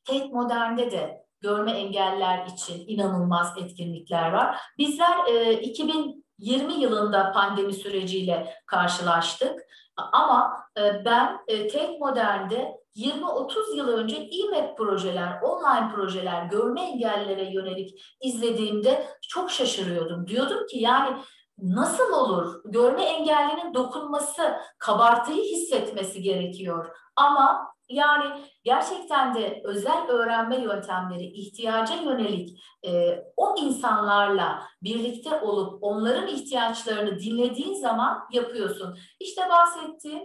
Tate 0.05 0.29
Modern'de 0.29 0.91
de 0.91 1.27
görme 1.42 1.72
engeller 1.72 2.46
için 2.46 2.85
inanılmaz 2.88 3.59
etkinlikler 3.59 4.33
var. 4.33 4.57
Bizler 4.78 5.26
e, 5.26 5.61
2020 5.61 6.74
yılında 6.74 7.33
pandemi 7.33 7.72
süreciyle 7.72 8.55
karşılaştık. 8.66 9.61
Ama 9.96 10.66
e, 10.78 11.05
ben 11.05 11.38
e, 11.48 11.68
Tek 11.68 12.00
Modern'de 12.00 12.83
20-30 12.96 13.76
yıl 13.76 13.88
önce 13.88 14.16
e 14.16 14.74
projeler, 14.74 15.40
online 15.42 15.92
projeler, 15.94 16.44
görme 16.44 16.83
engellilere 16.83 17.52
yönelik 17.52 18.02
izlediğimde 18.20 19.07
çok 19.28 19.50
şaşırıyordum. 19.50 20.26
Diyordum 20.26 20.66
ki 20.66 20.78
yani 20.78 21.16
nasıl 21.59 22.12
olur? 22.12 22.61
Görme 22.64 23.05
engellinin 23.05 23.74
dokunması, 23.74 24.57
kabartıyı 24.78 25.42
hissetmesi 25.42 26.22
gerekiyor. 26.22 26.96
Ama 27.16 27.72
yani 27.92 28.40
gerçekten 28.64 29.35
de 29.35 29.61
özel 29.64 30.09
öğrenme 30.09 30.57
yöntemleri 30.57 31.24
ihtiyaca 31.24 31.94
yönelik 31.94 32.62
e, 32.87 33.18
o 33.37 33.55
insanlarla 33.59 34.62
birlikte 34.83 35.40
olup 35.40 35.78
onların 35.83 36.28
ihtiyaçlarını 36.28 37.18
dinlediğin 37.18 37.74
zaman 37.74 38.18
yapıyorsun. 38.33 38.98
İşte 39.20 39.42
bahsettiğim 39.50 40.22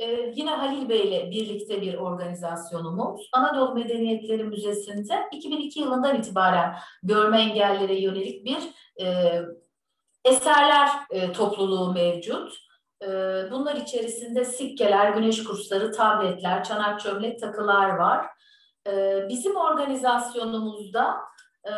ee, 0.00 0.32
yine 0.36 0.50
Halil 0.50 0.88
Bey 0.88 1.08
ile 1.08 1.30
birlikte 1.30 1.82
bir 1.82 1.94
organizasyonumuz 1.94 3.28
Anadolu 3.32 3.74
Medeniyetleri 3.74 4.44
Müzesi'nde 4.44 5.28
2002 5.32 5.80
yılından 5.80 6.18
itibaren 6.18 6.76
görme 7.02 7.40
engellere 7.40 8.00
yönelik 8.00 8.44
bir 8.44 8.58
e, 9.04 9.40
eserler 10.24 10.88
e, 11.10 11.32
topluluğu 11.32 11.92
mevcut. 11.92 12.67
Ee, 13.02 13.50
bunlar 13.50 13.76
içerisinde 13.76 14.44
sikkeler, 14.44 15.10
güneş 15.10 15.44
kursları, 15.44 15.92
tabletler, 15.92 16.64
çanak 16.64 17.00
çömlek 17.00 17.40
takılar 17.40 17.88
var. 17.88 18.26
Ee, 18.86 19.26
bizim 19.28 19.56
organizasyonumuzda 19.56 21.16
e, 21.64 21.72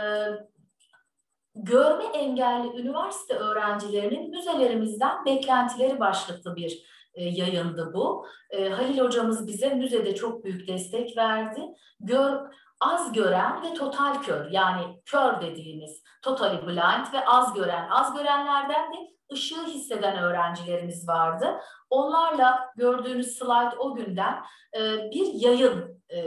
görme 1.54 2.04
engelli 2.04 2.80
üniversite 2.80 3.34
öğrencilerinin 3.34 4.30
müzelerimizden 4.30 5.24
beklentileri 5.24 6.00
başlıklı 6.00 6.56
bir 6.56 6.84
e, 7.14 7.24
yayındı 7.24 7.90
bu. 7.94 8.26
E, 8.50 8.68
Halil 8.68 8.98
hocamız 8.98 9.46
bize 9.46 9.74
müzede 9.74 10.14
çok 10.14 10.44
büyük 10.44 10.68
destek 10.68 11.16
verdi. 11.16 11.60
Gör, 12.00 12.40
az 12.80 13.12
gören 13.12 13.62
ve 13.62 13.74
total 13.74 14.22
kör 14.22 14.50
yani 14.50 15.02
kör 15.04 15.40
dediğimiz 15.40 16.02
totally 16.22 16.66
blind 16.66 17.12
ve 17.12 17.24
az 17.26 17.54
gören. 17.54 17.88
Az 17.90 18.14
görenlerden 18.14 18.92
de 18.92 18.96
ışığı 19.32 19.66
hisseden 19.66 20.18
öğrencilerimiz 20.18 21.08
vardı. 21.08 21.60
Onlarla 21.90 22.70
gördüğünüz 22.76 23.38
slide 23.38 23.78
o 23.78 23.94
günden 23.94 24.42
e, 24.76 25.10
bir 25.10 25.34
yayın 25.34 26.02
e, 26.12 26.20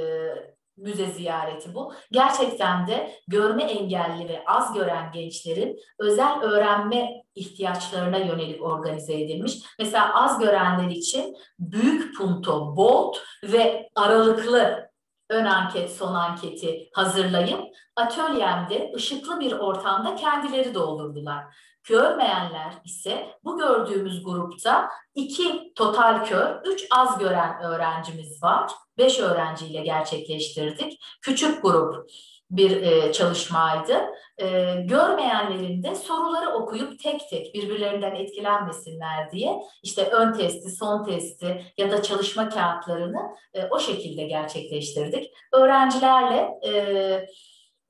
müze 0.77 1.05
ziyareti 1.05 1.75
bu. 1.75 1.93
Gerçekten 2.11 2.87
de 2.87 3.11
görme 3.27 3.63
engelli 3.63 4.29
ve 4.29 4.43
az 4.47 4.73
gören 4.73 5.11
gençlerin 5.11 5.79
özel 5.99 6.41
öğrenme 6.41 7.23
ihtiyaçlarına 7.35 8.17
yönelik 8.17 8.63
organize 8.63 9.13
edilmiş. 9.13 9.53
Mesela 9.79 10.23
az 10.23 10.39
görenler 10.39 10.89
için 10.89 11.35
büyük 11.59 12.17
punto, 12.17 12.75
bold 12.77 13.15
ve 13.43 13.89
aralıklı 13.95 14.92
ön 15.29 15.45
anket, 15.45 15.91
son 15.91 16.13
anketi 16.13 16.89
hazırlayıp 16.93 17.61
atölyemde 17.95 18.91
ışıklı 18.95 19.39
bir 19.39 19.51
ortamda 19.51 20.15
kendileri 20.15 20.73
doldurdular. 20.73 21.43
Görmeyenler 21.83 22.73
ise 22.85 23.37
bu 23.43 23.57
gördüğümüz 23.57 24.23
grupta 24.23 24.89
iki 25.15 25.73
total 25.75 26.25
kör, 26.25 26.61
üç 26.65 26.87
az 26.91 27.17
gören 27.19 27.63
öğrencimiz 27.63 28.43
var. 28.43 28.71
Beş 28.97 29.19
öğrenciyle 29.19 29.81
gerçekleştirdik. 29.81 31.03
Küçük 31.21 31.63
grup 31.63 32.09
bir 32.57 32.81
e, 32.81 33.11
çalışmaydı. 33.11 33.93
E, 34.37 34.75
görmeyenlerin 34.81 35.83
de 35.83 35.95
soruları 35.95 36.49
okuyup 36.49 36.99
tek 36.99 37.29
tek 37.29 37.53
birbirlerinden 37.55 38.15
etkilenmesinler 38.15 39.31
diye 39.31 39.61
işte 39.83 40.09
ön 40.09 40.33
testi, 40.33 40.69
son 40.69 41.03
testi 41.03 41.65
ya 41.77 41.91
da 41.91 42.01
çalışma 42.01 42.49
kağıtlarını 42.49 43.21
e, 43.53 43.65
o 43.65 43.79
şekilde 43.79 44.23
gerçekleştirdik. 44.23 45.31
Öğrencilerle 45.53 46.49
e, 46.63 46.71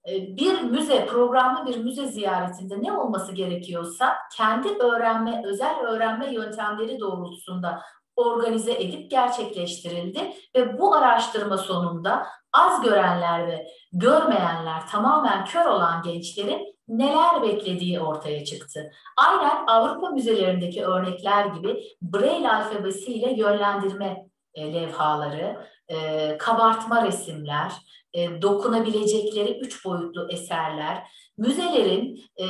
e, 0.08 0.38
bir 0.38 0.62
müze, 0.62 1.06
programlı 1.06 1.66
bir 1.68 1.78
müze 1.78 2.08
ziyaretinde 2.08 2.84
ne 2.84 2.92
olması 2.92 3.32
gerekiyorsa 3.32 4.16
kendi 4.38 4.70
öğrenme, 4.70 5.42
özel 5.46 5.80
öğrenme 5.80 6.34
yöntemleri 6.34 7.00
doğrultusunda 7.00 7.82
organize 8.16 8.74
edip 8.74 9.12
gerçekleştirildi 9.12 10.34
ve 10.56 10.80
bu 10.80 10.96
araştırma 10.96 11.58
sonunda 11.58 12.28
az 12.54 12.82
görenler 12.82 13.48
ve 13.48 13.68
görmeyenler 13.94 14.88
tamamen 14.88 15.46
kör 15.46 15.66
olan 15.66 16.02
gençlerin 16.02 16.74
neler 16.88 17.42
beklediği 17.42 18.00
ortaya 18.00 18.46
çıktı. 18.46 18.92
Aynen 19.18 19.68
Avrupa 19.68 20.10
müzelerindeki 20.10 20.86
örnekler 20.86 21.46
gibi 21.46 21.84
Braille 22.02 22.52
alfabesiyle 22.52 23.34
yönlendirme 23.34 24.26
e, 24.54 24.74
levhaları, 24.74 25.68
e, 25.90 26.38
kabartma 26.38 27.06
resimler, 27.06 27.72
e, 28.14 28.42
dokunabilecekleri 28.42 29.60
üç 29.60 29.86
boyutlu 29.86 30.28
eserler, 30.32 31.04
müzelerin 31.38 32.24
e, 32.40 32.46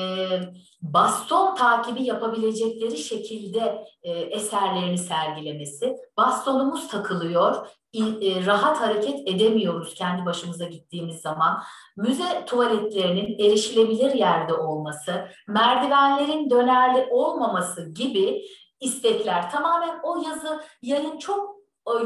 baston 0.81 1.55
takibi 1.55 2.03
yapabilecekleri 2.03 2.97
şekilde 2.97 3.85
e, 4.03 4.11
eserlerini 4.11 4.97
sergilemesi, 4.97 5.95
bastonumuz 6.17 6.87
takılıyor, 6.87 7.67
e, 7.93 8.45
rahat 8.45 8.81
hareket 8.81 9.27
edemiyoruz 9.27 9.95
kendi 9.95 10.25
başımıza 10.25 10.65
gittiğimiz 10.65 11.21
zaman. 11.21 11.63
Müze 11.97 12.45
tuvaletlerinin 12.45 13.39
erişilebilir 13.39 14.13
yerde 14.13 14.53
olması, 14.53 15.25
merdivenlerin 15.47 16.49
dönerli 16.49 17.07
olmaması 17.11 17.93
gibi 17.93 18.41
istekler 18.79 19.51
tamamen 19.51 19.99
o 20.03 20.23
yazı 20.29 20.61
yayın 20.81 21.17
çok 21.17 21.52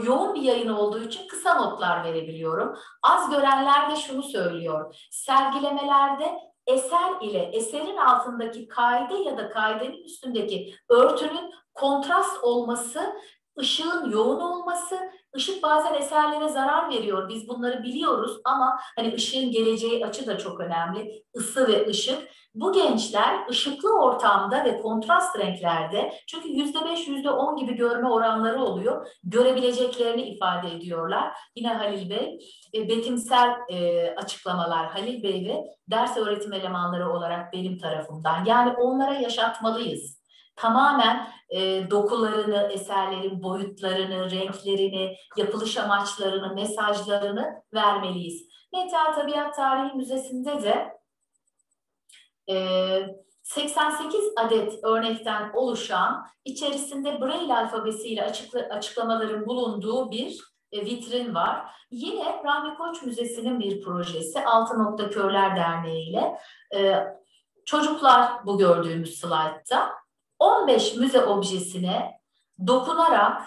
yoğun 0.04 0.36
bir 0.36 0.42
yayın 0.42 0.70
olduğu 0.70 1.04
için 1.04 1.28
kısa 1.28 1.54
notlar 1.54 2.04
verebiliyorum. 2.04 2.78
Az 3.04 3.30
görenler 3.30 3.92
de 3.92 3.96
şunu 3.96 4.24
söylüyor. 4.24 5.08
Sergilemelerde 5.12 6.40
eser 6.68 7.22
ile 7.22 7.40
eserin 7.54 7.98
altındaki 7.98 8.68
kaide 8.68 9.16
ya 9.16 9.38
da 9.38 9.50
kaidenin 9.50 10.04
üstündeki 10.04 10.76
örtünün 10.90 11.54
kontrast 11.74 12.44
olması, 12.44 13.16
ışığın 13.60 14.12
yoğun 14.12 14.40
olması, 14.40 15.00
ışık 15.36 15.64
bazen 15.64 15.94
eserlere 15.94 16.50
zarar 16.50 16.90
veriyor. 16.90 17.30
Biz 17.30 17.48
bunları 17.50 17.84
biliyoruz 17.84 18.38
ama 18.44 18.80
hani 18.96 19.14
ışığın 19.14 19.52
geleceği 19.52 20.06
açı 20.06 20.28
da 20.28 20.38
çok 20.38 20.60
önemli. 20.60 21.24
Isı 21.36 21.68
ve 21.68 21.88
ışık 21.88 22.20
bu 22.56 22.74
gençler 22.74 23.48
ışıklı 23.50 24.00
ortamda 24.00 24.66
ve 24.66 24.82
kontrast 24.82 25.40
renklerde 25.40 26.14
çünkü 26.28 26.50
yüzde 26.50 26.86
beş, 26.86 27.08
yüzde 27.08 27.30
on 27.30 27.56
gibi 27.56 27.76
görme 27.76 28.10
oranları 28.10 28.64
oluyor. 28.64 29.08
Görebileceklerini 29.24 30.22
ifade 30.22 30.72
ediyorlar. 30.72 31.38
Yine 31.56 31.74
Halil 31.74 32.10
Bey, 32.10 32.40
e, 32.74 32.90
betimsel 32.90 33.50
e, 33.70 34.10
açıklamalar 34.16 34.88
Halil 34.88 35.24
Bey 35.24 35.46
ve 35.46 35.64
ders 35.92 36.18
öğretim 36.18 36.54
elemanları 36.54 37.12
olarak 37.12 37.54
benim 37.54 37.78
tarafımdan. 37.78 38.46
Yani 38.46 38.74
onlara 38.78 39.14
yaşatmalıyız. 39.14 40.17
Tamamen 40.58 41.28
e, 41.50 41.92
dokularını, 41.92 42.70
eserlerin 42.72 43.44
boyutlarını, 43.44 44.32
renklerini, 44.32 45.16
yapılış 45.38 45.78
amaçlarını, 45.78 46.54
mesajlarını 46.54 47.64
vermeliyiz. 47.74 48.48
Meta 48.74 49.12
Tabiat 49.12 49.56
Tarihi 49.56 49.96
Müzesi'nde 49.96 50.62
de 50.64 50.98
88 53.44 54.16
ee, 54.16 54.42
adet 54.42 54.84
örnekten 54.84 55.52
oluşan, 55.54 56.28
içerisinde 56.46 57.22
Braille 57.22 57.54
alfabesiyle 57.54 58.24
açıkla, 58.24 58.60
açıklamaların 58.60 59.46
bulunduğu 59.46 60.12
bir 60.12 60.44
e, 60.72 60.86
vitrin 60.86 61.36
var. 61.36 61.66
Yine 61.92 62.42
Rahmi 62.46 62.78
Koç 62.78 63.04
Müzesi'nin 63.04 63.60
bir 63.60 63.82
projesi, 63.82 64.46
Altı 64.46 64.80
Nokta 64.80 65.10
Körler 65.10 65.56
Derneği 65.56 66.10
ile 66.10 66.38
e, 66.76 67.08
çocuklar 67.66 68.46
bu 68.46 68.58
gördüğümüz 68.58 69.20
slaytta 69.20 70.07
15 70.40 70.96
müze 70.96 71.26
objesine 71.26 72.22
dokunarak 72.68 73.42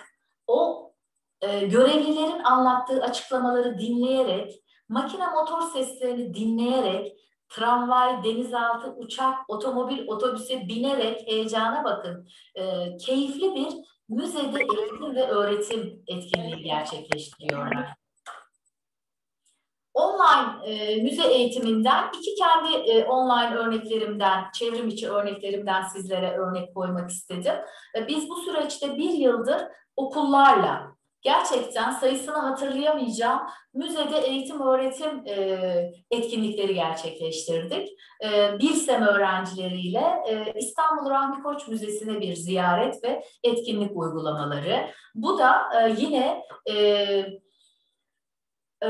o 0.47 0.93
e, 1.41 1.66
görevlilerin 1.66 2.45
anlattığı 2.45 3.03
açıklamaları 3.03 3.78
dinleyerek, 3.78 4.62
makine 4.88 5.26
motor 5.26 5.62
seslerini 5.62 6.34
dinleyerek 6.34 7.16
tramvay, 7.49 8.24
denizaltı, 8.24 8.95
uçak, 8.97 9.34
otomobil, 9.49 10.09
otobüse 10.09 10.68
binerek 10.68 11.28
heyecana 11.28 11.84
bakın. 11.84 12.28
E, 12.55 12.97
keyifli 12.97 13.55
bir 13.55 13.68
müzede 14.09 14.59
eğitim 14.59 15.14
ve 15.14 15.28
öğretim 15.28 16.03
etkinliği 16.07 16.62
gerçekleştiriyorlar. 16.62 17.99
Online 20.01 20.72
e, 20.72 21.03
müze 21.03 21.26
eğitiminden 21.26 22.05
iki 22.18 22.34
kendi 22.34 22.90
e, 22.90 23.05
online 23.05 23.55
örneklerimden, 23.55 24.44
çevrim 24.55 24.88
içi 24.88 25.11
örneklerimden 25.11 25.82
sizlere 25.82 26.36
örnek 26.36 26.74
koymak 26.74 27.11
istedim. 27.11 27.55
E, 27.96 28.09
biz 28.09 28.28
bu 28.28 28.36
süreçte 28.36 28.96
bir 28.96 29.11
yıldır 29.11 29.62
okullarla, 29.96 30.96
gerçekten 31.22 31.90
sayısını 31.90 32.36
hatırlayamayacağım 32.36 33.40
müzede 33.74 34.18
eğitim 34.18 34.61
öğretim 34.61 35.26
e, 35.26 35.36
etkinlikleri 36.11 36.74
gerçekleştirdik. 36.74 37.88
E, 38.24 38.59
Bilsem 38.59 39.03
öğrencileriyle 39.03 40.22
e, 40.28 40.53
İstanbul 40.59 41.11
Rahmi 41.11 41.42
Koç 41.42 41.68
Müzesi'ne 41.68 42.20
bir 42.20 42.34
ziyaret 42.34 43.05
ve 43.05 43.24
etkinlik 43.44 43.96
uygulamaları. 43.96 44.90
Bu 45.14 45.38
da 45.38 45.62
e, 45.80 45.94
yine 45.98 46.42
e, 46.66 46.74
e, 48.82 48.88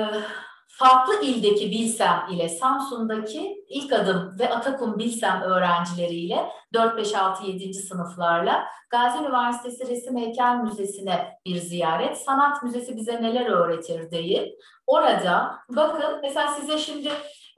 farklı 0.81 1.23
ildeki 1.23 1.71
Bilsem 1.71 2.27
ile 2.31 2.49
Samsun'daki 2.49 3.65
ilk 3.69 3.93
adım 3.93 4.37
ve 4.39 4.51
Atakum 4.51 4.99
Bilsem 4.99 5.43
öğrencileriyle 5.43 6.49
4, 6.75 6.97
5, 6.97 7.15
6, 7.15 7.47
7. 7.47 7.75
sınıflarla 7.75 8.65
Gazi 8.91 9.19
Üniversitesi 9.19 9.89
Resim 9.89 10.17
Heykel 10.17 10.57
Müzesi'ne 10.57 11.39
bir 11.47 11.57
ziyaret. 11.57 12.19
Sanat 12.19 12.63
Müzesi 12.63 12.97
bize 12.97 13.23
neler 13.23 13.47
öğretir 13.47 14.11
deyip 14.11 14.55
orada 14.87 15.55
bakın 15.69 16.21
mesela 16.23 16.49
size 16.49 16.79
şimdi 16.79 17.09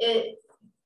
e, 0.03 0.25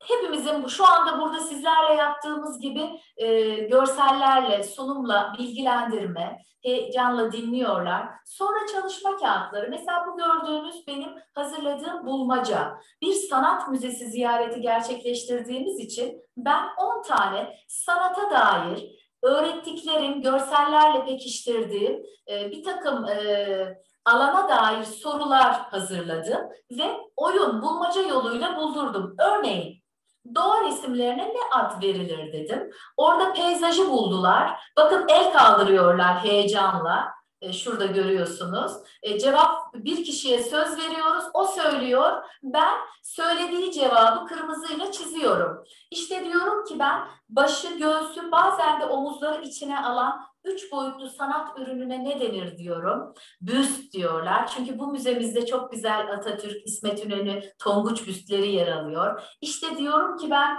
hepimizin 0.01 0.67
şu 0.67 0.87
anda 0.87 1.21
burada 1.21 1.41
sizlerle 1.41 1.95
yaptığımız 1.95 2.61
gibi 2.61 3.01
e, 3.17 3.55
görsellerle, 3.55 4.63
sunumla 4.63 5.33
bilgilendirme, 5.39 6.39
heyecanla 6.63 7.33
dinliyorlar. 7.33 8.09
Sonra 8.25 8.59
çalışma 8.73 9.17
kağıtları. 9.17 9.71
Mesela 9.71 10.07
bu 10.07 10.17
gördüğünüz 10.17 10.87
benim 10.87 11.11
hazırladığım 11.35 12.07
bulmaca. 12.07 12.79
Bir 13.03 13.13
sanat 13.13 13.69
müzesi 13.69 14.07
ziyareti 14.07 14.61
gerçekleştirdiğimiz 14.61 15.81
için 15.81 16.23
ben 16.37 16.63
10 16.79 17.03
tane 17.03 17.57
sanata 17.69 18.31
dair 18.31 18.97
öğrettiklerim, 19.23 20.23
görsellerle 20.23 21.05
pekiştirdiğim 21.05 22.03
e, 22.31 22.51
bir 22.51 22.65
takım 22.65 23.05
e, 23.05 23.79
alana 24.05 24.49
dair 24.49 24.85
sorular 24.85 25.53
hazırladım 25.53 26.49
ve 26.71 26.97
oyun 27.17 27.63
bulmaca 27.63 28.03
yoluyla 28.03 28.57
buldurdum. 28.57 29.17
Örneğin 29.19 29.86
doğa 30.35 30.65
resimlerine 30.65 31.29
ne 31.29 31.59
ad 31.59 31.83
verilir 31.83 32.33
dedim. 32.33 32.71
Orada 32.97 33.33
peyzajı 33.33 33.91
buldular. 33.91 34.61
Bakın 34.77 35.05
el 35.09 35.33
kaldırıyorlar 35.33 36.25
heyecanla. 36.25 37.17
E, 37.41 37.53
şurada 37.53 37.87
görüyorsunuz. 37.87 38.73
E, 39.03 39.19
cevap 39.19 39.75
bir 39.75 40.05
kişiye 40.05 40.43
söz 40.43 40.79
veriyoruz. 40.79 41.25
O 41.35 41.45
söylüyor. 41.45 42.13
Ben 42.43 42.75
söylediği 43.03 43.73
cevabı 43.73 44.27
kırmızıyla 44.27 44.93
çiziyorum. 44.93 45.65
İşte 45.91 46.25
diyorum 46.25 46.65
ki 46.65 46.79
ben 46.79 47.09
başı, 47.29 47.79
göğsü, 47.79 48.33
bazen 48.33 48.81
de 48.81 48.85
omuzları 48.85 49.43
içine 49.43 49.81
alan 49.81 50.27
üç 50.47 50.73
boyutlu 50.73 51.09
sanat 51.09 51.59
ürününe 51.59 52.05
ne 52.05 52.21
denir 52.21 52.59
diyorum. 52.59 53.15
Büst 53.41 53.93
diyorlar. 53.93 54.47
Çünkü 54.47 54.79
bu 54.79 54.93
müzemizde 54.93 55.47
çok 55.47 55.73
güzel 55.73 56.13
Atatürk, 56.13 56.67
İsmet 56.67 57.07
İnönü, 57.07 57.43
Tonguç 57.59 58.07
büstleri 58.07 58.53
yer 58.53 58.69
alıyor. 58.69 59.37
İşte 59.41 59.79
diyorum 59.79 60.17
ki 60.17 60.31
ben 60.31 60.57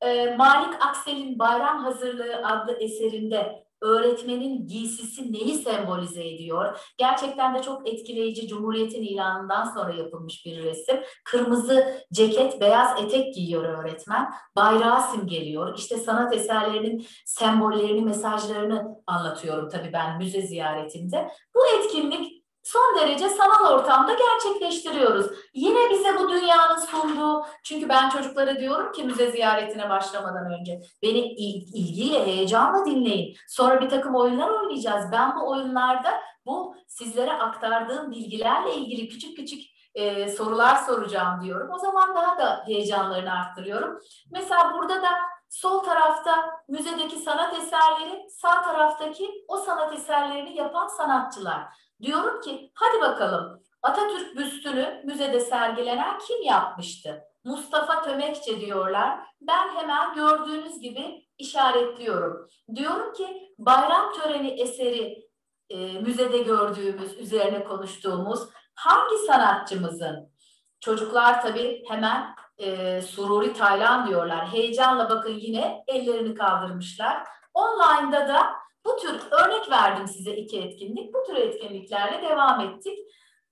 e, 0.00 0.36
Malik 0.36 0.86
Aksel'in 0.86 1.38
Bayram 1.38 1.84
Hazırlığı 1.84 2.46
adlı 2.46 2.72
eserinde 2.72 3.64
öğretmenin 3.82 4.66
giysisi 4.66 5.32
neyi 5.32 5.54
sembolize 5.54 6.28
ediyor? 6.28 6.80
Gerçekten 6.98 7.54
de 7.54 7.62
çok 7.62 7.88
etkileyici 7.88 8.48
Cumhuriyet'in 8.48 9.02
ilanından 9.02 9.64
sonra 9.64 9.94
yapılmış 9.94 10.46
bir 10.46 10.62
resim. 10.62 11.00
Kırmızı 11.24 12.04
ceket, 12.12 12.60
beyaz 12.60 13.02
etek 13.02 13.34
giyiyor 13.34 13.64
öğretmen. 13.64 14.32
Bayrağı 14.56 15.02
simgeliyor. 15.02 15.78
İşte 15.78 15.96
sanat 15.96 16.34
eserlerinin 16.34 17.06
sembollerini, 17.26 18.02
mesajlarını 18.02 18.96
anlatıyorum 19.06 19.68
tabii 19.68 19.92
ben 19.92 20.18
müze 20.18 20.42
ziyaretinde. 20.42 21.28
Bu 21.54 21.60
etkinlik 21.78 22.39
son 22.72 22.98
derece 23.00 23.28
sanal 23.28 23.72
ortamda 23.72 24.12
gerçekleştiriyoruz. 24.14 25.26
Yine 25.54 25.90
bize 25.90 26.18
bu 26.18 26.28
dünyanın 26.28 26.78
sunduğu, 26.78 27.46
çünkü 27.64 27.88
ben 27.88 28.08
çocuklara 28.08 28.60
diyorum 28.60 28.92
ki 28.92 29.04
müze 29.04 29.30
ziyaretine 29.30 29.90
başlamadan 29.90 30.60
önce, 30.60 30.80
beni 31.02 31.18
ilgiyle, 31.18 32.26
heyecanla 32.26 32.86
dinleyin. 32.86 33.36
Sonra 33.48 33.80
bir 33.80 33.88
takım 33.88 34.14
oyunlar 34.14 34.48
oynayacağız. 34.48 35.04
Ben 35.12 35.36
bu 35.36 35.48
oyunlarda 35.50 36.20
bu 36.46 36.76
sizlere 36.86 37.32
aktardığım 37.32 38.10
bilgilerle 38.10 38.74
ilgili 38.74 39.08
küçük 39.08 39.36
küçük 39.36 39.62
e, 39.94 40.28
sorular 40.28 40.76
soracağım 40.76 41.40
diyorum. 41.44 41.70
O 41.70 41.78
zaman 41.78 42.14
daha 42.14 42.38
da 42.38 42.62
heyecanlarını 42.66 43.32
arttırıyorum. 43.32 44.00
Mesela 44.30 44.74
burada 44.74 45.02
da 45.02 45.08
sol 45.48 45.78
tarafta 45.78 46.50
müzedeki 46.68 47.16
sanat 47.16 47.58
eserleri, 47.58 48.26
sağ 48.30 48.62
taraftaki 48.62 49.44
o 49.48 49.56
sanat 49.56 49.94
eserlerini 49.94 50.56
yapan 50.56 50.86
sanatçılar. 50.86 51.62
Diyorum 52.02 52.40
ki 52.40 52.70
hadi 52.74 53.00
bakalım 53.00 53.60
Atatürk 53.82 54.36
büstünü 54.36 55.02
müzede 55.04 55.40
sergilenen 55.40 56.18
kim 56.18 56.42
yapmıştı? 56.42 57.22
Mustafa 57.44 58.02
Tömekçe 58.02 58.60
diyorlar. 58.60 59.20
Ben 59.40 59.68
hemen 59.68 60.14
gördüğünüz 60.14 60.80
gibi 60.80 61.26
işaretliyorum. 61.38 62.48
Diyorum 62.74 63.12
ki 63.12 63.54
bayram 63.58 64.12
töreni 64.12 64.60
eseri 64.60 65.30
e, 65.70 65.76
müzede 66.00 66.38
gördüğümüz, 66.38 67.18
üzerine 67.18 67.64
konuştuğumuz 67.64 68.40
hangi 68.74 69.16
sanatçımızın? 69.26 70.32
Çocuklar 70.80 71.42
tabii 71.42 71.84
hemen 71.88 72.34
e, 72.58 73.00
Sururi 73.02 73.52
Taylan 73.52 74.08
diyorlar. 74.08 74.48
Heyecanla 74.48 75.10
bakın 75.10 75.32
yine 75.32 75.84
ellerini 75.86 76.34
kaldırmışlar. 76.34 77.22
Online'da 77.54 78.28
da 78.28 78.46
bu 78.86 78.96
tür 78.96 79.20
örnek 79.30 79.70
verdim 79.70 80.08
size 80.08 80.36
iki 80.36 80.60
etkinlik. 80.60 81.14
Bu 81.14 81.24
tür 81.26 81.36
etkinliklerle 81.36 82.22
devam 82.22 82.60
ettik. 82.60 82.98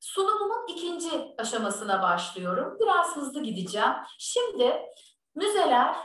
Sunumumun 0.01 0.67
ikinci 0.69 1.35
aşamasına 1.39 2.03
başlıyorum. 2.03 2.77
Biraz 2.81 3.17
hızlı 3.17 3.43
gideceğim. 3.43 3.93
Şimdi 4.19 4.83
müzeler, 5.35 5.97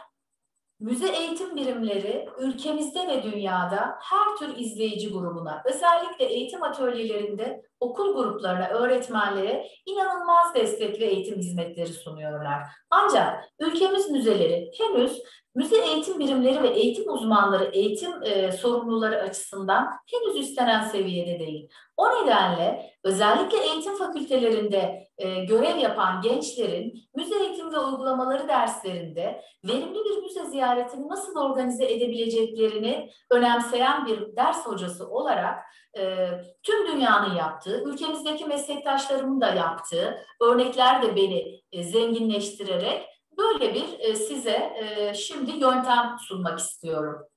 müze 0.83 1.07
eğitim 1.07 1.55
birimleri 1.55 2.29
ülkemizde 2.39 3.07
ve 3.07 3.23
dünyada 3.23 3.95
her 4.01 4.37
tür 4.39 4.57
izleyici 4.57 5.11
grubuna, 5.11 5.63
özellikle 5.65 6.25
eğitim 6.25 6.63
atölyelerinde 6.63 7.61
okul 7.79 8.15
gruplarına, 8.15 8.67
öğretmenlere 8.67 9.67
inanılmaz 9.85 10.55
destek 10.55 10.99
ve 10.99 11.05
eğitim 11.05 11.37
hizmetleri 11.37 11.93
sunuyorlar. 11.93 12.61
Ancak 12.89 13.43
ülkemiz 13.59 14.09
müzeleri 14.09 14.71
henüz 14.77 15.21
müze 15.55 15.77
eğitim 15.77 16.19
birimleri 16.19 16.63
ve 16.63 16.69
eğitim 16.69 17.13
uzmanları, 17.13 17.63
eğitim 17.73 18.23
e, 18.23 18.51
sorumluları 18.51 19.21
açısından 19.21 19.89
henüz 20.11 20.37
üstlenen 20.37 20.81
seviyede 20.81 21.39
değil. 21.39 21.69
O 21.97 22.05
nedenle 22.09 22.91
özellikle 23.03 23.57
eğitim 23.57 23.95
fakültelerinde 23.95 25.07
e, 25.23 25.45
görev 25.45 25.77
yapan 25.77 26.21
gençlerin 26.21 27.03
müze 27.15 27.35
eğitim 27.35 27.73
ve 27.73 27.79
uygulamaları 27.79 28.47
derslerinde 28.47 29.41
verimli 29.63 29.99
bir 30.05 30.23
müze 30.23 30.45
ziyaretini 30.45 31.09
nasıl 31.09 31.35
organize 31.39 31.85
edebileceklerini 31.91 33.09
önemseyen 33.31 34.05
bir 34.05 34.35
ders 34.35 34.65
hocası 34.65 35.09
olarak 35.09 35.59
e, 35.97 36.29
tüm 36.63 36.87
dünyanın 36.87 37.35
yaptığı, 37.35 37.83
ülkemizdeki 37.83 38.45
meslektaşlarımın 38.45 39.41
da 39.41 39.53
yaptığı 39.53 40.17
örnekler 40.41 41.01
de 41.01 41.15
beni 41.15 41.61
e, 41.71 41.83
zenginleştirerek 41.83 43.09
böyle 43.37 43.73
bir 43.73 44.13
size 44.13 44.73
şimdi 45.15 45.51
yöntem 45.51 46.15
sunmak 46.19 46.59
istiyorum. 46.59 47.32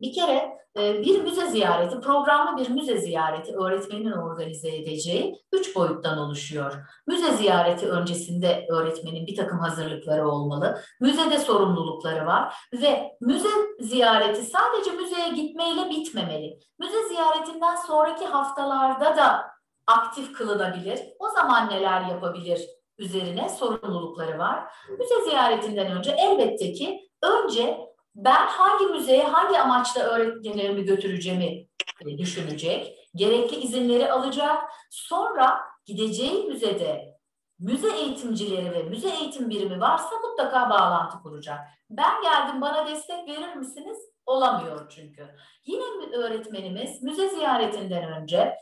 Bir 0.00 0.12
kere 0.12 0.60
e, 0.78 1.02
bir 1.02 1.22
müze 1.22 1.46
ziyareti, 1.46 2.00
programlı 2.00 2.56
bir 2.56 2.68
müze 2.68 2.98
ziyareti 2.98 3.56
öğretmenin 3.56 4.12
organize 4.12 4.76
edeceği 4.76 5.36
üç 5.52 5.76
boyuttan 5.76 6.18
oluşuyor. 6.18 6.74
Müze 7.06 7.32
ziyareti 7.32 7.88
öncesinde 7.88 8.66
öğretmenin 8.70 9.26
bir 9.26 9.36
takım 9.36 9.58
hazırlıkları 9.58 10.28
olmalı. 10.28 10.80
Müzede 11.00 11.38
sorumlulukları 11.38 12.26
var 12.26 12.54
ve 12.72 13.16
müze 13.20 13.48
ziyareti 13.80 14.42
sadece 14.42 14.90
müzeye 14.90 15.28
gitmeyle 15.28 15.90
bitmemeli. 15.90 16.58
Müze 16.78 17.08
ziyaretinden 17.08 17.76
sonraki 17.76 18.24
haftalarda 18.26 19.16
da 19.16 19.50
aktif 19.86 20.32
kılınabilir. 20.32 21.00
O 21.18 21.28
zaman 21.28 21.70
neler 21.70 22.00
yapabilir 22.00 22.60
üzerine 22.98 23.48
sorumlulukları 23.48 24.38
var. 24.38 24.72
Müze 24.98 25.30
ziyaretinden 25.30 25.92
önce 25.98 26.10
elbette 26.10 26.72
ki 26.72 27.10
önce 27.22 27.89
ben 28.14 28.46
hangi 28.46 28.86
müzeye 28.86 29.24
hangi 29.24 29.58
amaçla 29.58 30.00
öğrencilerimi 30.00 30.84
götüreceğimi 30.84 31.66
e, 32.06 32.18
düşünecek, 32.18 32.96
gerekli 33.14 33.56
izinleri 33.56 34.12
alacak. 34.12 34.62
Sonra 34.90 35.60
gideceği 35.86 36.44
müzede 36.44 37.16
müze 37.58 37.96
eğitimcileri 37.96 38.72
ve 38.72 38.82
müze 38.82 39.08
eğitim 39.08 39.50
birimi 39.50 39.80
varsa 39.80 40.10
mutlaka 40.22 40.70
bağlantı 40.70 41.22
kuracak. 41.22 41.58
Ben 41.90 42.22
geldim 42.22 42.60
bana 42.60 42.86
destek 42.86 43.28
verir 43.28 43.54
misiniz? 43.54 43.98
Olamıyor 44.26 44.88
çünkü. 44.90 45.26
Yine 45.64 46.16
öğretmenimiz 46.16 47.02
müze 47.02 47.28
ziyaretinden 47.28 48.12
önce 48.12 48.56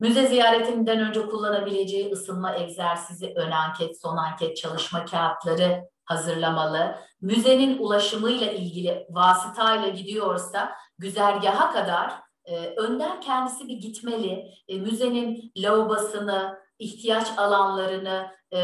Müze 0.00 0.26
ziyaretinden 0.26 0.98
önce 0.98 1.26
kullanabileceği 1.26 2.12
ısınma 2.12 2.56
egzersizi, 2.56 3.32
ön 3.36 3.50
anket, 3.50 4.00
son 4.00 4.16
anket 4.16 4.56
çalışma 4.56 5.04
kağıtları 5.04 5.88
hazırlamalı. 6.04 6.96
Müzenin 7.20 7.78
ulaşımıyla 7.78 8.50
ilgili 8.50 9.06
vasıtayla 9.10 9.88
gidiyorsa 9.88 10.72
güzergaha 10.98 11.72
kadar 11.72 12.12
e, 12.44 12.66
önden 12.66 13.20
kendisi 13.20 13.68
bir 13.68 13.76
gitmeli. 13.76 14.50
E, 14.68 14.78
müzenin 14.78 15.52
lavabasını, 15.56 16.64
ihtiyaç 16.78 17.38
alanlarını, 17.38 18.30
e, 18.54 18.60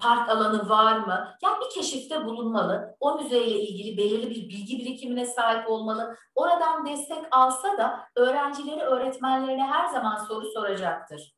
park 0.00 0.28
alanı 0.28 0.68
var 0.68 0.98
mı? 0.98 1.36
Yani 1.42 1.56
bir 1.64 1.74
keşifte 1.74 2.24
bulunmalı. 2.24 2.96
O 3.00 3.22
müzeyle 3.22 3.60
ilgili 3.60 3.96
belirli 3.96 4.30
bir 4.30 4.48
bilgi 4.48 4.78
birikimine 4.78 5.26
sahip 5.26 5.70
olmalı. 5.70 6.16
Oradan 6.34 6.86
destek 6.86 7.24
alsa 7.30 7.78
da 7.78 8.08
öğrencileri 8.16 8.80
öğretmenlerine 8.80 9.64
her 9.64 9.86
zaman 9.86 10.16
soru 10.16 10.46
soracaktır. 10.46 11.36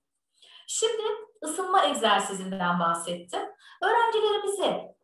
Şimdi 0.66 1.02
ısınma 1.44 1.84
egzersizinden 1.84 2.80
bahsettim. 2.80 3.42
Öğrencilerimize 3.82 4.97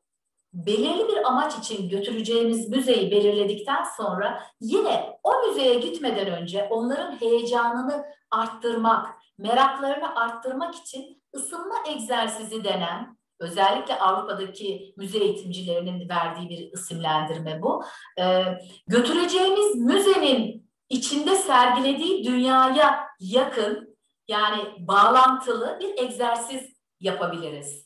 belirli 0.54 1.08
bir 1.08 1.28
amaç 1.28 1.58
için 1.58 1.88
götüreceğimiz 1.88 2.68
müzeyi 2.68 3.10
belirledikten 3.10 3.84
sonra 3.96 4.42
yine 4.60 5.18
o 5.22 5.46
müzeye 5.46 5.74
gitmeden 5.74 6.26
önce 6.26 6.68
onların 6.70 7.20
heyecanını 7.20 8.04
arttırmak, 8.30 9.06
meraklarını 9.38 10.16
arttırmak 10.16 10.74
için 10.74 11.22
ısınma 11.34 11.74
egzersizi 11.88 12.64
denen 12.64 13.16
özellikle 13.40 13.98
Avrupa'daki 13.98 14.94
müze 14.96 15.18
eğitimcilerinin 15.18 16.08
verdiği 16.08 16.48
bir 16.48 16.72
isimlendirme 16.72 17.62
bu. 17.62 17.84
Ee, 18.20 18.44
götüreceğimiz 18.86 19.76
müzenin 19.76 20.70
içinde 20.88 21.36
sergilediği 21.36 22.24
dünyaya 22.24 23.04
yakın 23.20 23.96
yani 24.28 24.58
bağlantılı 24.78 25.78
bir 25.80 25.98
egzersiz 25.98 26.62
yapabiliriz. 27.00 27.84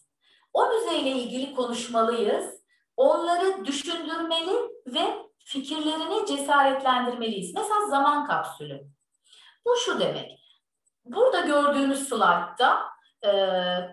O 0.53 0.69
müzeyle 0.69 1.11
ilgili 1.11 1.55
konuşmalıyız 1.55 2.58
onları 2.99 3.65
düşündürmeli 3.65 4.71
ve 4.87 5.29
fikirlerini 5.45 6.27
cesaretlendirmeliyiz. 6.27 7.55
Mesela 7.55 7.87
zaman 7.87 8.27
kapsülü. 8.27 8.87
Bu 9.67 9.77
şu 9.77 10.01
demek. 10.01 10.41
Burada 11.05 11.41
gördüğünüz 11.41 12.09
slaytta 12.09 12.83
e, 13.23 13.31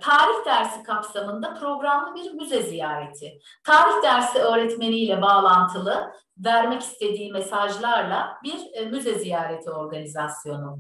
tarih 0.02 0.46
dersi 0.46 0.84
kapsamında 0.84 1.54
programlı 1.54 2.16
bir 2.16 2.32
müze 2.32 2.62
ziyareti. 2.62 3.40
Tarih 3.64 4.04
dersi 4.04 4.40
öğretmeniyle 4.40 5.22
bağlantılı 5.22 6.14
vermek 6.38 6.82
istediği 6.82 7.32
mesajlarla 7.32 8.38
bir 8.44 8.74
e, 8.74 8.86
müze 8.86 9.20
ziyareti 9.20 9.72
organizasyonu. 9.72 10.80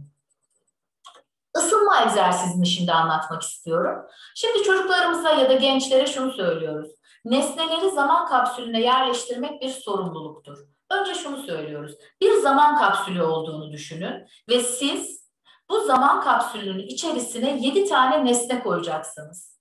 Isınma 1.57 2.01
egzersizini 2.03 2.67
şimdi 2.67 2.91
anlatmak 2.91 3.41
istiyorum. 3.41 4.05
Şimdi 4.35 4.63
çocuklarımıza 4.63 5.29
ya 5.29 5.49
da 5.49 5.53
gençlere 5.53 6.07
şunu 6.07 6.31
söylüyoruz. 6.31 6.89
Nesneleri 7.25 7.89
zaman 7.89 8.27
kapsülüne 8.27 8.81
yerleştirmek 8.81 9.61
bir 9.61 9.69
sorumluluktur. 9.69 10.57
Önce 10.91 11.13
şunu 11.13 11.37
söylüyoruz. 11.37 11.95
Bir 12.21 12.33
zaman 12.33 12.77
kapsülü 12.77 13.21
olduğunu 13.23 13.71
düşünün 13.71 14.27
ve 14.49 14.59
siz 14.59 15.25
bu 15.69 15.79
zaman 15.79 16.21
kapsülünün 16.21 16.87
içerisine 16.87 17.57
yedi 17.61 17.85
tane 17.85 18.25
nesne 18.25 18.63
koyacaksınız. 18.63 19.59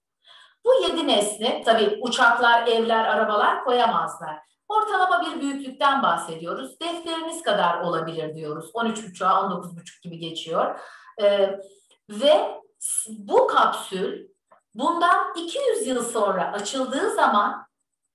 Bu 0.64 0.74
yedi 0.82 1.08
nesne, 1.08 1.62
tabii 1.64 1.98
uçaklar, 2.02 2.66
evler, 2.66 3.04
arabalar 3.04 3.64
koyamazlar. 3.64 4.38
Ortalama 4.68 5.26
bir 5.26 5.40
büyüklükten 5.40 6.02
bahsediyoruz. 6.02 6.80
Defteriniz 6.80 7.42
kadar 7.42 7.80
olabilir 7.80 8.34
diyoruz. 8.34 8.70
13.5'a 8.74 9.28
19.5 9.28 10.02
gibi 10.02 10.18
geçiyor. 10.18 10.80
Ee, 11.22 11.60
ve 12.10 12.60
bu 13.08 13.46
kapsül 13.46 14.28
bundan 14.74 15.34
200 15.36 15.86
yıl 15.86 16.04
sonra 16.04 16.52
açıldığı 16.52 17.14
zaman 17.14 17.66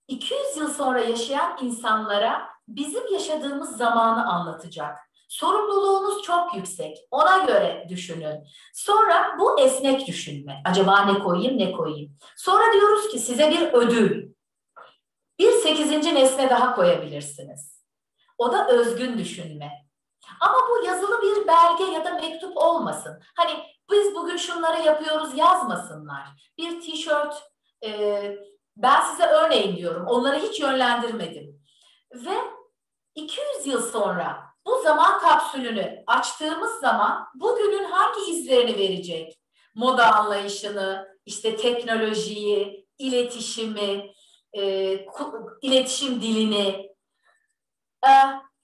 200 0.07 0.57
yıl 0.57 0.73
sonra 0.73 0.99
yaşayan 0.99 1.57
insanlara 1.61 2.49
bizim 2.67 3.13
yaşadığımız 3.13 3.77
zamanı 3.77 4.33
anlatacak. 4.33 4.97
Sorumluluğunuz 5.29 6.23
çok 6.23 6.55
yüksek. 6.55 6.97
Ona 7.11 7.37
göre 7.37 7.85
düşünün. 7.89 8.47
Sonra 8.73 9.35
bu 9.39 9.59
esnek 9.59 10.07
düşünme. 10.07 10.61
Acaba 10.65 11.05
ne 11.05 11.19
koyayım, 11.19 11.57
ne 11.57 11.71
koyayım? 11.71 12.17
Sonra 12.37 12.73
diyoruz 12.73 13.07
ki 13.07 13.19
size 13.19 13.51
bir 13.51 13.73
ödül. 13.73 14.33
Bir 15.39 15.51
sekizinci 15.51 16.15
nesne 16.15 16.49
daha 16.49 16.75
koyabilirsiniz. 16.75 17.85
O 18.37 18.51
da 18.51 18.67
özgün 18.67 19.17
düşünme. 19.17 19.71
Ama 20.39 20.57
bu 20.69 20.85
yazılı 20.85 21.21
bir 21.21 21.47
belge 21.47 21.83
ya 21.93 22.05
da 22.05 22.13
mektup 22.13 22.57
olmasın. 22.57 23.21
Hani 23.35 23.51
biz 23.91 24.15
bugün 24.15 24.37
şunları 24.37 24.81
yapıyoruz 24.81 25.37
yazmasınlar. 25.37 26.53
Bir 26.57 26.81
tişört, 26.81 27.43
e, 27.85 28.21
ben 28.77 29.01
size 29.01 29.23
örneğin 29.25 29.77
diyorum. 29.77 30.05
Onları 30.07 30.37
hiç 30.39 30.59
yönlendirmedim. 30.59 31.61
Ve 32.13 32.37
200 33.15 33.65
yıl 33.65 33.91
sonra 33.91 34.49
bu 34.65 34.81
zaman 34.83 35.19
kapsülünü 35.19 36.03
açtığımız 36.07 36.79
zaman 36.79 37.27
bugünün 37.35 37.83
hangi 37.83 38.31
izlerini 38.31 38.77
verecek? 38.77 39.39
Moda 39.75 40.15
anlayışını, 40.15 41.17
işte 41.25 41.55
teknolojiyi, 41.55 42.87
iletişimi, 42.97 44.13
e, 44.53 44.93
iletişim 45.61 46.21
dilini. 46.21 46.89
E, 48.05 48.11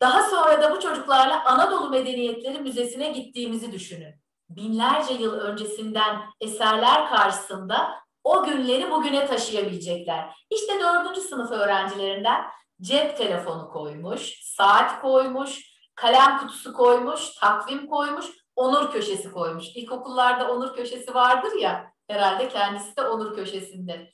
daha 0.01 0.23
sonra 0.29 0.61
da 0.61 0.75
bu 0.75 0.79
çocuklarla 0.79 1.45
Anadolu 1.45 1.89
Medeniyetleri 1.89 2.59
Müzesi'ne 2.59 3.11
gittiğimizi 3.11 3.71
düşünün. 3.71 4.24
Binlerce 4.49 5.13
yıl 5.13 5.33
öncesinden 5.33 6.21
eserler 6.41 7.09
karşısında 7.09 7.91
o 8.23 8.43
günleri 8.43 8.91
bugüne 8.91 9.27
taşıyabilecekler. 9.27 10.35
İşte 10.49 10.79
dördüncü 10.79 11.21
sınıf 11.21 11.51
öğrencilerinden 11.51 12.45
cep 12.81 13.17
telefonu 13.17 13.69
koymuş, 13.69 14.33
saat 14.43 15.01
koymuş, 15.01 15.59
kalem 15.95 16.37
kutusu 16.37 16.73
koymuş, 16.73 17.35
takvim 17.39 17.87
koymuş, 17.87 18.25
onur 18.55 18.91
köşesi 18.91 19.31
koymuş. 19.31 19.65
İlkokullarda 19.75 20.51
onur 20.51 20.75
köşesi 20.75 21.13
vardır 21.13 21.51
ya, 21.59 21.91
herhalde 22.07 22.49
kendisi 22.49 22.97
de 22.97 23.01
onur 23.01 23.35
köşesinde. 23.35 24.11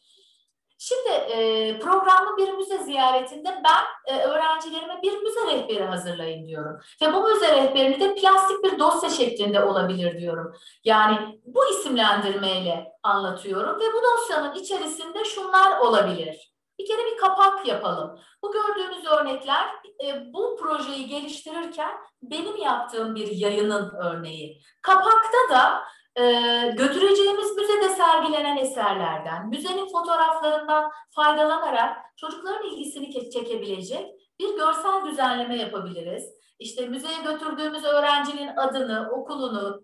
Şimdi 0.83 1.09
e, 1.09 1.79
programlı 1.79 2.37
bir 2.37 2.53
müze 2.53 2.77
ziyaretinde 2.77 3.61
ben 3.63 4.13
e, 4.13 4.23
öğrencilerime 4.23 4.99
bir 5.03 5.17
müze 5.17 5.47
rehberi 5.47 5.83
hazırlayın 5.83 6.47
diyorum. 6.47 6.79
Ve 7.01 7.13
bu 7.13 7.29
müze 7.29 7.55
rehberini 7.55 7.99
de 7.99 8.15
plastik 8.15 8.63
bir 8.63 8.79
dosya 8.79 9.09
şeklinde 9.09 9.63
olabilir 9.63 10.19
diyorum. 10.19 10.55
Yani 10.83 11.41
bu 11.45 11.65
isimlendirmeyle 11.71 12.91
anlatıyorum 13.03 13.79
ve 13.79 13.83
bu 13.93 14.01
dosyanın 14.03 14.55
içerisinde 14.55 15.25
şunlar 15.25 15.79
olabilir. 15.79 16.53
Bir 16.79 16.85
kere 16.85 17.05
bir 17.05 17.17
kapak 17.17 17.67
yapalım. 17.67 18.19
Bu 18.43 18.51
gördüğünüz 18.51 19.05
örnekler 19.05 19.67
e, 20.05 20.33
bu 20.33 20.57
projeyi 20.61 21.07
geliştirirken 21.07 21.91
benim 22.21 22.57
yaptığım 22.57 23.15
bir 23.15 23.27
yayının 23.27 23.95
örneği. 23.95 24.61
Kapakta 24.81 25.49
da 25.49 25.83
e, 26.15 26.23
götüreceğimiz 26.77 27.55
müzede 27.57 27.89
sergilenen 27.89 28.57
eserlerden, 28.57 29.49
müzenin 29.49 29.87
fotoğraflarından 29.87 30.91
faydalanarak 31.15 31.97
çocukların 32.15 32.69
ilgisini 32.69 33.29
çekebilecek 33.31 34.11
bir 34.39 34.55
görsel 34.55 35.05
düzenleme 35.05 35.57
yapabiliriz. 35.57 36.23
İşte 36.59 36.87
müzeye 36.87 37.21
götürdüğümüz 37.23 37.83
öğrencinin 37.83 38.57
adını, 38.57 39.09
okulunu, 39.11 39.83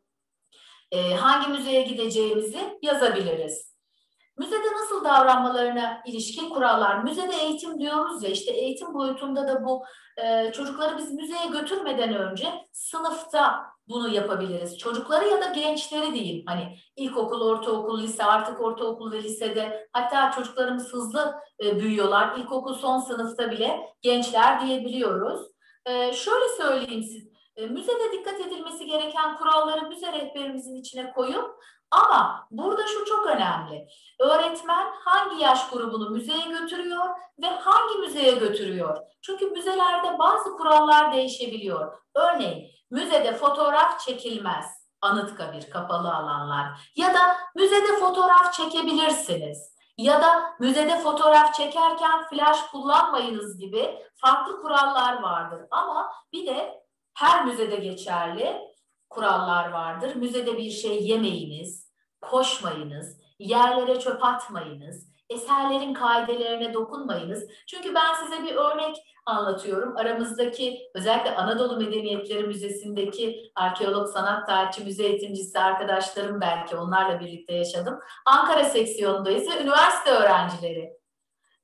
e, 0.92 1.16
hangi 1.16 1.50
müzeye 1.50 1.82
gideceğimizi 1.82 2.80
yazabiliriz. 2.82 3.78
Müzede 4.38 4.74
nasıl 4.82 5.04
davranmalarına 5.04 6.02
ilişkin 6.06 6.50
kurallar, 6.50 7.04
müzede 7.04 7.36
eğitim 7.36 7.80
diyoruz 7.80 8.24
ya 8.24 8.30
işte 8.30 8.52
eğitim 8.52 8.94
boyutunda 8.94 9.48
da 9.48 9.66
bu 9.66 9.86
e, 10.18 10.52
çocukları 10.52 10.98
biz 10.98 11.14
müzeye 11.14 11.48
götürmeden 11.52 12.14
önce 12.14 12.68
sınıfta 12.72 13.77
bunu 13.90 14.14
yapabiliriz. 14.14 14.78
Çocukları 14.78 15.28
ya 15.28 15.42
da 15.42 15.46
gençleri 15.46 16.14
diyeyim 16.14 16.44
hani 16.46 16.78
ilkokul, 16.96 17.42
ortaokul, 17.42 18.02
lise 18.02 18.24
artık 18.24 18.62
ortaokul 18.62 19.12
ve 19.12 19.24
lisede 19.24 19.90
hatta 19.94 20.32
çocuklarımız 20.32 20.94
hızlı 20.94 21.36
e, 21.64 21.80
büyüyorlar. 21.80 22.38
İlkokul 22.38 22.74
son 22.74 23.00
sınıfta 23.00 23.52
bile 23.52 23.94
gençler 24.02 24.68
diyebiliyoruz. 24.68 25.42
E, 25.86 26.14
şöyle 26.14 26.50
söyleyeyim 26.58 27.04
siz, 27.04 27.28
e, 27.56 27.66
müzede 27.66 28.12
dikkat 28.12 28.40
edilmesi 28.40 28.86
gereken 28.86 29.38
kuralları 29.38 29.90
müze 29.90 30.14
rehberimizin 30.14 30.76
içine 30.76 31.14
koyup 31.14 31.56
ama 31.92 32.48
burada 32.52 32.88
şu 32.88 33.06
çok 33.06 33.28
önemli. 33.28 33.88
Öğretmen 34.20 34.88
hangi 35.06 35.44
yaş 35.44 35.70
grubunu 35.70 36.10
müzeye 36.10 36.46
götürüyor 36.48 37.06
ve 37.42 37.48
hangi 37.48 38.00
müzeye 38.00 38.32
götürüyor? 38.32 38.98
Çünkü 39.22 39.46
müzelerde 39.46 40.20
bazı 40.20 40.58
kurallar 40.58 41.14
değişebiliyor. 41.14 41.98
Örneğin 42.16 42.77
müzede 42.92 43.34
fotoğraf 43.34 44.00
çekilmez. 44.00 44.66
Anıtkabir, 45.02 45.70
kapalı 45.70 46.16
alanlar. 46.16 46.92
Ya 46.96 47.14
da 47.14 47.38
müzede 47.56 48.00
fotoğraf 48.00 48.54
çekebilirsiniz. 48.54 49.78
Ya 49.98 50.22
da 50.22 50.56
müzede 50.60 51.00
fotoğraf 51.00 51.54
çekerken 51.54 52.28
flash 52.30 52.62
kullanmayınız 52.72 53.60
gibi 53.60 54.00
farklı 54.16 54.62
kurallar 54.62 55.22
vardır. 55.22 55.62
Ama 55.72 56.12
bir 56.34 56.48
de 56.48 56.84
her 57.14 57.46
müzede 57.46 57.76
geçerli 57.76 58.62
kurallar 59.10 59.70
vardır. 59.70 60.16
Müzede 60.16 60.58
bir 60.58 60.70
şey 60.70 61.04
yemeyiniz, 61.04 61.92
koşmayınız, 62.22 63.18
yerlere 63.40 64.00
çöp 64.00 64.24
atmayınız, 64.24 65.08
eserlerin 65.30 65.94
kaidelerine 65.94 66.74
dokunmayınız. 66.74 67.44
Çünkü 67.68 67.96
ben 67.96 68.14
size 68.14 68.44
bir 68.44 68.56
örnek 68.56 68.98
anlatıyorum. 69.28 69.98
Aramızdaki 69.98 70.90
özellikle 70.94 71.36
Anadolu 71.36 71.78
Medeniyetleri 71.78 72.44
Müzesi'ndeki 72.44 73.52
arkeolog, 73.56 74.08
sanat 74.10 74.48
tarihçi, 74.48 74.84
müze 74.84 75.04
eğitimcisi 75.04 75.60
arkadaşlarım 75.60 76.42
belki 76.42 76.76
onlarla 76.76 77.20
birlikte 77.20 77.54
yaşadım. 77.54 78.00
Ankara 78.26 78.64
seksiyonundayız 78.64 79.50
ve 79.50 79.62
üniversite 79.62 80.12
öğrencileri. 80.12 80.98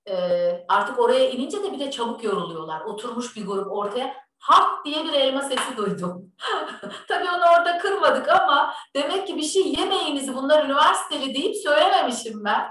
Ee, 0.10 0.66
artık 0.70 1.00
oraya 1.00 1.30
inince 1.30 1.64
de 1.64 1.74
bir 1.74 1.80
de 1.80 1.92
çabuk 1.92 2.24
yoruluyorlar. 2.24 2.82
Oturmuş 2.82 3.36
bir 3.36 3.46
grup 3.46 3.72
ortaya 3.72 4.14
hak 4.40 4.86
diye 4.86 5.04
bir 5.04 5.14
elma 5.14 5.42
sesi 5.42 5.78
duydum. 5.78 6.32
Tabii 7.08 7.30
onu 7.30 7.44
orada 7.58 7.78
kırmadık 7.78 8.30
ama 8.30 8.74
demek 8.96 9.28
ki 9.28 9.38
bir 9.38 9.44
şey 9.44 9.74
yemeyiniz 9.74 10.36
bunlar 10.36 10.66
üniversiteli 10.66 11.36
deyip 11.36 11.56
söylememişim 11.56 12.44
ben. 12.44 12.64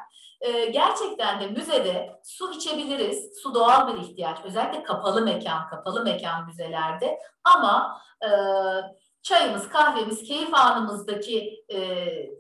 Ee, 0.43 0.67
gerçekten 0.67 1.41
de 1.41 1.47
müzede 1.47 2.21
su 2.23 2.53
içebiliriz. 2.53 3.43
Su 3.43 3.55
doğal 3.55 3.89
bir 3.89 4.03
ihtiyaç. 4.03 4.39
Özellikle 4.45 4.83
kapalı 4.83 5.23
mekan, 5.23 5.69
kapalı 5.69 6.05
mekan 6.05 6.47
müzelerde. 6.47 7.19
Ama 7.45 8.01
e, 8.23 8.29
çayımız, 9.23 9.69
kahvemiz, 9.69 10.23
keyif 10.23 10.55
anımızdaki 10.55 11.65
e, 11.69 11.79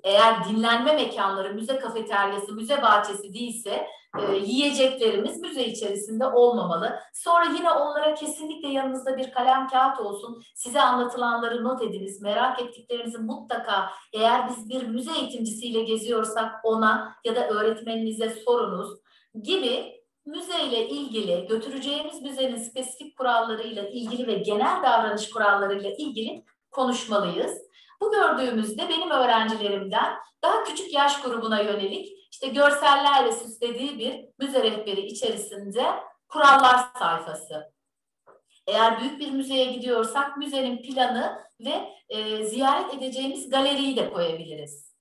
eğer 0.05 0.45
dinlenme 0.49 0.95
mekanları, 0.95 1.55
müze 1.55 1.78
kafeteryası, 1.78 2.53
müze 2.53 2.83
bahçesi 2.83 3.35
değilse 3.35 3.87
e, 4.18 4.37
yiyeceklerimiz 4.37 5.41
müze 5.41 5.64
içerisinde 5.64 6.26
olmamalı. 6.26 6.99
Sonra 7.14 7.45
yine 7.45 7.70
onlara 7.70 8.14
kesinlikle 8.14 8.68
yanınızda 8.68 9.16
bir 9.16 9.33
kalem 9.33 9.68
kağıt 9.68 10.01
olsun. 10.01 10.43
Size 10.55 10.80
anlatılanları 10.80 11.64
not 11.64 11.83
ediniz. 11.83 12.22
Merak 12.22 12.62
ettiklerinizi 12.62 13.18
mutlaka 13.18 13.91
eğer 14.12 14.49
biz 14.49 14.70
bir 14.70 14.87
müze 14.87 15.12
eğitimcisiyle 15.12 15.83
geziyorsak 15.83 16.55
ona 16.64 17.14
ya 17.24 17.37
da 17.37 17.49
öğretmeninize 17.49 18.30
sorunuz 18.30 18.99
gibi 19.43 20.03
müzeyle 20.26 20.89
ilgili 20.89 21.47
götüreceğimiz 21.47 22.22
müzenin 22.22 22.57
spesifik 22.57 23.18
kurallarıyla 23.18 23.89
ilgili 23.89 24.26
ve 24.26 24.35
genel 24.35 24.83
davranış 24.83 25.30
kurallarıyla 25.30 25.91
ilgili 25.91 26.45
konuşmalıyız. 26.73 27.59
Bu 28.01 28.12
gördüğümüzde 28.12 28.89
benim 28.89 29.11
öğrencilerimden 29.11 30.14
daha 30.45 30.64
küçük 30.64 30.95
yaş 30.95 31.23
grubuna 31.23 31.61
yönelik 31.61 32.12
işte 32.31 32.49
görsellerle 32.49 33.33
süslediği 33.33 33.99
bir 33.99 34.25
müze 34.39 34.62
rehberi 34.62 35.01
içerisinde 35.01 35.85
kurallar 36.29 36.89
sayfası. 36.99 37.73
Eğer 38.66 39.01
büyük 39.01 39.20
bir 39.20 39.31
müzeye 39.31 39.64
gidiyorsak 39.64 40.37
müzenin 40.37 40.83
planı 40.83 41.39
ve 41.61 41.95
e, 42.09 42.45
ziyaret 42.45 42.95
edeceğimiz 42.95 43.51
galeriyi 43.51 43.97
de 43.97 44.12
koyabiliriz. 44.12 44.93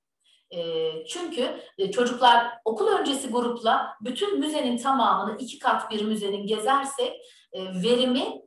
E, 0.51 0.91
çünkü 1.05 1.61
e, 1.78 1.91
çocuklar 1.91 2.47
okul 2.65 2.88
öncesi 2.88 3.30
grupla 3.30 3.97
bütün 4.01 4.39
müzenin 4.39 4.78
tamamını 4.78 5.38
iki 5.38 5.59
kat 5.59 5.91
bir 5.91 6.01
müzenin 6.05 6.47
gezersek 6.47 7.22
e, 7.53 7.65
verimi 7.65 8.41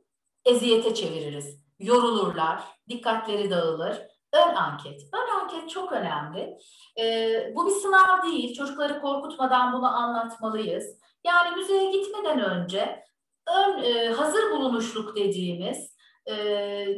eziyete 0.45 0.93
çeviririz. 0.93 1.64
Yorulurlar, 1.79 2.63
dikkatleri 2.89 3.49
dağılır. 3.49 4.01
Ön 4.33 4.55
anket. 4.55 5.01
Ön 5.13 5.39
anket 5.39 5.69
çok 5.69 5.91
önemli. 5.91 6.57
Ee, 6.99 7.53
bu 7.55 7.65
bir 7.67 7.71
sınav 7.71 8.23
değil. 8.23 8.55
Çocukları 8.57 9.01
korkutmadan 9.01 9.73
bunu 9.73 9.95
anlatmalıyız. 9.95 10.85
Yani 11.25 11.55
müzeye 11.55 11.91
gitmeden 11.91 12.39
önce 12.39 13.03
ön 13.47 13.83
e, 13.83 14.09
hazır 14.09 14.51
bulunuşluk 14.51 15.15
dediğimiz 15.15 15.95
e, 16.25 16.35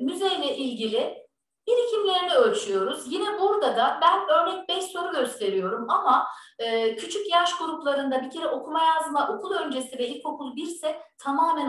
müzeyle 0.01 0.57
ilgili 0.57 1.28
birikimlerini 1.67 2.34
ölçüyoruz. 2.34 3.13
Yine 3.13 3.39
burada 3.39 3.75
da 3.75 3.99
ben 4.01 4.30
örnek 4.30 4.69
5 4.69 4.84
soru 4.84 5.11
gösteriyorum 5.11 5.89
ama 5.89 6.28
e, 6.59 6.95
küçük 6.95 7.32
yaş 7.32 7.57
gruplarında 7.57 8.23
bir 8.23 8.32
kere 8.32 8.47
okuma 8.47 8.84
yazma 8.84 9.30
okul 9.30 9.53
öncesi 9.53 9.99
ve 9.99 10.07
ilkokul 10.07 10.55
1 10.55 10.63
ise 10.63 11.01
tamamen 11.17 11.67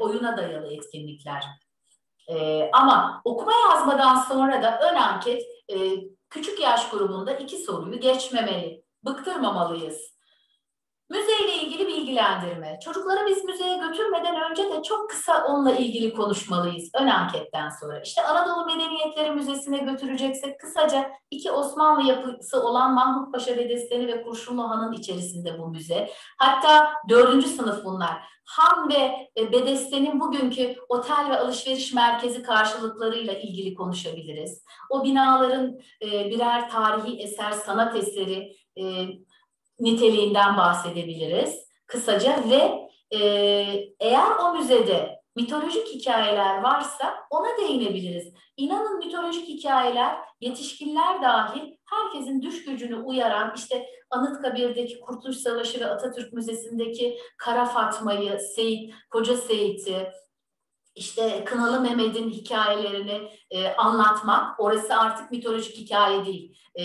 oyuna 0.00 0.36
dayalı, 0.36 0.72
etkinlikler. 0.72 1.44
E, 2.28 2.70
ama 2.72 3.20
okuma 3.24 3.52
yazmadan 3.52 4.16
sonra 4.16 4.62
da 4.62 4.80
ön 4.90 4.96
anket 4.96 5.42
e, 5.68 5.76
küçük 6.30 6.60
yaş 6.60 6.90
grubunda 6.90 7.32
iki 7.32 7.56
soruyu 7.56 8.00
geçmemeli. 8.00 8.84
Bıktırmamalıyız. 9.04 10.18
Müzeyle 11.10 11.54
ilgili 11.54 11.86
bilgilendirme. 11.86 12.78
Çocukları 12.84 13.26
biz 13.26 13.44
müzeye 13.44 13.76
götürmeden 13.76 14.50
önce 14.50 14.70
de 14.70 14.82
çok 14.82 15.10
kısa 15.10 15.44
onunla 15.44 15.72
ilgili 15.72 16.14
konuşmalıyız 16.14 16.90
ön 16.94 17.06
anketten 17.06 17.68
sonra. 17.80 18.00
İşte 18.00 18.22
Anadolu 18.22 18.66
Medeniyetleri 18.66 19.30
Müzesi'ne 19.30 19.78
götüreceksek 19.78 20.60
kısaca 20.60 21.10
iki 21.30 21.50
Osmanlı 21.50 22.08
yapısı 22.08 22.62
olan 22.62 22.94
Mahmut 22.94 23.34
Paşa 23.34 23.56
Bedesteni 23.56 24.06
ve 24.06 24.22
Kurşunlu 24.22 24.70
Han'ın 24.70 24.92
içerisinde 24.92 25.58
bu 25.58 25.68
müze. 25.68 26.10
Hatta 26.38 26.92
dördüncü 27.08 27.48
sınıf 27.48 27.84
bunlar. 27.84 28.37
Han 28.48 28.88
ve 28.88 29.30
e, 29.36 29.52
Bedesten'in 29.52 30.20
bugünkü 30.20 30.76
otel 30.88 31.30
ve 31.30 31.38
alışveriş 31.38 31.92
merkezi 31.92 32.42
karşılıklarıyla 32.42 33.34
ilgili 33.34 33.74
konuşabiliriz. 33.74 34.64
O 34.90 35.04
binaların 35.04 35.78
e, 36.02 36.30
birer 36.30 36.70
tarihi 36.70 37.22
eser, 37.22 37.52
sanat 37.52 37.96
eseri, 37.96 38.56
e, 38.76 39.06
niteliğinden 39.80 40.56
bahsedebiliriz 40.56 41.68
kısaca 41.86 42.44
ve 42.50 42.88
eğer 44.00 44.30
o 44.44 44.52
müzede 44.52 45.17
mitolojik 45.38 45.86
hikayeler 45.86 46.62
varsa 46.62 47.14
ona 47.30 47.48
değinebiliriz. 47.58 48.34
İnanın 48.56 48.98
mitolojik 48.98 49.48
hikayeler 49.48 50.18
yetişkinler 50.40 51.22
dahil 51.22 51.76
herkesin 51.84 52.42
düş 52.42 52.64
gücünü 52.64 52.96
uyaran 52.96 53.52
işte 53.56 53.86
Anıtkabir'deki 54.10 55.00
Kurtuluş 55.00 55.36
Savaşı 55.36 55.80
ve 55.80 55.86
Atatürk 55.86 56.32
Müzesi'ndeki 56.32 57.18
Kara 57.36 57.64
Fatma'yı, 57.64 58.38
Seyit, 58.38 58.94
Koca 59.10 59.36
Seyit'i, 59.36 60.12
işte 60.94 61.44
Kınalı 61.44 61.80
Mehmet'in 61.80 62.30
hikayelerini 62.30 63.30
e, 63.50 63.74
anlatmak, 63.74 64.60
orası 64.60 64.96
artık 64.96 65.30
mitolojik 65.30 65.76
hikaye 65.76 66.26
değil. 66.26 66.58
E, 66.78 66.84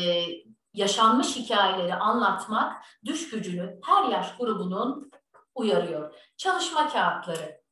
yaşanmış 0.73 1.35
hikayeleri 1.35 1.93
anlatmak 1.93 2.83
düş 3.05 3.29
gücünü 3.29 3.79
her 3.85 4.09
yaş 4.09 4.37
grubunun 4.37 5.11
uyarıyor. 5.55 6.15
Çalışma 6.37 6.89
kağıtları. 6.89 7.62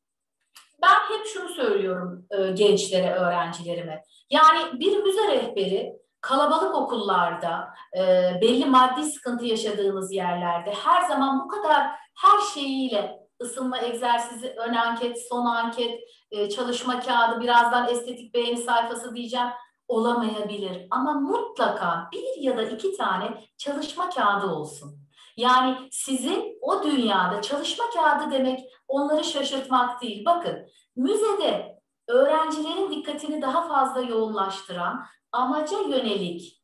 Ben 0.82 1.18
hep 1.18 1.26
şunu 1.26 1.50
söylüyorum 1.50 2.26
e, 2.32 2.52
gençlere, 2.52 3.14
öğrencilerime. 3.14 4.04
Yani 4.30 4.80
bir 4.80 5.04
müze 5.04 5.28
rehberi 5.28 5.94
kalabalık 6.22 6.76
okullarda, 6.76 7.74
e, 7.98 8.02
belli 8.42 8.66
maddi 8.66 9.04
sıkıntı 9.04 9.46
yaşadığınız 9.46 10.12
yerlerde 10.14 10.72
her 10.72 11.02
zaman 11.02 11.40
bu 11.40 11.48
kadar 11.48 11.88
her 12.22 12.40
şeyiyle 12.54 13.22
ısınma 13.42 13.82
egzersizi, 13.82 14.48
ön 14.58 14.74
anket, 14.74 15.28
son 15.30 15.46
anket, 15.46 16.00
e, 16.32 16.50
çalışma 16.50 17.00
kağıdı, 17.00 17.42
birazdan 17.42 17.90
estetik 17.90 18.34
beğeni 18.34 18.58
sayfası 18.58 19.16
diyeceğim 19.16 19.48
olamayabilir. 19.88 20.88
Ama 20.90 21.14
mutlaka 21.14 22.10
bir 22.12 22.42
ya 22.42 22.58
da 22.58 22.64
iki 22.64 22.98
tane 22.98 23.44
çalışma 23.58 24.10
kağıdı 24.10 24.48
olsun. 24.48 25.02
Yani 25.38 25.78
sizin 25.92 26.58
o 26.62 26.84
dünyada 26.84 27.42
çalışma 27.42 27.86
kağıdı 27.94 28.32
demek 28.32 28.60
onları 28.92 29.24
şaşırtmak 29.24 30.02
değil. 30.02 30.26
Bakın 30.26 30.68
müzede 30.96 31.82
öğrencilerin 32.08 32.92
dikkatini 32.92 33.42
daha 33.42 33.68
fazla 33.68 34.02
yoğunlaştıran, 34.02 35.06
amaca 35.32 35.78
yönelik, 35.80 36.64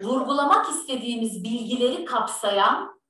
vurgulamak 0.00 0.68
istediğimiz 0.68 1.44
bilgileri 1.44 2.04
kapsayan 2.04 3.00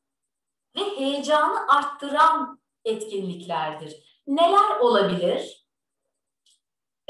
ve 0.77 0.81
heyecanı 0.81 1.69
arttıran 1.69 2.61
etkinliklerdir. 2.85 4.23
Neler 4.27 4.77
olabilir? 4.81 5.67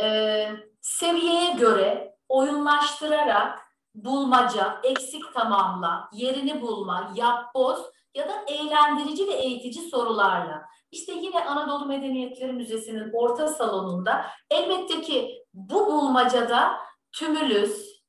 Ee, 0.00 0.50
seviyeye 0.80 1.52
göre 1.52 2.16
oyunlaştırarak 2.28 3.62
bulmaca, 3.94 4.80
eksik 4.82 5.34
tamamla, 5.34 6.08
yerini 6.12 6.62
bulma, 6.62 7.12
yap 7.14 7.54
boz 7.54 7.78
ya 8.14 8.28
da 8.28 8.44
eğlendirici 8.48 9.28
ve 9.28 9.32
eğitici 9.32 9.88
sorularla. 9.88 10.66
İşte 10.92 11.12
yine 11.12 11.44
Anadolu 11.44 11.86
Medeniyetleri 11.86 12.52
Müzesi'nin 12.52 13.10
orta 13.12 13.48
salonunda 13.48 14.26
elbette 14.50 15.00
ki 15.00 15.44
bu 15.54 15.86
bulmacada 15.86 16.78
tümülüs, 17.12 18.02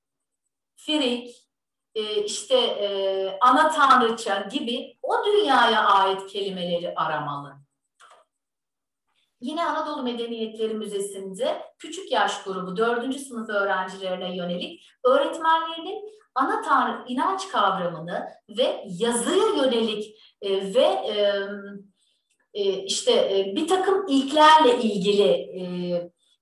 firik, 0.76 1.50
e, 1.96 2.24
işte 2.24 2.56
e, 2.58 2.88
ana 3.42 3.72
tanrıça 3.72 4.40
gibi 4.40 4.98
o 5.02 5.26
dünyaya 5.26 5.88
ait 5.88 6.28
kelimeleri 6.28 6.94
aramalı. 6.96 7.56
Yine 9.42 9.66
Anadolu 9.66 10.04
Medeniyetleri 10.04 10.74
Müzesi'nde 10.74 11.62
küçük 11.80 12.12
yaş 12.12 12.44
grubu 12.44 12.78
4. 12.78 13.20
sınıf 13.20 13.50
öğrencilerine 13.50 14.36
yönelik 14.36 14.86
öğretmenlerinin 15.04 16.10
ana 16.36 16.62
tanrı 16.62 17.06
inanç 17.08 17.48
kavramını 17.48 18.28
ve 18.50 18.84
yazıya 18.86 19.46
yönelik 19.64 20.20
e, 20.42 20.74
ve 20.74 20.84
e, 20.84 21.44
işte 22.86 23.12
e, 23.12 23.56
bir 23.56 23.68
takım 23.68 24.08
ilklerle 24.08 24.82
ilgili 24.82 25.30
e, 25.30 25.64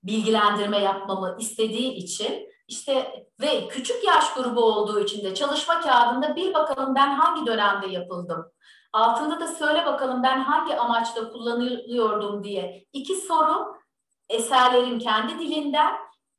bilgilendirme 0.02 0.78
yapmamı 0.78 1.36
istediği 1.40 1.92
için 1.92 2.48
işte 2.68 3.26
ve 3.40 3.68
küçük 3.68 4.04
yaş 4.06 4.34
grubu 4.34 4.64
olduğu 4.64 5.00
için 5.00 5.24
de 5.24 5.34
çalışma 5.34 5.80
kağıdında 5.80 6.36
bir 6.36 6.54
bakalım 6.54 6.94
ben 6.94 7.14
hangi 7.14 7.46
dönemde 7.46 7.86
yapıldım 7.86 8.52
Altında 8.92 9.40
da 9.40 9.48
söyle 9.48 9.86
bakalım 9.86 10.22
ben 10.22 10.40
hangi 10.40 10.76
amaçla 10.76 11.32
kullanılıyordum 11.32 12.44
diye 12.44 12.86
iki 12.92 13.14
soru 13.14 13.76
eserlerin 14.28 14.98
kendi 14.98 15.38
dilinden, 15.38 15.94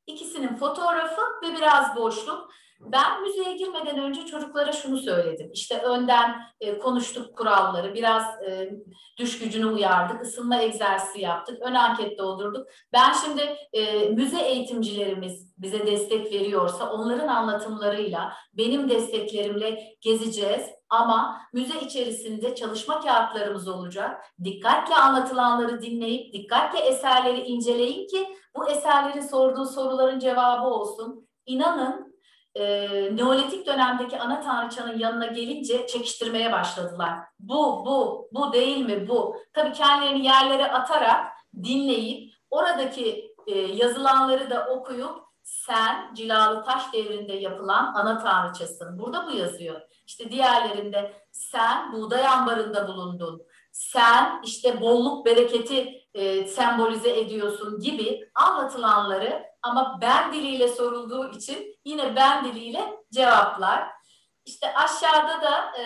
ikisinin 0.06 0.56
fotoğrafı 0.56 1.22
ve 1.42 1.56
biraz 1.56 1.96
boşluk. 1.96 2.50
Ben 2.80 3.22
müzeye 3.22 3.56
girmeden 3.56 3.98
önce 3.98 4.26
çocuklara 4.26 4.72
şunu 4.72 4.98
söyledim. 4.98 5.50
İşte 5.52 5.78
önden 5.78 6.40
e, 6.60 6.78
konuştuk 6.78 7.36
kuralları, 7.36 7.94
biraz 7.94 8.42
e, 8.42 8.70
düş 9.18 9.38
gücünü 9.38 9.66
uyardık, 9.66 10.22
ısınma 10.22 10.60
egzersizi 10.62 11.20
yaptık, 11.20 11.62
ön 11.62 11.74
anket 11.74 12.18
doldurduk. 12.18 12.66
Ben 12.92 13.12
şimdi 13.12 13.56
e, 13.72 14.08
müze 14.08 14.40
eğitimcilerimiz 14.40 15.54
bize 15.58 15.86
destek 15.86 16.32
veriyorsa 16.32 16.92
onların 16.92 17.28
anlatımlarıyla, 17.28 18.32
benim 18.52 18.88
desteklerimle 18.90 19.96
gezeceğiz. 20.00 20.62
Ama 20.88 21.40
müze 21.52 21.80
içerisinde 21.80 22.54
çalışma 22.54 23.00
kağıtlarımız 23.00 23.68
olacak. 23.68 24.24
Dikkatle 24.44 24.94
anlatılanları 24.94 25.82
dinleyip, 25.82 26.32
dikkatle 26.32 26.78
eserleri 26.78 27.40
inceleyin 27.40 28.06
ki 28.06 28.26
bu 28.56 28.68
eserlerin 28.70 29.20
sorduğu 29.20 29.64
soruların 29.64 30.18
cevabı 30.18 30.66
olsun. 30.66 31.28
İnanın 31.46 32.13
e, 32.54 32.88
Neolitik 33.16 33.66
dönemdeki 33.66 34.18
ana 34.18 34.40
tanrıçanın 34.40 34.98
yanına 34.98 35.26
gelince 35.26 35.86
çekiştirmeye 35.86 36.52
başladılar. 36.52 37.18
Bu, 37.38 37.84
bu, 37.86 38.28
bu 38.32 38.52
değil 38.52 38.78
mi 38.78 39.08
bu? 39.08 39.36
Tabii 39.52 39.72
kendilerini 39.72 40.24
yerlere 40.24 40.72
atarak 40.72 41.26
dinleyip 41.62 42.34
oradaki 42.50 43.34
e, 43.46 43.58
yazılanları 43.58 44.50
da 44.50 44.68
okuyup 44.68 45.24
sen 45.42 46.14
cilalı 46.14 46.64
taş 46.64 46.92
devrinde 46.92 47.32
yapılan 47.32 47.94
ana 47.94 48.18
tanrıçasın. 48.18 48.98
Burada 48.98 49.26
bu 49.26 49.30
yazıyor. 49.30 49.80
İşte 50.06 50.30
diğerlerinde 50.30 51.12
sen 51.32 51.92
buğday 51.92 52.26
ambarında 52.26 52.88
bulundun. 52.88 53.42
Sen 53.72 54.40
işte 54.44 54.80
bolluk 54.80 55.26
bereketi 55.26 56.04
e, 56.14 56.46
sembolize 56.46 57.20
ediyorsun 57.20 57.80
gibi 57.80 58.30
anlatılanları 58.34 59.44
ama 59.64 59.98
ben 60.00 60.32
diliyle 60.32 60.68
sorulduğu 60.68 61.30
için 61.30 61.76
yine 61.84 62.16
ben 62.16 62.44
diliyle 62.44 62.96
cevaplar. 63.12 63.88
İşte 64.44 64.74
aşağıda 64.74 65.42
da 65.42 65.78
e, 65.80 65.84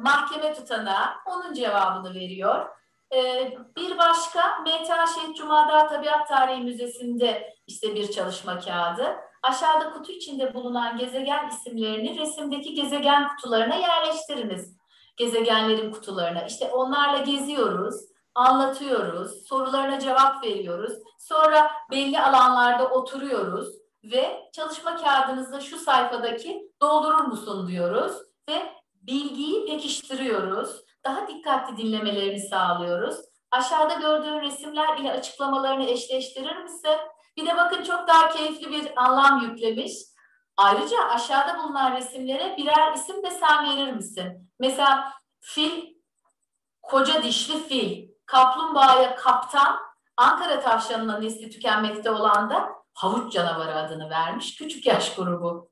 mahkeme 0.00 0.54
tutana 0.54 1.16
onun 1.26 1.54
cevabını 1.54 2.14
veriyor. 2.14 2.66
E, 3.14 3.50
bir 3.76 3.98
başka 3.98 4.58
MTA 4.58 5.06
Şehit 5.06 5.36
Cumada 5.36 5.86
Tabiat 5.86 6.28
Tarihi 6.28 6.60
Müzesi'nde 6.60 7.54
işte 7.66 7.94
bir 7.94 8.10
çalışma 8.10 8.58
kağıdı. 8.58 9.16
Aşağıda 9.42 9.92
kutu 9.92 10.12
içinde 10.12 10.54
bulunan 10.54 10.98
gezegen 10.98 11.48
isimlerini 11.48 12.18
resimdeki 12.18 12.74
gezegen 12.74 13.28
kutularına 13.28 13.74
yerleştiriniz. 13.74 14.78
Gezegenlerin 15.16 15.92
kutularına. 15.92 16.42
İşte 16.42 16.70
onlarla 16.70 17.18
geziyoruz 17.18 17.94
anlatıyoruz, 18.38 19.46
sorularına 19.46 20.00
cevap 20.00 20.44
veriyoruz. 20.44 20.92
Sonra 21.18 21.70
belli 21.90 22.20
alanlarda 22.20 22.88
oturuyoruz 22.88 23.68
ve 24.04 24.50
çalışma 24.52 24.96
kağıdınızda 24.96 25.60
şu 25.60 25.78
sayfadaki 25.78 26.72
doldurur 26.82 27.24
musun 27.24 27.68
diyoruz 27.68 28.12
ve 28.48 28.72
bilgiyi 28.94 29.66
pekiştiriyoruz. 29.66 30.84
Daha 31.04 31.28
dikkatli 31.28 31.76
dinlemelerini 31.76 32.40
sağlıyoruz. 32.40 33.16
Aşağıda 33.50 33.94
gördüğün 33.94 34.40
resimler 34.40 34.98
ile 34.98 35.12
açıklamalarını 35.12 35.84
eşleştirir 35.84 36.56
misin? 36.56 36.98
Bir 37.36 37.46
de 37.46 37.56
bakın 37.56 37.82
çok 37.82 38.08
daha 38.08 38.28
keyifli 38.28 38.70
bir 38.70 39.02
anlam 39.02 39.42
yüklemiş. 39.42 39.92
Ayrıca 40.56 40.96
aşağıda 41.08 41.58
bulunan 41.58 41.96
resimlere 41.96 42.56
birer 42.56 42.94
isim 42.94 43.22
de 43.22 43.30
sen 43.30 43.64
verir 43.70 43.92
misin? 43.92 44.50
Mesela 44.60 45.12
fil, 45.40 45.94
koca 46.82 47.22
dişli 47.22 47.62
fil, 47.62 48.07
kaplumbağaya 48.28 49.16
kaptan, 49.16 49.78
Ankara 50.16 50.60
tavşanına 50.60 51.18
nesli 51.18 51.50
tükenmekte 51.50 52.10
olan 52.10 52.50
da 52.50 52.68
havuç 52.94 53.32
canavarı 53.32 53.74
adını 53.74 54.10
vermiş 54.10 54.56
küçük 54.56 54.86
yaş 54.86 55.14
grubu. 55.14 55.70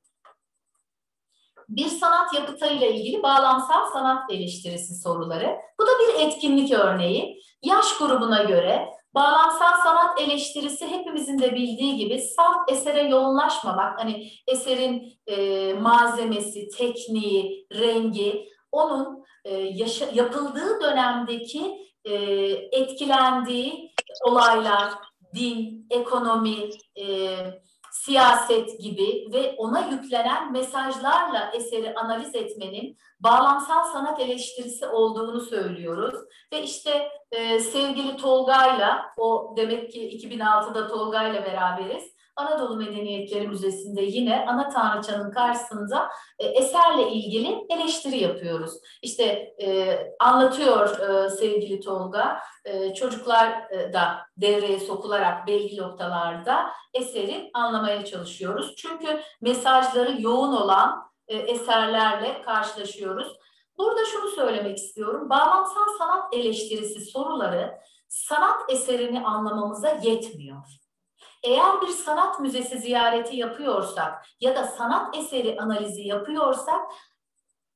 Bir 1.69 1.89
sanat 1.89 2.35
yapıtıyla 2.35 2.87
ilgili 2.87 3.23
bağlamsal 3.23 3.91
sanat 3.93 4.31
eleştirisi 4.31 4.95
soruları. 4.95 5.57
Bu 5.81 5.87
da 5.87 5.91
bir 5.91 6.27
etkinlik 6.27 6.73
örneği. 6.73 7.43
Yaş 7.63 7.99
grubuna 7.99 8.43
göre 8.43 8.89
bağlamsal 9.15 9.73
sanat 9.85 10.21
eleştirisi 10.21 10.87
hepimizin 10.87 11.39
de 11.39 11.55
bildiği 11.55 11.97
gibi 11.97 12.21
salt 12.21 12.71
esere 12.71 13.03
yoğunlaşmamak, 13.03 14.01
hani 14.01 14.31
eserin 14.47 15.19
e, 15.27 15.75
malzemesi, 15.75 16.69
tekniği, 16.69 17.67
rengi, 17.73 18.49
onun 18.73 19.25
e, 19.45 19.55
yaşa, 19.55 20.07
yapıldığı 20.13 20.81
dönemdeki 20.81 21.87
e, 22.07 22.15
etkilendiği 22.73 23.95
olaylar, 24.25 24.93
din, 25.35 25.87
ekonomi, 25.91 26.71
e, 27.01 27.37
siyaset 27.93 28.81
gibi 28.81 29.29
ve 29.33 29.55
ona 29.57 29.89
yüklenen 29.89 30.53
mesajlarla 30.53 31.51
eseri 31.55 31.95
analiz 31.95 32.35
etmenin 32.35 32.97
bağlamsal 33.21 33.85
sanat 33.85 34.21
eleştirisi 34.21 34.87
olduğunu 34.87 35.41
söylüyoruz. 35.41 36.15
Ve 36.53 36.63
işte 36.63 37.09
e, 37.31 37.61
sevgili 37.61 38.17
Tolga'yla, 38.17 39.07
o 39.17 39.55
demek 39.57 39.93
ki 39.93 40.19
2006'da 40.19 40.89
Tolga'yla 40.89 41.45
beraberiz, 41.45 42.16
Anadolu 42.37 42.77
Medeniyetleri 42.77 43.49
Müzesi'nde 43.49 44.03
yine 44.03 44.47
ana 44.49 44.69
tanrıçanın 44.69 45.31
karşısında 45.31 46.09
e, 46.39 46.47
eserle 46.47 47.11
ilgili 47.11 47.67
eleştiri 47.71 48.19
yapıyoruz. 48.19 48.73
İşte 49.03 49.25
e, 49.63 49.99
anlatıyor 50.21 50.99
e, 50.99 51.31
sevgili 51.31 51.81
Tolga, 51.81 52.41
e, 52.65 52.95
çocuklar 52.95 53.71
e, 53.71 53.93
da 53.93 54.19
devreye 54.37 54.81
sokularak 54.81 55.47
belli 55.47 55.77
noktalarda 55.77 56.67
eseri 56.95 57.51
anlamaya 57.55 58.05
çalışıyoruz. 58.05 58.77
Çünkü 58.77 59.21
mesajları 59.41 60.23
yoğun 60.23 60.53
olan 60.53 61.07
e, 61.29 61.37
eserlerle 61.37 62.43
karşılaşıyoruz. 62.43 63.37
Burada 63.79 64.05
şunu 64.05 64.29
söylemek 64.29 64.79
istiyorum. 64.79 65.31
Bağlamsal 65.31 65.99
sanat 65.99 66.35
eleştirisi 66.35 67.01
soruları 67.01 67.79
sanat 68.09 68.61
eserini 68.69 69.27
anlamamıza 69.27 69.89
yetmiyor. 70.03 70.86
Eğer 71.47 71.81
bir 71.81 71.87
sanat 71.87 72.41
müzesi 72.41 72.79
ziyareti 72.79 73.37
yapıyorsak 73.37 74.27
ya 74.41 74.57
da 74.57 74.65
sanat 74.65 75.17
eseri 75.17 75.61
analizi 75.61 76.03
yapıyorsak 76.03 76.81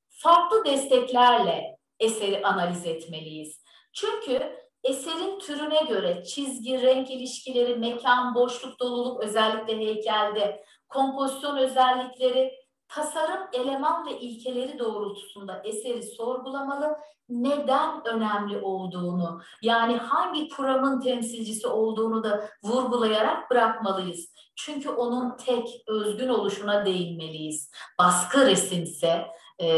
farklı 0.08 0.64
desteklerle 0.64 1.76
eseri 2.00 2.42
analiz 2.46 2.86
etmeliyiz. 2.86 3.62
Çünkü 3.92 4.56
eserin 4.84 5.38
türüne 5.38 5.82
göre 5.88 6.24
çizgi, 6.24 6.82
renk 6.82 7.10
ilişkileri, 7.10 7.76
mekan, 7.76 8.34
boşluk, 8.34 8.80
doluluk 8.80 9.22
özellikle 9.22 9.78
heykelde, 9.78 10.64
kompozisyon 10.88 11.56
özellikleri, 11.56 12.59
tasarım 12.90 13.46
eleman 13.52 14.06
ve 14.06 14.20
ilkeleri 14.20 14.78
doğrultusunda 14.78 15.62
eseri 15.64 16.02
sorgulamalı, 16.02 16.96
neden 17.28 18.06
önemli 18.06 18.58
olduğunu, 18.58 19.40
yani 19.62 19.96
hangi 19.96 20.48
kuramın 20.48 21.00
temsilcisi 21.00 21.66
olduğunu 21.66 22.24
da 22.24 22.48
vurgulayarak 22.62 23.50
bırakmalıyız. 23.50 24.32
Çünkü 24.56 24.88
onun 24.90 25.36
tek 25.36 25.82
özgün 25.88 26.28
oluşuna 26.28 26.86
değinmeliyiz. 26.86 27.70
Baskı 27.98 28.46
resimse 28.46 29.26
e, 29.62 29.68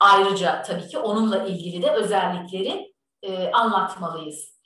ayrıca 0.00 0.62
tabii 0.62 0.88
ki 0.88 0.98
onunla 0.98 1.38
ilgili 1.38 1.82
de 1.82 1.90
özellikleri 1.90 2.94
e, 3.22 3.50
anlatmalıyız. 3.50 4.56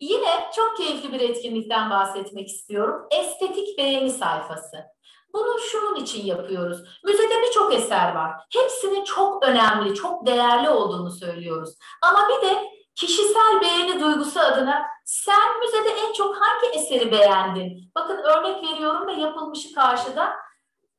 Yine 0.00 0.50
çok 0.56 0.76
keyifli 0.76 1.12
bir 1.12 1.20
etkinlikten 1.20 1.90
bahsetmek 1.90 2.48
istiyorum. 2.48 3.06
Estetik 3.10 3.78
beğeni 3.78 4.10
sayfası. 4.10 4.93
Bunu 5.34 5.58
şunun 5.58 5.94
için 5.94 6.26
yapıyoruz. 6.26 6.78
Müzede 7.04 7.42
birçok 7.42 7.74
eser 7.74 8.14
var. 8.14 8.32
Hepsinin 8.52 9.04
çok 9.04 9.44
önemli, 9.44 9.94
çok 9.94 10.26
değerli 10.26 10.70
olduğunu 10.70 11.10
söylüyoruz. 11.10 11.74
Ama 12.02 12.28
bir 12.28 12.48
de 12.48 12.64
kişisel 12.94 13.60
beğeni 13.60 14.00
duygusu 14.00 14.40
adına 14.40 14.86
sen 15.04 15.60
müzede 15.60 15.88
en 15.88 16.12
çok 16.12 16.36
hangi 16.36 16.66
eseri 16.66 17.12
beğendin? 17.12 17.90
Bakın 17.94 18.16
örnek 18.16 18.70
veriyorum 18.70 19.06
ve 19.06 19.12
yapılmışı 19.12 19.74
karşıda. 19.74 20.36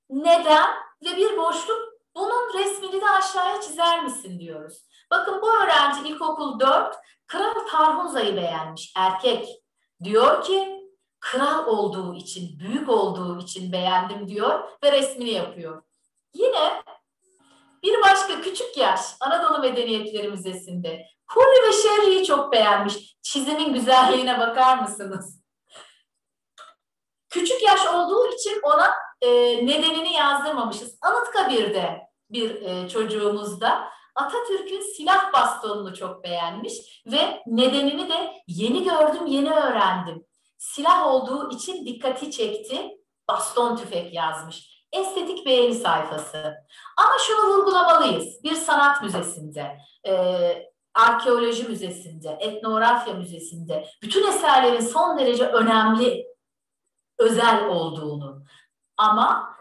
Neden? 0.09 0.69
Ve 1.05 1.17
bir 1.17 1.37
boşluk 1.37 1.79
bunun 2.15 2.53
resmini 2.53 3.01
de 3.01 3.09
aşağıya 3.09 3.61
çizer 3.61 4.03
misin 4.03 4.39
diyoruz. 4.39 4.85
Bakın 5.11 5.41
bu 5.41 5.57
öğrenci 5.57 6.07
ilkokul 6.07 6.59
4 6.59 6.95
Kral 7.27 7.67
Tarhunza'yı 7.71 8.35
beğenmiş 8.35 8.93
erkek. 8.97 9.47
Diyor 10.03 10.43
ki 10.43 10.74
kral 11.25 11.67
olduğu 11.67 12.15
için, 12.15 12.59
büyük 12.59 12.89
olduğu 12.89 13.39
için 13.39 13.71
beğendim 13.71 14.27
diyor 14.27 14.63
ve 14.83 14.91
resmini 14.91 15.31
yapıyor. 15.31 15.83
Yine 16.33 16.83
bir 17.83 18.01
başka 18.01 18.41
küçük 18.41 18.77
yaş 18.77 19.01
Anadolu 19.19 19.59
Medeniyetleri 19.59 20.29
Müzesi'nde 20.29 21.05
Huri 21.27 21.67
ve 21.67 21.71
Şerri'yi 21.71 22.25
çok 22.25 22.51
beğenmiş. 22.51 23.17
Çizimin 23.21 23.73
güzelliğine 23.73 24.39
bakar 24.39 24.77
mısınız? 24.77 25.41
Küçük 27.29 27.63
yaş 27.63 27.87
olduğu 27.87 28.27
için 28.27 28.59
ona 28.63 28.93
e, 29.21 29.29
nedenini 29.65 30.13
yazdırmamışız. 30.13 30.97
Anıtkabir'de 31.01 32.01
bir 32.29 32.61
e, 32.61 32.89
çocuğumuzda 32.89 33.89
Atatürk'ün 34.15 34.81
silah 34.81 35.33
bastonunu 35.33 35.95
çok 35.95 36.23
beğenmiş 36.23 37.03
ve 37.05 37.41
nedenini 37.47 38.09
de 38.09 38.33
yeni 38.47 38.83
gördüm, 38.83 39.25
yeni 39.25 39.51
öğrendim 39.51 40.25
silah 40.57 41.07
olduğu 41.07 41.51
için 41.51 41.85
dikkati 41.85 42.31
çekti. 42.31 42.97
Baston 43.29 43.75
tüfek 43.75 44.13
yazmış. 44.13 44.85
Estetik 44.91 45.45
beğeni 45.45 45.75
sayfası. 45.75 46.55
Ama 46.97 47.13
şunu 47.27 47.53
vurgulamalıyız. 47.53 48.43
Bir 48.43 48.55
sanat 48.55 49.03
müzesinde, 49.03 49.77
e, 50.07 50.13
arkeoloji 50.93 51.63
müzesinde, 51.63 52.37
etnografya 52.39 53.13
müzesinde 53.13 53.89
bütün 54.01 54.27
eserlerin 54.27 54.79
son 54.79 55.17
derece 55.17 55.47
önemli, 55.47 56.25
özel 57.19 57.67
olduğunu. 57.67 58.43
Ama 58.97 59.54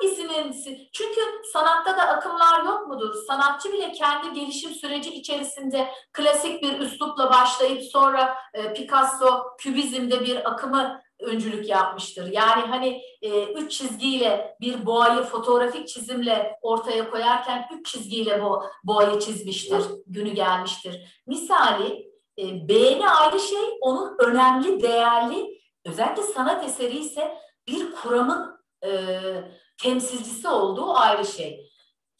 hangisinin 0.00 0.88
çünkü 0.92 1.20
sanatta 1.52 1.98
da 1.98 2.02
akımlar 2.02 2.64
yok 2.64 2.88
mudur? 2.88 3.14
Sanatçı 3.26 3.72
bile 3.72 3.92
kendi 3.92 4.32
gelişim 4.32 4.70
süreci 4.70 5.14
içerisinde 5.14 5.88
klasik 6.12 6.62
bir 6.62 6.78
üslupla 6.78 7.30
başlayıp 7.30 7.82
sonra 7.82 8.36
e, 8.54 8.72
Picasso 8.72 9.56
kübizmde 9.58 10.24
bir 10.24 10.50
akımı 10.50 11.00
öncülük 11.20 11.68
yapmıştır. 11.68 12.32
Yani 12.32 12.62
hani 12.62 13.02
e, 13.22 13.44
üç 13.44 13.72
çizgiyle 13.72 14.56
bir 14.60 14.86
boğayı 14.86 15.22
fotoğrafik 15.22 15.88
çizimle 15.88 16.58
ortaya 16.62 17.10
koyarken 17.10 17.68
üç 17.78 17.92
çizgiyle 17.92 18.42
bu 18.42 18.64
boğayı 18.84 19.20
çizmiştir, 19.20 19.82
günü 20.06 20.30
gelmiştir. 20.30 21.22
Misali 21.26 22.10
e, 22.38 22.68
beğeni 22.68 23.10
ayrı 23.10 23.40
şey, 23.40 23.78
onun 23.80 24.16
önemli, 24.18 24.82
değerli, 24.82 25.60
özellikle 25.84 26.22
sanat 26.22 26.64
eseri 26.64 26.98
ise 26.98 27.38
bir 27.68 27.92
kuramın 27.92 28.60
e, 28.84 28.90
temsilcisi 29.82 30.48
olduğu 30.48 30.94
ayrı 30.94 31.24
şey. 31.26 31.70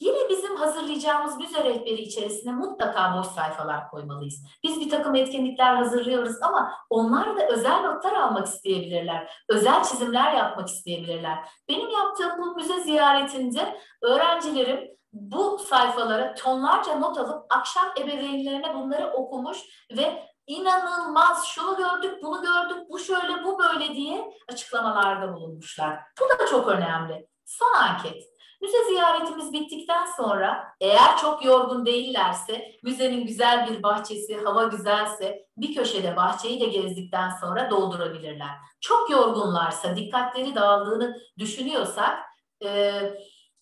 Yine 0.00 0.28
bizim 0.28 0.56
hazırlayacağımız 0.56 1.36
müze 1.36 1.64
rehberi 1.64 2.00
içerisine 2.00 2.52
mutlaka 2.52 3.18
boş 3.18 3.26
sayfalar 3.26 3.90
koymalıyız. 3.90 4.44
Biz 4.64 4.80
bir 4.80 4.90
takım 4.90 5.14
etkinlikler 5.14 5.74
hazırlıyoruz 5.74 6.42
ama 6.42 6.72
onlar 6.90 7.36
da 7.36 7.46
özel 7.48 7.80
notlar 7.80 8.12
almak 8.12 8.46
isteyebilirler. 8.46 9.44
Özel 9.48 9.84
çizimler 9.84 10.32
yapmak 10.32 10.68
isteyebilirler. 10.68 11.38
Benim 11.68 11.90
yaptığım 11.90 12.38
bu 12.38 12.54
müze 12.54 12.80
ziyaretinde 12.80 13.78
öğrencilerim 14.02 14.90
bu 15.12 15.58
sayfalara 15.58 16.34
tonlarca 16.34 16.94
not 16.94 17.18
alıp 17.18 17.44
akşam 17.50 17.86
ebeveynlerine 18.00 18.74
bunları 18.74 19.12
okumuş 19.12 19.58
ve 19.96 20.30
inanılmaz 20.46 21.44
şunu 21.46 21.76
gördük, 21.76 22.22
bunu 22.22 22.42
gördük, 22.42 22.90
bu 22.90 22.98
şöyle, 22.98 23.44
bu 23.44 23.58
böyle 23.58 23.94
diye 23.94 24.30
açıklamalarda 24.52 25.34
bulunmuşlar. 25.34 26.00
Bu 26.20 26.38
da 26.38 26.46
çok 26.46 26.68
önemli. 26.68 27.26
Son 27.50 27.72
anket. 27.72 28.22
Müze 28.62 28.84
ziyaretimiz 28.84 29.52
bittikten 29.52 30.06
sonra 30.16 30.74
eğer 30.80 31.16
çok 31.16 31.44
yorgun 31.44 31.86
değillerse, 31.86 32.72
müzenin 32.82 33.26
güzel 33.26 33.70
bir 33.70 33.82
bahçesi, 33.82 34.36
hava 34.36 34.64
güzelse 34.64 35.46
bir 35.56 35.74
köşede 35.74 36.16
bahçeyi 36.16 36.60
de 36.60 36.64
gezdikten 36.64 37.30
sonra 37.40 37.70
doldurabilirler. 37.70 38.50
Çok 38.80 39.10
yorgunlarsa, 39.10 39.96
dikkatleri 39.96 40.54
dağıldığını 40.54 41.16
düşünüyorsak 41.38 42.18
e, 42.64 43.00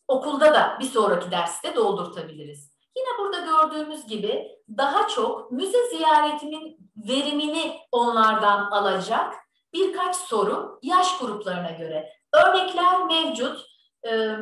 okulda 0.09 0.55
da 0.55 0.77
bir 0.81 0.85
sonraki 0.85 1.31
derste 1.31 1.77
doldurtabiliriz. 1.77 2.73
Yine 2.97 3.09
burada 3.19 3.41
gördüğümüz 3.41 4.07
gibi 4.07 4.49
daha 4.77 5.09
çok 5.09 5.53
müze 5.53 5.89
ziyaretinin 5.89 6.91
verimini 6.97 7.81
onlardan 7.93 8.71
alacak 8.71 9.35
birkaç 9.73 10.17
soru 10.17 10.79
yaş 10.83 11.19
gruplarına 11.19 11.71
göre. 11.71 12.13
Örnekler 12.33 13.05
mevcut. 13.05 13.68
Ee, 14.07 14.37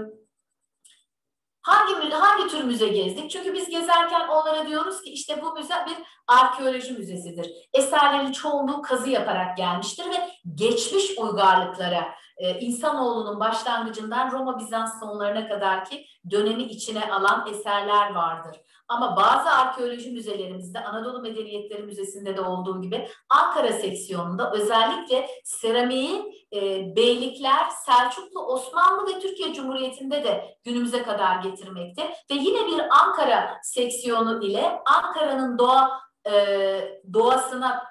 hangi 1.62 1.94
hangi 2.14 2.48
tür 2.48 2.64
müze 2.64 2.88
gezdik? 2.88 3.30
Çünkü 3.30 3.54
biz 3.54 3.68
gezerken 3.68 4.28
onlara 4.28 4.66
diyoruz 4.66 5.02
ki 5.02 5.10
işte 5.10 5.42
bu 5.42 5.54
müze 5.54 5.86
bir 5.86 5.96
arkeoloji 6.26 6.92
müzesidir. 6.92 7.52
Eserlerin 7.72 8.32
çoğunluğu 8.32 8.82
kazı 8.82 9.10
yaparak 9.10 9.56
gelmiştir 9.56 10.04
ve 10.04 10.30
geçmiş 10.54 11.18
uygarlıklara, 11.18 12.08
e, 12.36 12.60
insanoğlunun 12.60 13.40
başlangıcından 13.40 14.30
Roma 14.30 14.58
Bizans 14.58 15.00
sonlarına 15.00 15.48
kadar 15.48 15.84
ki 15.84 16.06
dönemi 16.30 16.62
içine 16.62 17.12
alan 17.12 17.46
eserler 17.50 18.14
vardır. 18.14 18.56
Ama 18.88 19.16
bazı 19.16 19.50
arkeoloji 19.50 20.10
müzelerimizde 20.10 20.84
Anadolu 20.84 21.22
Medeniyetleri 21.22 21.82
Müzesi'nde 21.82 22.36
de 22.36 22.40
olduğu 22.40 22.82
gibi 22.82 23.08
Ankara 23.28 23.72
seksiyonunda 23.72 24.52
özellikle 24.52 25.28
seramiği 25.44 26.46
e, 26.54 26.60
beylikler 26.96 27.66
Selçuklu, 27.86 28.46
Osmanlı 28.46 29.14
ve 29.14 29.20
Türkiye 29.20 29.54
Cumhuriyeti'nde 29.54 30.24
de 30.24 30.58
günümüze 30.64 31.02
kadar 31.02 31.36
getirmekte. 31.42 32.02
Ve 32.30 32.34
yine 32.34 32.66
bir 32.66 32.82
Ankara 33.02 33.58
seksiyonu 33.62 34.44
ile 34.44 34.78
Ankara'nın 34.86 35.58
doğa 35.58 36.00
e, 36.30 36.32
doğasına 37.12 37.84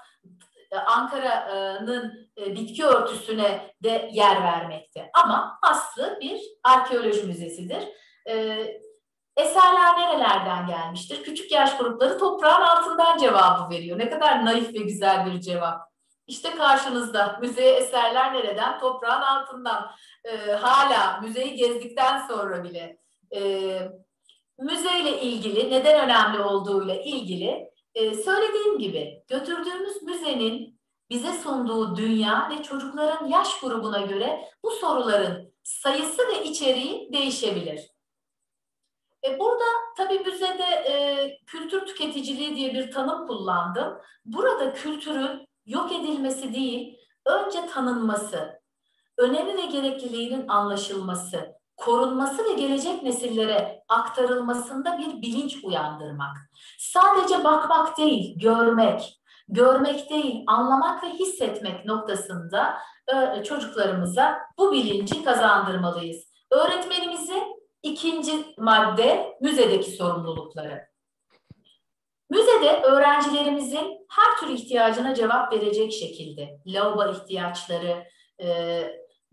e, 0.72 0.78
Ankara'nın 0.78 2.30
e, 2.38 2.56
bitki 2.56 2.86
örtüsüne 2.86 3.76
de 3.84 4.10
yer 4.14 4.44
vermekte. 4.44 5.10
Ama 5.14 5.60
aslı 5.62 6.18
bir 6.22 6.42
arkeoloji 6.64 7.24
müzesidir. 7.24 7.84
E, 8.28 8.68
Eserler 9.38 9.98
nerelerden 9.98 10.68
gelmiştir? 10.68 11.24
Küçük 11.24 11.52
yaş 11.52 11.78
grupları 11.78 12.18
toprağın 12.18 12.62
altından 12.62 13.18
cevabı 13.18 13.70
veriyor. 13.70 14.00
Ne 14.00 14.10
kadar 14.10 14.46
naif 14.46 14.74
ve 14.74 14.80
güzel 14.80 15.26
bir 15.26 15.42
cevap. 15.42 15.82
İşte 16.28 16.56
karşınızda 16.56 17.38
müzeye 17.42 17.76
eserler 17.76 18.34
nereden? 18.34 18.80
Toprağın 18.80 19.22
altından. 19.22 19.92
Ee, 20.24 20.52
hala 20.52 21.22
müzeyi 21.22 21.56
gezdikten 21.56 22.28
sonra 22.28 22.64
bile 22.64 22.98
e, 23.36 23.42
müzeyle 24.60 25.22
ilgili, 25.22 25.72
neden 25.72 26.06
önemli 26.06 26.40
olduğuyla 26.40 26.96
ilgili 26.96 27.70
e, 27.96 28.14
söylediğim 28.14 28.80
gibi 28.80 29.24
götürdüğümüz 29.28 30.04
müzenin 30.04 30.80
bize 31.10 31.34
sunduğu 31.34 31.96
dünya 31.96 32.50
ve 32.50 32.64
çocukların 32.64 33.28
yaş 33.28 33.60
grubuna 33.60 34.02
göre 34.02 34.50
bu 34.64 34.72
soruların 34.72 35.54
sayısı 35.64 36.22
ve 36.28 36.44
içeriği 36.44 37.14
değişebilir. 37.14 37.96
E 39.26 39.40
burada 39.40 39.66
tabii 39.98 40.20
müzede 40.20 40.64
e, 40.64 41.38
kültür 41.46 41.86
tüketiciliği 41.86 42.56
diye 42.56 42.74
bir 42.74 42.92
tanım 42.92 43.28
kullandım. 43.28 43.98
Burada 44.26 44.74
kültürün 44.74 45.48
yok 45.66 45.92
edilmesi 45.92 46.54
değil, 46.54 46.98
önce 47.26 47.66
tanınması, 47.66 48.62
önemi 49.18 49.58
ve 49.58 49.66
gerekliliğinin 49.66 50.48
anlaşılması, 50.48 51.55
korunması 51.78 52.46
ve 52.46 52.54
gelecek 52.54 53.04
nesillere 53.04 53.84
aktarılmasında 53.90 54.98
bir 54.98 55.22
bilinç 55.22 55.58
uyandırmak. 55.64 56.38
Sadece 56.80 57.44
bakmak 57.44 57.98
değil, 57.98 58.40
görmek, 58.40 59.22
görmek 59.48 60.10
değil, 60.10 60.44
anlamak 60.48 61.04
ve 61.04 61.08
hissetmek 61.08 61.86
noktasında 61.86 62.78
e, 63.08 63.44
çocuklarımıza 63.44 64.40
bu 64.58 64.72
bilinci 64.72 65.24
kazandırmalıyız. 65.24 66.26
Öğretmenimizi 66.52 67.56
İkinci 67.86 68.32
madde 68.58 69.38
müzedeki 69.42 69.92
sorumlulukları. 69.92 70.88
Müzede 72.30 72.82
öğrencilerimizin 72.82 74.08
her 74.10 74.38
tür 74.40 74.54
ihtiyacına 74.54 75.16
cevap 75.16 75.54
verecek 75.54 75.94
şekilde 75.94 76.60
lavabo 76.68 77.12
ihtiyaçları, 77.12 78.08
e, 78.42 78.48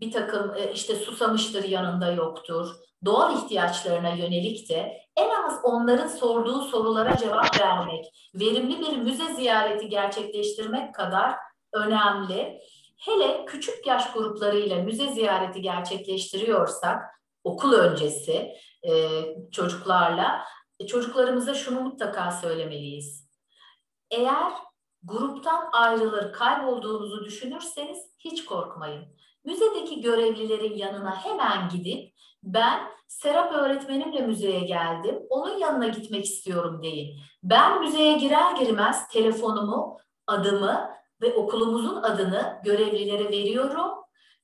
bir 0.03 0.11
takım 0.11 0.55
e, 0.55 0.71
işte 0.71 0.95
susamıştır 0.95 1.63
yanında 1.63 2.11
yoktur, 2.11 2.75
doğal 3.05 3.37
ihtiyaçlarına 3.37 4.09
yönelik 4.09 4.69
de 4.69 4.97
en 5.15 5.29
az 5.29 5.59
onların 5.63 6.07
sorduğu 6.07 6.61
sorulara 6.61 7.17
cevap 7.17 7.59
vermek, 7.61 8.05
verimli 8.35 8.79
bir 8.79 8.97
müze 8.97 9.33
ziyareti 9.35 9.89
gerçekleştirmek 9.89 10.95
kadar 10.95 11.35
önemli. 11.73 12.61
Hele 12.97 13.45
küçük 13.45 13.87
yaş 13.87 14.13
gruplarıyla 14.13 14.75
müze 14.75 15.07
ziyareti 15.07 15.61
gerçekleştiriyorsak 15.61 17.03
okul 17.43 17.73
öncesi 17.73 18.53
e, 18.87 19.21
çocuklarla 19.51 20.41
e, 20.79 20.87
çocuklarımıza 20.87 21.53
şunu 21.53 21.81
mutlaka 21.81 22.31
söylemeliyiz. 22.31 23.29
Eğer 24.11 24.51
gruptan 25.03 25.69
ayrılır, 25.71 26.33
kaybolduğunuzu 26.33 27.25
düşünürseniz 27.25 27.97
hiç 28.19 28.45
korkmayın. 28.45 29.05
Müzedeki 29.45 30.01
görevlilerin 30.01 30.77
yanına 30.77 31.15
hemen 31.15 31.69
gidip 31.69 32.13
ben 32.43 32.93
Serap 33.07 33.53
öğretmenimle 33.53 34.21
müzeye 34.21 34.59
geldim, 34.59 35.19
onun 35.29 35.57
yanına 35.57 35.87
gitmek 35.87 36.25
istiyorum 36.25 36.83
deyin. 36.83 37.19
Ben 37.43 37.79
müzeye 37.79 38.17
girer 38.17 38.55
girmez 38.55 39.07
telefonumu, 39.07 39.97
adımı 40.27 40.89
ve 41.21 41.33
okulumuzun 41.33 42.03
adını 42.03 42.61
görevlilere 42.63 43.29
veriyorum 43.29 44.03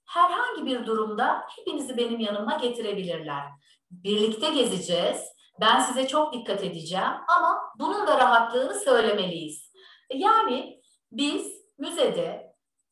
herhangi 0.10 0.66
bir 0.66 0.86
durumda 0.86 1.42
hepinizi 1.56 1.98
benim 1.98 2.20
yanıma 2.20 2.58
getirebilirler. 2.58 3.44
Birlikte 3.92 4.50
gezeceğiz. 4.50 5.18
Ben 5.62 5.80
size 5.80 6.08
çok 6.08 6.34
dikkat 6.34 6.64
edeceğim 6.64 7.14
ama 7.38 7.62
bunun 7.80 8.08
da 8.08 8.18
rahatlığını 8.18 8.74
söylemeliyiz. 8.74 9.72
Yani 10.14 10.82
biz 11.12 11.52
müzede 11.78 12.39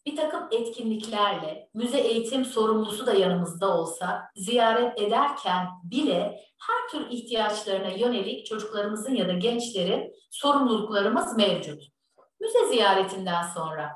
bir 0.07 0.15
takım 0.15 0.47
etkinliklerle, 0.51 1.69
müze 1.73 1.97
eğitim 1.97 2.45
sorumlusu 2.45 3.05
da 3.05 3.13
yanımızda 3.13 3.77
olsa 3.77 4.23
ziyaret 4.35 5.01
ederken 5.01 5.67
bile 5.83 6.39
her 6.67 6.89
tür 6.91 7.09
ihtiyaçlarına 7.09 7.89
yönelik 7.89 8.45
çocuklarımızın 8.45 9.15
ya 9.15 9.27
da 9.27 9.33
gençlerin 9.33 10.13
sorumluluklarımız 10.31 11.37
mevcut. 11.37 11.83
Müze 12.39 12.67
ziyaretinden 12.69 13.43
sonra 13.43 13.91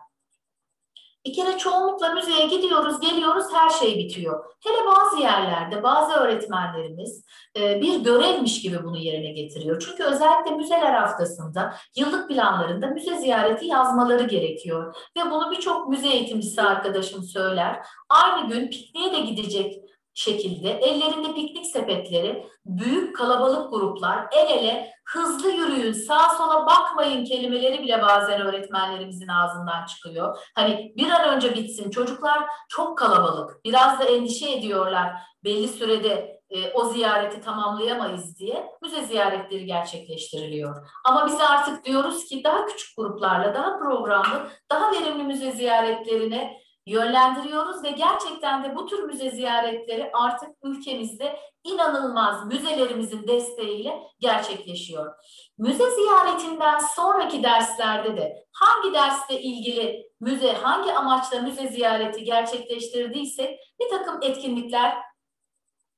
bir 1.25 1.33
kere 1.33 1.57
çoğunlukla 1.57 2.13
müzeye 2.13 2.47
gidiyoruz, 2.47 2.99
geliyoruz, 2.99 3.45
her 3.53 3.69
şey 3.69 3.97
bitiyor. 3.97 4.45
Hele 4.63 4.85
bazı 4.87 5.21
yerlerde 5.21 5.83
bazı 5.83 6.13
öğretmenlerimiz 6.13 7.25
e, 7.57 7.81
bir 7.81 7.99
görevmiş 7.99 8.61
gibi 8.61 8.83
bunu 8.83 8.97
yerine 8.97 9.31
getiriyor. 9.31 9.83
Çünkü 9.85 10.03
özellikle 10.03 10.51
müzeler 10.51 10.93
haftasında 10.93 11.75
yıllık 11.95 12.29
planlarında 12.29 12.87
müze 12.87 13.17
ziyareti 13.17 13.65
yazmaları 13.65 14.23
gerekiyor. 14.23 14.95
Ve 15.17 15.31
bunu 15.31 15.51
birçok 15.51 15.89
müze 15.89 16.07
eğitimcisi 16.07 16.61
arkadaşım 16.61 17.23
söyler. 17.23 17.85
Aynı 18.09 18.49
gün 18.49 18.69
pikniğe 18.69 19.11
de 19.11 19.19
gidecek 19.19 19.90
şekilde 20.13 20.69
ellerinde 20.69 21.33
piknik 21.33 21.65
sepetleri, 21.65 22.45
büyük 22.65 23.15
kalabalık 23.15 23.71
gruplar 23.71 24.27
el 24.31 24.57
ele 24.57 24.91
hızlı 25.05 25.51
yürüyün, 25.51 25.93
sağa 25.93 26.29
sola 26.29 26.65
bakmayın 26.65 27.25
kelimeleri 27.25 27.83
bile 27.83 28.01
bazen 28.01 28.41
öğretmenlerimizin 28.41 29.27
ağzından 29.27 29.85
çıkıyor. 29.85 30.37
Hani 30.55 30.93
bir 30.97 31.09
an 31.09 31.35
önce 31.35 31.55
bitsin. 31.55 31.91
Çocuklar 31.91 32.43
çok 32.69 32.97
kalabalık. 32.97 33.65
Biraz 33.65 33.99
da 33.99 34.03
endişe 34.03 34.51
ediyorlar. 34.51 35.13
Belli 35.43 35.67
sürede 35.67 36.41
e, 36.49 36.71
o 36.71 36.85
ziyareti 36.85 37.41
tamamlayamayız 37.41 38.39
diye 38.39 38.71
müze 38.81 39.05
ziyaretleri 39.05 39.65
gerçekleştiriliyor. 39.65 40.87
Ama 41.05 41.27
biz 41.27 41.41
artık 41.41 41.85
diyoruz 41.85 42.25
ki 42.25 42.43
daha 42.43 42.65
küçük 42.65 42.97
gruplarla, 42.97 43.53
daha 43.53 43.79
programlı, 43.79 44.47
daha 44.71 44.91
verimli 44.91 45.23
müze 45.23 45.51
ziyaretlerine 45.51 46.60
yönlendiriyoruz 46.85 47.83
ve 47.83 47.91
gerçekten 47.91 48.63
de 48.63 48.75
bu 48.75 48.85
tür 48.85 49.03
müze 49.03 49.31
ziyaretleri 49.31 50.11
artık 50.13 50.49
ülkemizde 50.63 51.39
inanılmaz 51.63 52.45
müzelerimizin 52.45 53.27
desteğiyle 53.27 53.99
gerçekleşiyor. 54.19 55.13
Müze 55.57 55.91
ziyaretinden 55.91 56.79
sonraki 56.79 57.43
derslerde 57.43 58.17
de 58.17 58.45
hangi 58.51 58.93
dersle 58.93 59.41
ilgili 59.41 60.11
müze, 60.19 60.53
hangi 60.53 60.93
amaçla 60.93 61.41
müze 61.41 61.67
ziyareti 61.67 62.23
gerçekleştirdiysek 62.23 63.59
bir 63.79 63.89
takım 63.89 64.19
etkinlikler 64.21 64.97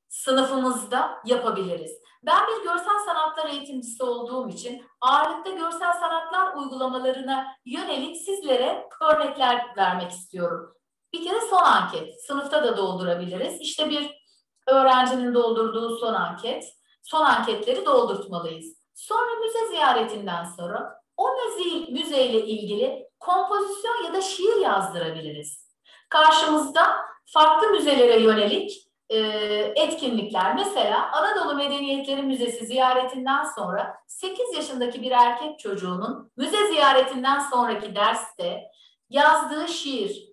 sınıfımızda 0.10 1.22
yapabiliriz. 1.26 2.03
Ben 2.26 2.48
bir 2.48 2.64
görsel 2.64 3.00
sanatlar 3.06 3.50
eğitimcisi 3.50 4.04
olduğum 4.04 4.50
için 4.50 4.86
ağırlıkta 5.02 5.52
görsel 5.52 5.94
sanatlar 5.94 6.56
uygulamalarına 6.56 7.48
yönelik 7.66 8.18
sizlere 8.18 8.88
örnekler 9.02 9.66
vermek 9.78 10.12
istiyorum. 10.12 10.74
Bir 11.14 11.24
kere 11.24 11.42
son 11.50 11.64
anket. 11.64 12.24
Sınıfta 12.28 12.64
da 12.64 12.78
doldurabiliriz. 12.78 13.62
İşte 13.62 13.90
bir 13.90 14.24
Öğrencinin 14.68 15.34
doldurduğu 15.34 15.98
son 15.98 16.14
anket. 16.14 16.74
Son 17.04 17.22
anketleri 17.22 17.86
doldurtmalıyız. 17.86 18.78
Sonra 18.94 19.36
müze 19.36 19.68
ziyaretinden 19.68 20.44
sonra 20.44 21.02
o 21.18 21.30
müze, 21.34 21.92
müzeyle 21.92 22.46
ilgili 22.46 23.10
kompozisyon 23.20 24.04
ya 24.06 24.14
da 24.14 24.22
şiir 24.22 24.56
yazdırabiliriz. 24.56 25.74
Karşımızda 26.10 26.96
farklı 27.26 27.70
müzelere 27.70 28.20
yönelik 28.20 28.93
e, 29.14 29.74
etkinlikler. 29.76 30.56
Mesela 30.56 31.12
Anadolu 31.12 31.56
Medeniyetleri 31.56 32.22
Müzesi 32.22 32.66
ziyaretinden 32.66 33.44
sonra 33.44 33.96
8 34.08 34.56
yaşındaki 34.56 35.02
bir 35.02 35.12
erkek 35.12 35.60
çocuğunun 35.60 36.32
müze 36.38 36.68
ziyaretinden 36.68 37.40
sonraki 37.40 37.96
derste 37.96 38.64
yazdığı 39.10 39.68
şiir, 39.68 40.30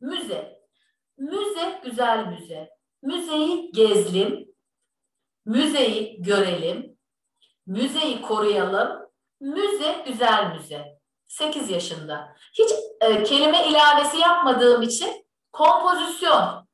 müze. 0.00 0.60
Müze 1.18 1.80
güzel 1.84 2.26
müze. 2.26 2.70
Müzeyi 3.02 3.72
gezlim, 3.72 4.48
müzeyi 5.44 6.22
görelim, 6.22 6.98
müzeyi 7.66 8.22
koruyalım, 8.22 9.06
müze 9.40 10.04
güzel 10.06 10.56
müze. 10.56 10.98
8 11.26 11.70
yaşında. 11.70 12.36
Hiç 12.52 12.70
e, 13.00 13.22
kelime 13.22 13.68
ilavesi 13.68 14.18
yapmadığım 14.18 14.82
için 14.82 15.26
kompozisyon. 15.52 16.65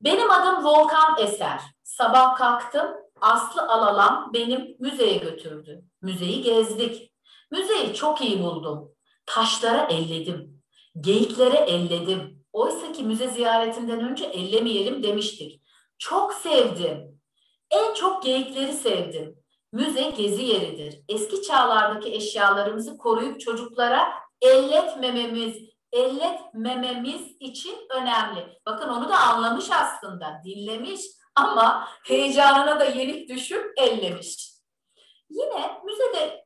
Benim 0.00 0.30
adım 0.30 0.64
Volkan 0.64 1.18
Eser. 1.18 1.60
Sabah 1.82 2.36
kalktım, 2.36 2.86
Aslı 3.20 3.62
Alalam 3.62 4.30
benim 4.34 4.76
müzeye 4.78 5.16
götürdü. 5.16 5.82
Müzeyi 6.02 6.42
gezdik. 6.42 7.12
Müzeyi 7.50 7.94
çok 7.94 8.20
iyi 8.20 8.42
buldum. 8.42 8.92
Taşlara 9.26 9.82
elledim. 9.82 10.62
Geyiklere 11.00 11.56
elledim. 11.56 12.44
Oysa 12.52 12.92
ki 12.92 13.02
müze 13.02 13.28
ziyaretinden 13.28 14.00
önce 14.10 14.24
ellemeyelim 14.24 15.02
demiştik. 15.02 15.62
Çok 15.98 16.34
sevdim. 16.34 17.20
En 17.70 17.94
çok 17.94 18.22
geyikleri 18.22 18.72
sevdim. 18.72 19.38
Müze 19.72 20.10
gezi 20.10 20.42
yeridir. 20.42 21.00
Eski 21.08 21.42
çağlardaki 21.42 22.14
eşyalarımızı 22.14 22.98
koruyup 22.98 23.40
çocuklara 23.40 24.08
elletmememiz, 24.42 25.67
elletmememiz 25.92 27.36
için 27.40 27.78
önemli. 27.90 28.60
Bakın 28.66 28.88
onu 28.88 29.08
da 29.08 29.18
anlamış 29.18 29.70
aslında, 29.70 30.42
dinlemiş 30.44 31.00
ama 31.34 31.88
heyecanına 32.04 32.80
da 32.80 32.84
yenik 32.84 33.28
düşüp 33.28 33.72
ellemiş. 33.76 34.52
Yine 35.30 35.80
müzede 35.84 36.44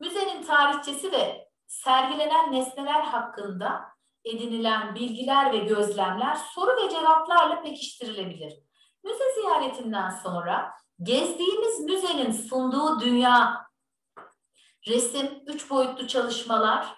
müzenin 0.00 0.42
tarihçesi 0.42 1.12
ve 1.12 1.48
sergilenen 1.66 2.52
nesneler 2.52 3.00
hakkında 3.00 3.84
edinilen 4.24 4.94
bilgiler 4.94 5.52
ve 5.52 5.58
gözlemler 5.58 6.34
soru 6.34 6.76
ve 6.76 6.90
cevaplarla 6.90 7.62
pekiştirilebilir. 7.62 8.54
Müze 9.04 9.34
ziyaretinden 9.34 10.10
sonra 10.10 10.72
gezdiğimiz 11.02 11.80
müzenin 11.80 12.32
sunduğu 12.32 13.00
dünya, 13.00 13.66
resim, 14.88 15.42
üç 15.46 15.70
boyutlu 15.70 16.08
çalışmalar 16.08 16.97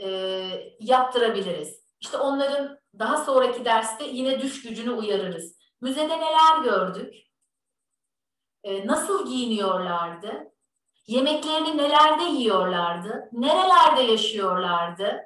e, 0.00 0.08
yaptırabiliriz. 0.80 1.80
İşte 2.00 2.16
onların 2.16 2.78
daha 2.98 3.24
sonraki 3.24 3.64
derste 3.64 4.04
yine 4.04 4.40
düş 4.40 4.62
gücünü 4.62 4.90
uyarırız. 4.90 5.56
Müzede 5.80 6.18
neler 6.18 6.62
gördük? 6.64 7.14
E, 8.64 8.86
nasıl 8.86 9.26
giyiniyorlardı? 9.26 10.52
Yemeklerini 11.06 11.76
nelerde 11.76 12.24
yiyorlardı? 12.24 13.28
Nerelerde 13.32 14.02
yaşıyorlardı? 14.02 15.20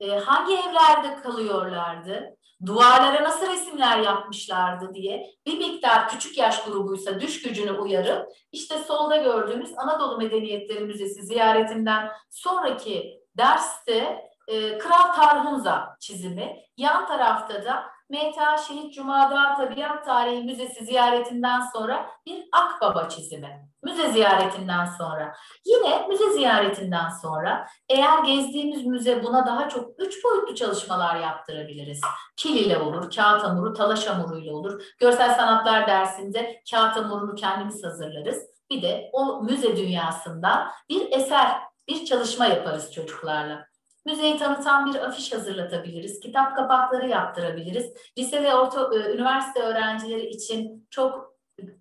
E, 0.00 0.10
hangi 0.10 0.54
evlerde 0.54 1.22
kalıyorlardı? 1.22 2.36
duvarlara 2.66 3.24
nasıl 3.24 3.46
resimler 3.52 3.98
yapmışlardı 3.98 4.94
diye 4.94 5.34
bir 5.46 5.58
miktar 5.58 6.08
küçük 6.08 6.38
yaş 6.38 6.64
grubuysa 6.64 7.20
düş 7.20 7.42
gücünü 7.42 7.72
uyarıp 7.72 8.28
işte 8.52 8.78
solda 8.78 9.16
gördüğümüz 9.16 9.70
Anadolu 9.76 10.18
Medeniyetleri 10.18 10.80
Müzesi 10.80 11.22
ziyaretinden 11.22 12.10
sonraki 12.30 13.23
derste 13.38 14.28
e, 14.48 14.78
Kral 14.78 15.12
Tarhunza 15.14 15.96
çizimi, 16.00 16.56
yan 16.76 17.06
tarafta 17.06 17.64
da 17.64 17.94
MTA 18.10 18.58
Şehit 18.58 18.94
Cuma'da 18.94 19.54
Tabiat 19.56 20.04
Tarihi 20.04 20.44
Müzesi 20.44 20.84
ziyaretinden 20.84 21.60
sonra 21.60 22.06
bir 22.26 22.44
Akbaba 22.52 23.08
çizimi. 23.08 23.68
Müze 23.82 24.12
ziyaretinden 24.12 24.86
sonra. 24.86 25.34
Yine 25.64 26.06
müze 26.08 26.32
ziyaretinden 26.32 27.08
sonra 27.08 27.66
eğer 27.88 28.24
gezdiğimiz 28.24 28.86
müze 28.86 29.24
buna 29.24 29.46
daha 29.46 29.68
çok 29.68 29.90
üç 29.98 30.24
boyutlu 30.24 30.54
çalışmalar 30.54 31.16
yaptırabiliriz. 31.16 32.00
Kil 32.36 32.56
ile 32.56 32.78
olur, 32.78 33.10
kağıt 33.10 33.44
hamuru, 33.44 33.74
talaş 33.74 34.06
hamuruyla 34.06 34.54
olur. 34.54 34.82
Görsel 34.98 35.34
sanatlar 35.34 35.86
dersinde 35.86 36.62
kağıt 36.70 36.96
hamurunu 36.96 37.34
kendimiz 37.34 37.84
hazırlarız. 37.84 38.42
Bir 38.70 38.82
de 38.82 39.10
o 39.12 39.42
müze 39.42 39.76
dünyasında 39.76 40.72
bir 40.88 41.12
eser, 41.12 41.50
bir 41.88 42.04
çalışma 42.04 42.46
yaparız 42.46 42.92
çocuklarla. 42.92 43.66
Müzeyi 44.06 44.38
tanıtan 44.38 44.94
bir 44.94 45.00
afiş 45.00 45.32
hazırlatabiliriz, 45.32 46.20
kitap 46.20 46.56
kapakları 46.56 47.08
yaptırabiliriz. 47.08 47.92
Lise 48.18 48.42
ve 48.42 48.54
orta, 48.54 48.90
e, 48.94 49.14
üniversite 49.14 49.62
öğrencileri 49.62 50.26
için 50.26 50.86
çok 50.90 51.34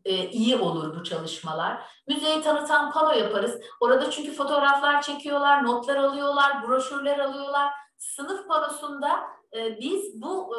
e, 0.06 0.30
iyi 0.30 0.56
olur 0.56 1.00
bu 1.00 1.04
çalışmalar. 1.04 1.82
Müzeyi 2.08 2.42
tanıtan 2.42 2.92
pano 2.92 3.14
yaparız. 3.14 3.62
Orada 3.80 4.12
çünkü 4.12 4.34
fotoğraflar 4.34 5.02
çekiyorlar, 5.02 5.64
notlar 5.64 5.96
alıyorlar, 5.96 6.68
broşürler 6.68 7.20
alıyorlar. 7.20 7.72
Sınıf 7.98 8.48
panosunda 8.48 9.20
e, 9.56 9.80
biz 9.80 10.22
bu 10.22 10.56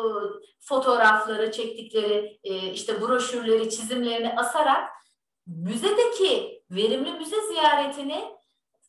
fotoğrafları 0.61 1.53
çektikleri 1.53 2.39
işte 2.73 3.01
broşürleri, 3.01 3.71
çizimlerini 3.71 4.35
asarak 4.37 4.91
müzedeki 5.47 6.63
verimli 6.71 7.13
müze 7.13 7.37
ziyaretini 7.41 8.35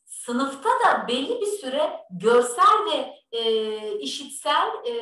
sınıfta 0.06 0.68
da 0.68 1.08
belli 1.08 1.40
bir 1.40 1.46
süre 1.46 2.00
görsel 2.10 2.84
ve 2.92 3.16
e, 3.38 3.98
işitsel 3.98 4.68
e, 4.86 4.92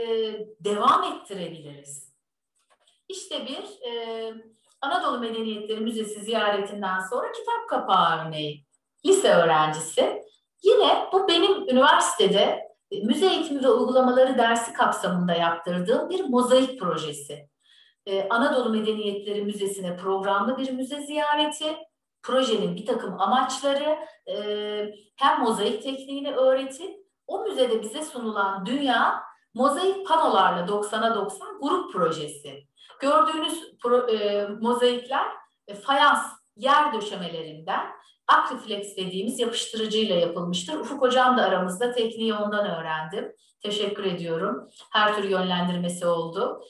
devam 0.60 1.04
ettirebiliriz. 1.04 2.14
İşte 3.08 3.46
bir 3.46 3.88
e, 3.88 4.32
Anadolu 4.80 5.20
Medeniyetleri 5.20 5.80
Müzesi 5.80 6.20
ziyaretinden 6.20 7.00
sonra 7.10 7.32
kitap 7.32 7.68
kapağı 7.68 8.26
örneği. 8.26 8.64
Lise 9.06 9.34
öğrencisi. 9.34 10.22
Yine 10.62 11.08
bu 11.12 11.28
benim 11.28 11.68
üniversitede 11.68 12.68
e, 12.90 13.00
müze 13.00 13.26
eğitimi 13.26 13.62
ve 13.62 13.68
uygulamaları 13.68 14.38
dersi 14.38 14.72
kapsamında 14.72 15.34
yaptırdığım 15.34 16.10
bir 16.10 16.24
mozaik 16.24 16.80
projesi. 16.80 17.48
Ee, 18.06 18.28
Anadolu 18.30 18.70
Medeniyetleri 18.70 19.42
Müzesi'ne 19.42 19.96
programlı 19.96 20.58
bir 20.58 20.70
müze 20.70 21.02
ziyareti, 21.02 21.76
projenin 22.24 22.76
bir 22.76 22.86
takım 22.86 23.20
amaçları, 23.20 23.98
e, 24.28 24.34
hem 25.16 25.40
mozaik 25.40 25.82
tekniğini 25.82 26.34
öğretim, 26.34 26.90
o 27.26 27.42
müzede 27.42 27.82
bize 27.82 28.02
sunulan 28.02 28.66
dünya 28.66 29.22
mozaik 29.54 30.06
panolarla 30.06 30.66
90'a 30.66 31.14
90 31.14 31.60
grup 31.60 31.92
projesi. 31.92 32.66
Gördüğünüz 33.00 33.78
pro, 33.82 34.08
e, 34.08 34.48
mozaikler 34.60 35.26
e, 35.68 35.74
fayans 35.74 36.26
yer 36.56 36.92
döşemelerinden 36.92 37.86
Akriflex 38.28 38.96
dediğimiz 38.96 39.40
yapıştırıcıyla 39.40 40.14
yapılmıştır. 40.14 40.74
Ufuk 40.80 41.02
Hocam 41.02 41.38
da 41.38 41.42
aramızda 41.42 41.92
tekniği 41.92 42.34
ondan 42.34 42.66
öğrendim. 42.66 43.32
Teşekkür 43.60 44.04
ediyorum. 44.04 44.68
Her 44.92 45.16
tür 45.16 45.24
yönlendirmesi 45.24 46.06
oldu. 46.06 46.64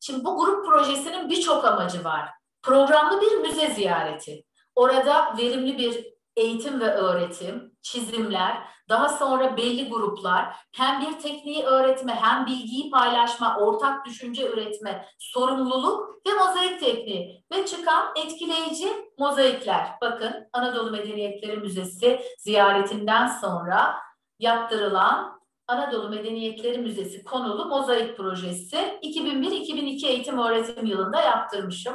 Şimdi 0.00 0.24
bu 0.24 0.38
grup 0.38 0.66
projesinin 0.66 1.30
birçok 1.30 1.64
amacı 1.64 2.04
var. 2.04 2.39
Programlı 2.62 3.20
bir 3.20 3.36
müze 3.36 3.70
ziyareti. 3.70 4.44
Orada 4.74 5.34
verimli 5.38 5.78
bir 5.78 6.06
eğitim 6.36 6.80
ve 6.80 6.94
öğretim, 6.94 7.72
çizimler, 7.82 8.56
daha 8.88 9.08
sonra 9.08 9.56
belli 9.56 9.88
gruplar 9.88 10.56
hem 10.76 11.00
bir 11.00 11.18
tekniği 11.18 11.64
öğretme 11.64 12.14
hem 12.14 12.46
bilgiyi 12.46 12.90
paylaşma, 12.90 13.56
ortak 13.58 14.06
düşünce 14.06 14.50
üretme, 14.50 15.08
sorumluluk 15.18 16.26
ve 16.26 16.34
mozaik 16.34 16.80
tekniği 16.80 17.44
ve 17.52 17.66
çıkan 17.66 18.12
etkileyici 18.24 18.88
mozaikler. 19.18 19.88
Bakın 20.00 20.48
Anadolu 20.52 20.90
Medeniyetleri 20.90 21.56
Müzesi 21.56 22.20
ziyaretinden 22.38 23.26
sonra 23.26 23.96
yaptırılan 24.38 25.40
Anadolu 25.66 26.08
Medeniyetleri 26.08 26.78
Müzesi 26.78 27.24
konulu 27.24 27.64
mozaik 27.64 28.16
projesi 28.16 28.76
2001-2002 29.02 30.06
eğitim 30.06 30.38
öğretim 30.38 30.86
yılında 30.86 31.20
yaptırmışım. 31.20 31.94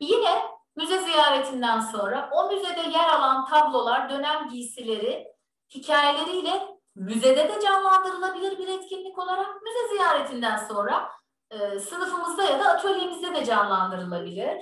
Yine 0.00 0.42
müze 0.76 0.98
ziyaretinden 0.98 1.80
sonra 1.80 2.30
o 2.32 2.48
müzede 2.48 2.80
yer 2.80 3.08
alan 3.08 3.46
tablolar, 3.46 4.10
dönem 4.10 4.48
giysileri, 4.48 5.28
hikayeleriyle 5.74 6.74
müzede 6.94 7.48
de 7.48 7.60
canlandırılabilir 7.60 8.58
bir 8.58 8.68
etkinlik 8.68 9.18
olarak 9.18 9.62
müze 9.62 9.88
ziyaretinden 9.88 10.56
sonra 10.56 11.10
e, 11.50 11.78
sınıfımızda 11.78 12.44
ya 12.44 12.58
da 12.58 12.68
atölyemizde 12.68 13.34
de 13.34 13.44
canlandırılabilir. 13.44 14.60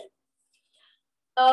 E, 1.39 1.45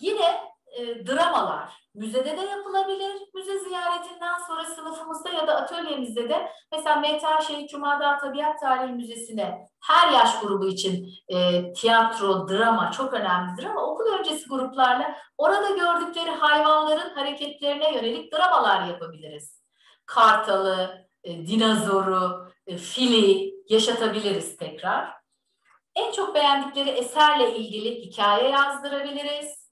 yine 0.00 0.47
e, 0.76 1.06
dramalar 1.06 1.88
müzede 1.98 2.36
de 2.36 2.40
yapılabilir. 2.40 3.12
Müze 3.34 3.58
ziyaretinden 3.58 4.38
sonra 4.46 4.64
sınıfımızda 4.64 5.30
ya 5.30 5.46
da 5.46 5.56
atölyemizde 5.56 6.28
de 6.28 6.52
mesela 6.72 6.96
Meta 6.96 7.40
Şehit 7.40 7.70
Cuma'da 7.70 8.18
Tabiat 8.18 8.60
Tarihi 8.60 8.92
Müzesi'ne 8.92 9.68
her 9.80 10.12
yaş 10.12 10.40
grubu 10.40 10.66
için 10.66 11.08
e, 11.28 11.72
tiyatro, 11.72 12.48
drama 12.48 12.92
çok 12.92 13.14
önemlidir 13.14 13.64
ama 13.64 13.82
okul 13.82 14.04
öncesi 14.18 14.48
gruplarla 14.48 15.14
orada 15.38 15.70
gördükleri 15.70 16.30
hayvanların 16.30 17.14
hareketlerine 17.14 17.94
yönelik 17.94 18.32
dramalar 18.32 18.86
yapabiliriz. 18.86 19.62
Kartalı, 20.06 21.06
e, 21.24 21.46
dinozoru, 21.46 22.48
e, 22.66 22.76
fili 22.76 23.54
yaşatabiliriz 23.68 24.56
tekrar. 24.56 25.18
En 25.94 26.12
çok 26.12 26.34
beğendikleri 26.34 26.90
eserle 26.90 27.56
ilgili 27.56 27.90
hikaye 27.90 28.48
yazdırabiliriz. 28.48 29.67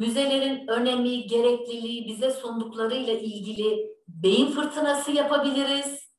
Müzelerin 0.00 0.68
önemi, 0.68 1.26
gerekliliği 1.26 2.08
bize 2.08 2.30
sunduklarıyla 2.30 3.12
ilgili 3.12 3.96
beyin 4.08 4.50
fırtınası 4.50 5.12
yapabiliriz. 5.12 6.10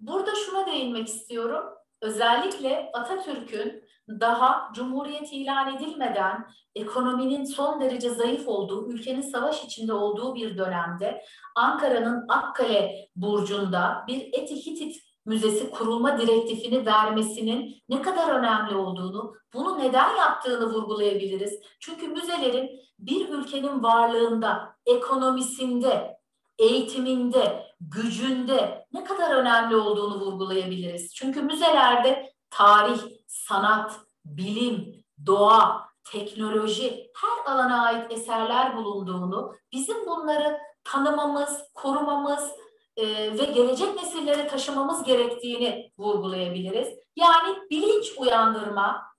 Burada 0.00 0.30
şuna 0.46 0.66
değinmek 0.66 1.08
istiyorum. 1.08 1.64
Özellikle 2.00 2.90
Atatürk'ün 2.94 3.84
daha 4.08 4.72
Cumhuriyet 4.74 5.32
ilan 5.32 5.76
edilmeden 5.76 6.46
ekonominin 6.74 7.44
son 7.44 7.80
derece 7.80 8.10
zayıf 8.10 8.48
olduğu, 8.48 8.92
ülkenin 8.92 9.20
savaş 9.20 9.64
içinde 9.64 9.92
olduğu 9.92 10.34
bir 10.34 10.58
dönemde 10.58 11.24
Ankara'nın 11.56 12.24
Akkale 12.28 13.08
Burcu'nda 13.16 14.04
bir 14.08 14.28
Eti 14.32 14.66
Hitit 14.66 15.11
Müzesi 15.26 15.70
kurulma 15.70 16.18
direktifini 16.18 16.86
vermesinin 16.86 17.82
ne 17.88 18.02
kadar 18.02 18.28
önemli 18.38 18.74
olduğunu, 18.76 19.34
bunu 19.54 19.78
neden 19.78 20.16
yaptığını 20.16 20.74
vurgulayabiliriz. 20.74 21.60
Çünkü 21.80 22.08
müzelerin 22.08 22.80
bir 22.98 23.28
ülkenin 23.28 23.82
varlığında, 23.82 24.76
ekonomisinde, 24.86 26.18
eğitiminde, 26.58 27.66
gücünde 27.80 28.86
ne 28.92 29.04
kadar 29.04 29.30
önemli 29.30 29.76
olduğunu 29.76 30.20
vurgulayabiliriz. 30.20 31.14
Çünkü 31.14 31.42
müzelerde 31.42 32.32
tarih, 32.50 33.00
sanat, 33.26 34.00
bilim, 34.24 35.04
doğa, 35.26 35.88
teknoloji, 36.04 37.10
her 37.16 37.52
alana 37.52 37.82
ait 37.82 38.12
eserler 38.12 38.76
bulunduğunu, 38.76 39.54
bizim 39.72 40.06
bunları 40.06 40.58
tanımamız, 40.84 41.62
korumamız 41.74 42.50
e, 42.96 43.04
ve 43.38 43.44
gelecek 43.44 43.94
nesillere 43.94 44.46
taşımamız 44.46 45.04
gerektiğini 45.04 45.92
vurgulayabiliriz. 45.98 46.88
Yani 47.16 47.58
bilinç 47.70 48.12
uyandırma. 48.18 49.12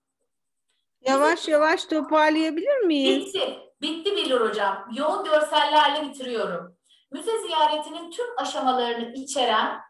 Yavaş 1.01 1.47
yavaş 1.47 1.85
toparlayabilir 1.85 2.77
miyiz? 2.77 3.25
Bitti. 3.25 3.59
Bitti 3.81 4.15
Bilur 4.15 4.49
Hocam. 4.49 4.89
Yoğun 4.93 5.23
görsellerle 5.23 6.09
bitiriyorum. 6.09 6.77
Müze 7.11 7.41
ziyaretinin 7.41 8.11
tüm 8.11 8.25
aşamalarını 8.37 9.13
içeren 9.13 9.81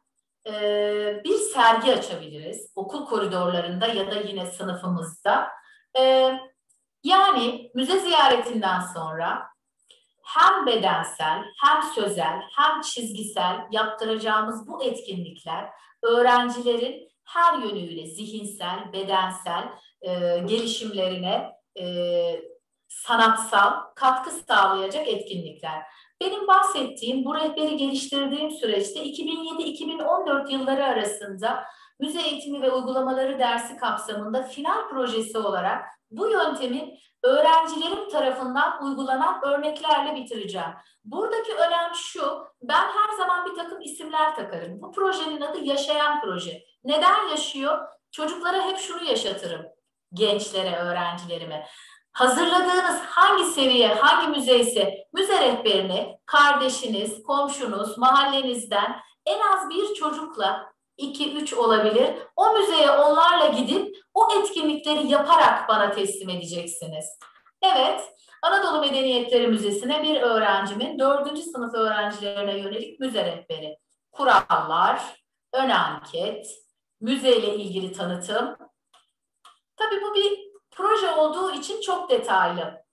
e, 0.47 0.51
bir 1.23 1.35
sergi 1.35 1.93
açabiliriz. 1.93 2.71
Okul 2.75 3.05
koridorlarında 3.05 3.87
ya 3.87 4.11
da 4.11 4.15
yine 4.15 4.45
sınıfımızda. 4.45 5.47
E, 5.99 6.33
yani 7.03 7.71
müze 7.75 7.99
ziyaretinden 7.99 8.79
sonra 8.79 9.52
hem 10.23 10.65
bedensel, 10.65 11.43
hem 11.61 11.83
sözel, 11.95 12.41
hem 12.55 12.81
çizgisel 12.81 13.67
yaptıracağımız 13.71 14.67
bu 14.67 14.83
etkinlikler 14.83 15.69
öğrencilerin 16.03 17.09
her 17.25 17.57
yönüyle 17.59 18.07
zihinsel, 18.07 18.93
bedensel 18.93 19.69
e, 20.01 20.39
gelişimlerine 20.39 21.51
e, 21.79 21.85
sanatsal 22.87 23.73
katkı 23.95 24.31
sağlayacak 24.31 25.07
etkinlikler. 25.07 25.81
Benim 26.21 26.47
bahsettiğim, 26.47 27.25
bu 27.25 27.35
rehberi 27.35 27.77
geliştirdiğim 27.77 28.51
süreçte 28.51 28.99
2007-2014 29.03 30.51
yılları 30.51 30.85
arasında 30.85 31.63
müze 31.99 32.21
eğitimi 32.21 32.61
ve 32.61 32.71
uygulamaları 32.71 33.39
dersi 33.39 33.77
kapsamında 33.77 34.43
final 34.43 34.89
projesi 34.89 35.37
olarak 35.37 35.85
bu 36.11 36.29
yöntemi 36.29 36.97
öğrencilerim 37.23 38.09
tarafından 38.09 38.83
uygulanan 38.83 39.39
örneklerle 39.43 40.15
bitireceğim. 40.15 40.69
Buradaki 41.05 41.55
önem 41.55 41.95
şu, 41.95 42.45
ben 42.61 42.87
her 42.87 43.17
zaman 43.17 43.45
bir 43.45 43.55
takım 43.55 43.81
isimler 43.81 44.35
takarım. 44.35 44.81
Bu 44.81 44.91
projenin 44.91 45.41
adı 45.41 45.59
Yaşayan 45.59 46.21
Proje. 46.21 46.63
Neden 46.83 47.27
yaşıyor? 47.27 47.87
Çocuklara 48.11 48.61
hep 48.61 48.77
şunu 48.77 49.03
yaşatırım, 49.03 49.65
gençlere, 50.13 50.75
öğrencilerime. 50.75 51.67
Hazırladığınız 52.11 52.99
hangi 52.99 53.43
seviye, 53.43 53.93
hangi 53.93 54.27
müze 54.27 54.59
ise 54.59 55.07
müze 55.13 55.41
rehberini 55.41 56.19
kardeşiniz, 56.25 57.23
komşunuz, 57.23 57.97
mahallenizden 57.97 58.99
en 59.25 59.39
az 59.39 59.69
bir 59.69 59.93
çocukla 59.93 60.72
2-3 60.97 61.55
olabilir. 61.55 62.09
O 62.35 62.53
müzeye 62.53 62.91
onlarla 62.91 63.47
gidip 63.47 63.95
o 64.13 64.27
etkinlikleri 64.39 65.07
yaparak 65.07 65.69
bana 65.69 65.91
teslim 65.91 66.29
edeceksiniz. 66.29 67.05
Evet, 67.61 68.13
Anadolu 68.41 68.81
Medeniyetleri 68.81 69.47
Müzesi'ne 69.47 70.03
bir 70.03 70.21
öğrencimin 70.21 70.99
4. 70.99 71.39
sınıf 71.39 71.73
öğrencilerine 71.73 72.57
yönelik 72.57 72.99
müze 72.99 73.25
rehberi. 73.25 73.77
Kurallar, 74.11 75.01
ön 75.53 75.69
anket, 75.69 76.47
müzeyle 77.01 77.55
ilgili 77.55 77.91
tanıtım. 77.91 78.57
Tabii 79.75 80.01
bu 80.01 80.15
bir 80.15 80.39
proje 80.71 81.11
olduğu 81.11 81.51
için 81.51 81.81
çok 81.81 82.09
detaylı. 82.09 82.83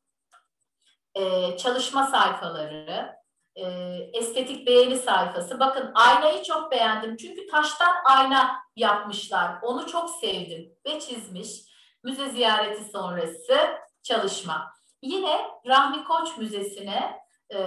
Ee, 1.15 1.57
çalışma 1.57 2.07
sayfaları, 2.07 3.20
e, 3.61 3.67
estetik 4.13 4.67
beğeni 4.67 4.97
sayfası. 4.97 5.61
Bakın 5.61 5.91
aynayı 5.95 6.43
çok 6.43 6.73
beğendim. 6.73 7.17
Çünkü 7.17 7.47
taştan 7.47 7.95
ayna 8.05 8.57
yapmışlar. 8.77 9.59
Onu 9.63 9.87
çok 9.87 10.11
sevdim 10.11 10.73
ve 10.87 11.01
çizmiş. 11.01 11.51
Müze 12.05 12.29
ziyareti 12.31 12.85
sonrası 12.85 13.59
çalışma. 14.03 14.73
Yine 15.03 15.41
Rahmi 15.67 16.05
Koç 16.05 16.37
Müzesi'ne 16.39 17.21
e, 17.55 17.61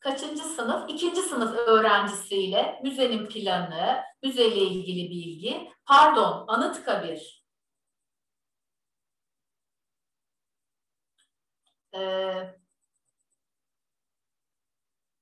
kaçıncı 0.00 0.42
sınıf? 0.42 0.90
İkinci 0.90 1.22
sınıf 1.22 1.54
öğrencisiyle 1.56 2.80
müzenin 2.82 3.26
planı, 3.26 4.02
müzeyle 4.22 4.60
ilgili 4.60 5.10
bilgi. 5.10 5.70
Pardon, 5.86 6.44
Anıtkabir. 6.48 7.46
Ee, 11.94 12.56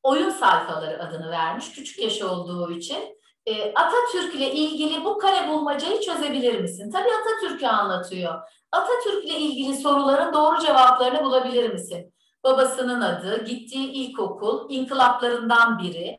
oyun 0.05 0.31
sayfaları 0.31 1.03
adını 1.03 1.31
vermiş 1.31 1.73
küçük 1.73 2.03
yaş 2.03 2.23
olduğu 2.23 2.71
için. 2.71 3.19
E, 3.47 3.75
Atatürk 3.75 4.35
ile 4.35 4.53
ilgili 4.53 5.05
bu 5.05 5.19
kare 5.19 5.49
bulmacayı 5.49 6.01
çözebilir 6.01 6.61
misin? 6.61 6.91
Tabii 6.91 7.11
Atatürk'ü 7.21 7.67
anlatıyor. 7.67 8.35
Atatürk 8.73 9.25
ile 9.25 9.39
ilgili 9.39 9.77
soruların 9.77 10.35
doğru 10.35 10.61
cevaplarını 10.61 11.25
bulabilir 11.25 11.73
misin? 11.73 12.15
Babasının 12.45 13.01
adı, 13.01 13.45
gittiği 13.45 13.93
ilkokul, 13.93 14.71
inkılaplarından 14.71 15.79
biri, 15.79 16.19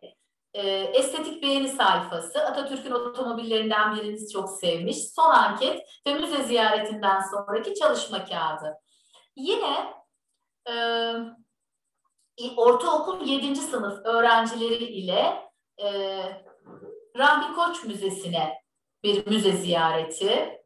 e, 0.54 0.70
estetik 0.70 1.44
beğeni 1.44 1.70
sayfası, 1.70 2.40
Atatürk'ün 2.46 2.92
otomobillerinden 2.92 3.96
birini 3.96 4.30
çok 4.30 4.50
sevmiş, 4.50 4.98
son 4.98 5.30
anket 5.30 5.82
ve 6.08 6.14
müze 6.14 6.44
ziyaretinden 6.44 7.22
sonraki 7.32 7.74
çalışma 7.74 8.26
kağıdı. 8.26 8.74
Yine 9.36 9.94
e, 10.70 10.74
ortaokul 12.58 13.28
7. 13.28 13.56
sınıf 13.56 14.06
öğrencileri 14.06 14.84
ile 14.84 15.52
e, 15.84 15.90
Rahmi 17.18 17.56
Koç 17.56 17.84
Müzesi'ne 17.84 18.62
bir 19.04 19.28
müze 19.28 19.52
ziyareti, 19.52 20.62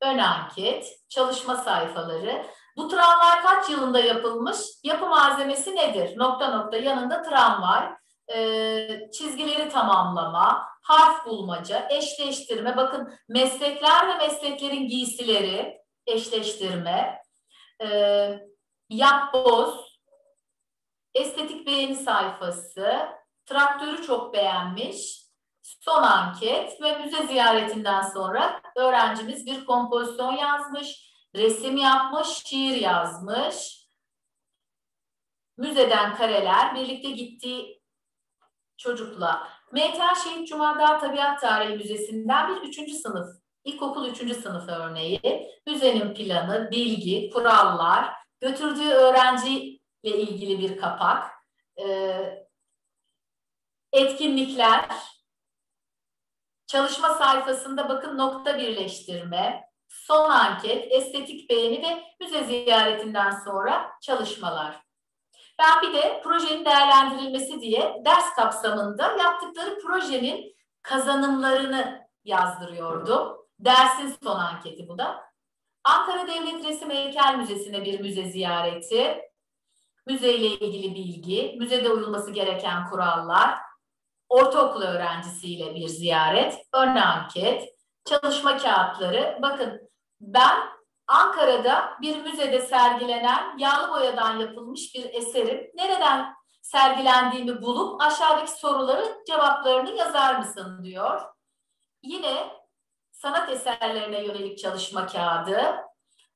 ön 0.00 0.18
anket, 0.18 1.00
çalışma 1.08 1.56
sayfaları. 1.56 2.46
Bu 2.76 2.88
tramvay 2.88 3.42
kaç 3.42 3.70
yılında 3.70 4.00
yapılmış? 4.00 4.58
Yapı 4.84 5.06
malzemesi 5.06 5.76
nedir? 5.76 6.18
Nokta 6.18 6.58
nokta 6.58 6.76
yanında 6.76 7.22
tramvay, 7.22 7.88
e, 8.34 9.10
çizgileri 9.12 9.68
tamamlama, 9.68 10.68
harf 10.82 11.26
bulmaca, 11.26 11.88
eşleştirme. 11.90 12.76
Bakın 12.76 13.14
meslekler 13.28 14.08
ve 14.08 14.14
mesleklerin 14.14 14.88
giysileri, 14.88 15.80
eşleştirme, 16.06 17.22
e, 17.82 18.50
yapboz, 18.88 20.00
estetik 21.14 21.66
beğeni 21.66 21.96
sayfası, 21.96 23.08
traktörü 23.46 24.02
çok 24.02 24.34
beğenmiş, 24.34 25.20
son 25.62 26.02
anket 26.02 26.82
ve 26.82 26.98
müze 26.98 27.26
ziyaretinden 27.26 28.02
sonra 28.02 28.62
öğrencimiz 28.76 29.46
bir 29.46 29.64
kompozisyon 29.64 30.32
yazmış, 30.32 31.10
resim 31.34 31.76
yapmış, 31.76 32.28
şiir 32.28 32.76
yazmış. 32.76 33.80
Müzeden 35.56 36.16
kareler, 36.16 36.74
birlikte 36.74 37.10
gittiği 37.10 37.82
çocukla. 38.76 39.48
MTA 39.72 40.14
Şehit 40.14 40.48
Cumada 40.48 40.98
Tabiat 40.98 41.40
Tarihi 41.40 41.76
Müzesi'nden 41.76 42.56
bir 42.56 42.68
üçüncü 42.68 42.92
sınıf 42.92 43.39
İlkokul 43.64 44.08
3. 44.08 44.18
sınıf 44.18 44.68
örneği. 44.68 45.50
Müzenin 45.66 46.14
planı, 46.14 46.70
bilgi, 46.70 47.30
kurallar, 47.30 48.14
götürdüğü 48.40 48.90
öğrenciyle 48.90 49.78
ilgili 50.02 50.58
bir 50.58 50.78
kapak, 50.78 51.30
e, 51.78 51.86
etkinlikler, 53.92 54.88
çalışma 56.66 57.14
sayfasında 57.14 57.88
bakın 57.88 58.18
nokta 58.18 58.58
birleştirme, 58.58 59.64
son 59.88 60.30
anket, 60.30 60.92
estetik 60.92 61.50
beğeni 61.50 61.82
ve 61.82 62.04
müze 62.20 62.44
ziyaretinden 62.44 63.30
sonra 63.30 63.92
çalışmalar. 64.02 64.80
Ben 65.58 65.82
bir 65.82 65.94
de 65.94 66.20
projenin 66.24 66.64
değerlendirilmesi 66.64 67.60
diye 67.60 68.02
ders 68.04 68.34
kapsamında 68.36 69.16
yaptıkları 69.16 69.78
projenin 69.78 70.56
kazanımlarını 70.82 72.08
yazdırıyordum. 72.24 73.39
Dersin 73.64 74.16
son 74.22 74.36
anketi 74.36 74.88
bu 74.88 74.98
da. 74.98 75.30
Ankara 75.84 76.26
Devlet 76.26 76.64
Resim 76.64 76.90
Heykel 76.90 77.36
Müzesi'ne 77.38 77.84
bir 77.84 78.00
müze 78.00 78.24
ziyareti, 78.24 79.22
müzeyle 80.06 80.46
ilgili 80.46 80.94
bilgi, 80.94 81.56
müzede 81.58 81.90
uyulması 81.90 82.30
gereken 82.30 82.90
kurallar, 82.90 83.58
ortaokul 84.28 84.82
öğrencisiyle 84.82 85.74
bir 85.74 85.88
ziyaret, 85.88 86.66
ön 86.74 86.96
anket, 86.96 87.68
çalışma 88.04 88.58
kağıtları. 88.58 89.38
Bakın 89.42 89.90
ben 90.20 90.58
Ankara'da 91.06 91.96
bir 92.00 92.22
müzede 92.22 92.60
sergilenen 92.60 93.58
yağlı 93.58 93.92
boyadan 93.92 94.38
yapılmış 94.38 94.94
bir 94.94 95.14
eserin 95.14 95.70
nereden 95.74 96.34
sergilendiğini 96.62 97.62
bulup 97.62 98.02
aşağıdaki 98.02 98.50
soruları 98.50 99.24
cevaplarını 99.26 99.90
yazar 99.90 100.38
mısın 100.38 100.84
diyor. 100.84 101.20
Yine 102.02 102.59
sanat 103.22 103.50
eserlerine 103.50 104.24
yönelik 104.24 104.58
çalışma 104.58 105.06
kağıdı. 105.06 105.76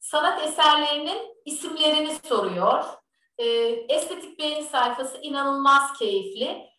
Sanat 0.00 0.42
eserlerinin 0.42 1.36
isimlerini 1.44 2.14
soruyor. 2.14 2.84
E, 3.38 3.44
estetik 3.88 4.38
beğeni 4.38 4.64
sayfası 4.64 5.18
inanılmaz 5.22 5.98
keyifli. 5.98 6.70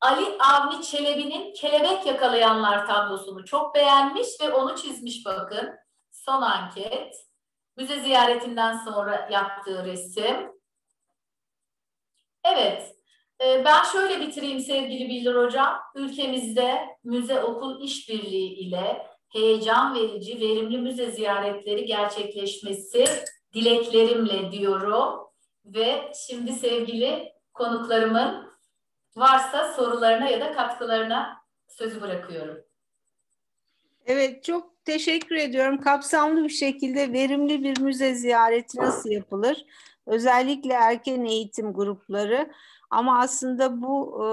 Ali 0.00 0.38
Avni 0.38 0.82
Çelebi'nin 0.82 1.54
Kelebek 1.54 2.06
Yakalayanlar 2.06 2.86
tablosunu 2.86 3.44
çok 3.44 3.74
beğenmiş 3.74 4.28
ve 4.40 4.52
onu 4.52 4.76
çizmiş 4.76 5.26
bakın. 5.26 5.70
Son 6.10 6.42
anket. 6.42 7.16
Müze 7.76 8.00
ziyaretinden 8.00 8.76
sonra 8.76 9.28
yaptığı 9.30 9.84
resim. 9.84 10.52
Evet, 12.44 12.96
ben 13.40 13.84
şöyle 13.92 14.20
bitireyim 14.20 14.60
sevgili 14.60 15.08
Bildir 15.08 15.34
Hocam. 15.34 15.78
Ülkemizde 15.94 16.96
müze 17.04 17.42
okul 17.42 17.82
işbirliği 17.82 18.52
ile 18.54 19.06
heyecan 19.28 19.94
verici, 19.94 20.40
verimli 20.40 20.78
müze 20.78 21.10
ziyaretleri 21.10 21.84
gerçekleşmesi 21.84 23.04
dileklerimle 23.54 24.52
diyorum. 24.52 25.20
Ve 25.64 26.12
şimdi 26.26 26.52
sevgili 26.52 27.32
konuklarımın 27.54 28.50
varsa 29.16 29.72
sorularına 29.72 30.28
ya 30.28 30.40
da 30.40 30.52
katkılarına 30.52 31.36
sözü 31.68 32.00
bırakıyorum. 32.00 32.58
Evet, 34.06 34.44
çok 34.44 34.84
teşekkür 34.84 35.36
ediyorum. 35.36 35.80
Kapsamlı 35.80 36.44
bir 36.44 36.48
şekilde 36.48 37.12
verimli 37.12 37.64
bir 37.64 37.80
müze 37.80 38.14
ziyareti 38.14 38.78
nasıl 38.78 39.10
yapılır? 39.10 39.64
Özellikle 40.06 40.74
erken 40.74 41.24
eğitim 41.24 41.72
grupları 41.72 42.50
ama 42.90 43.18
aslında 43.18 43.82
bu 43.82 44.24
e, 44.24 44.28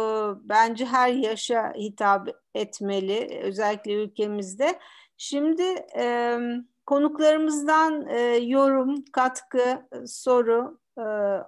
bence 0.50 0.86
her 0.86 1.10
yaşa 1.10 1.74
hitap 1.74 2.30
etmeli, 2.56 3.40
özellikle 3.44 3.94
ülkemizde. 3.94 4.80
Şimdi 5.18 5.64
e, 5.98 6.38
konuklarımızdan 6.86 8.08
e, 8.08 8.20
yorum, 8.38 9.06
katkı, 9.12 9.88
soru 10.08 10.80
e, 10.98 11.02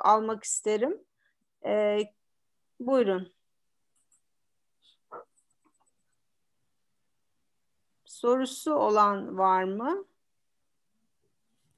almak 0.03 0.44
isterim. 0.44 1.03
E, 1.65 1.99
buyurun. 2.80 3.34
Sorusu 8.06 8.73
olan 8.73 9.38
var 9.38 9.64
mı? 9.64 10.06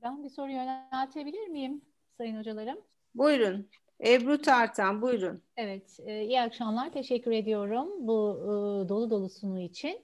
Ben 0.04 0.24
bir 0.24 0.30
soru 0.30 0.52
yöneltebilir 0.52 1.48
miyim 1.48 1.82
sayın 2.18 2.40
hocalarım? 2.40 2.78
Buyurun. 3.16 3.70
Ebru 4.06 4.42
Tartan 4.42 5.02
buyurun. 5.02 5.42
Evet, 5.58 6.00
e, 6.06 6.24
iyi 6.24 6.42
akşamlar. 6.42 6.94
Teşekkür 6.94 7.32
ediyorum 7.32 7.88
bu 8.00 8.40
e, 8.44 8.90
dolu 8.90 9.10
dolu 9.10 9.30
sunu 9.30 9.60
için. 9.60 10.02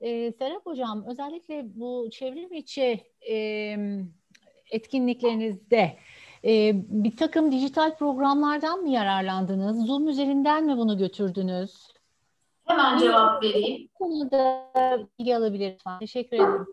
E, 0.00 0.32
Serap 0.32 0.66
Hocam, 0.66 1.04
özellikle 1.08 1.62
bu 1.74 2.08
çevrim 2.10 2.52
içi 2.52 3.00
e, 3.30 3.76
etkinliklerinizde 4.70 5.96
e, 6.44 6.72
bir 6.74 7.16
takım 7.16 7.52
dijital 7.52 7.96
programlardan 7.96 8.80
mı 8.80 8.88
yararlandınız? 8.88 9.86
Zoom 9.86 10.08
üzerinden 10.08 10.64
mi 10.64 10.76
bunu 10.76 10.98
götürdünüz? 10.98 11.96
Hemen 12.64 12.98
cevap 12.98 13.42
vereyim. 13.42 13.88
Bu 13.94 14.04
konuda 14.04 14.72
bilgi 15.18 15.36
alabiliriz. 15.36 15.82
Teşekkür 16.00 16.36
ederim. 16.36 16.66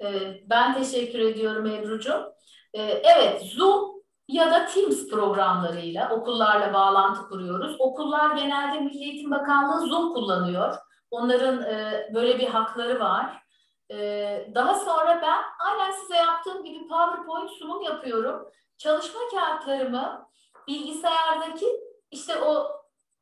Ee, 0.00 0.40
ben 0.50 0.74
teşekkür 0.74 1.18
ediyorum 1.18 1.66
Ebru'cum. 1.66 2.22
Ee, 2.74 2.80
evet, 2.82 3.42
Zoom 3.42 3.99
ya 4.30 4.50
da 4.50 4.66
Teams 4.66 5.08
programlarıyla 5.08 6.10
okullarla 6.10 6.74
bağlantı 6.74 7.28
kuruyoruz. 7.28 7.76
Okullar 7.78 8.36
genelde 8.36 8.80
Milli 8.80 9.04
Eğitim 9.04 9.30
Bakanlığı 9.30 9.86
Zoom 9.88 10.14
kullanıyor. 10.14 10.76
Onların 11.10 11.62
e, 11.62 12.08
böyle 12.14 12.38
bir 12.38 12.48
hakları 12.48 13.00
var. 13.00 13.42
E, 13.90 13.96
daha 14.54 14.74
sonra 14.74 15.22
ben 15.22 15.66
aynen 15.66 15.90
size 15.90 16.16
yaptığım 16.16 16.64
gibi 16.64 16.88
PowerPoint 16.88 17.50
sunum 17.50 17.82
yapıyorum. 17.82 18.48
Çalışma 18.78 19.20
kağıtlarımı 19.30 20.26
bilgisayardaki 20.68 21.66
işte 22.10 22.42
o 22.42 22.66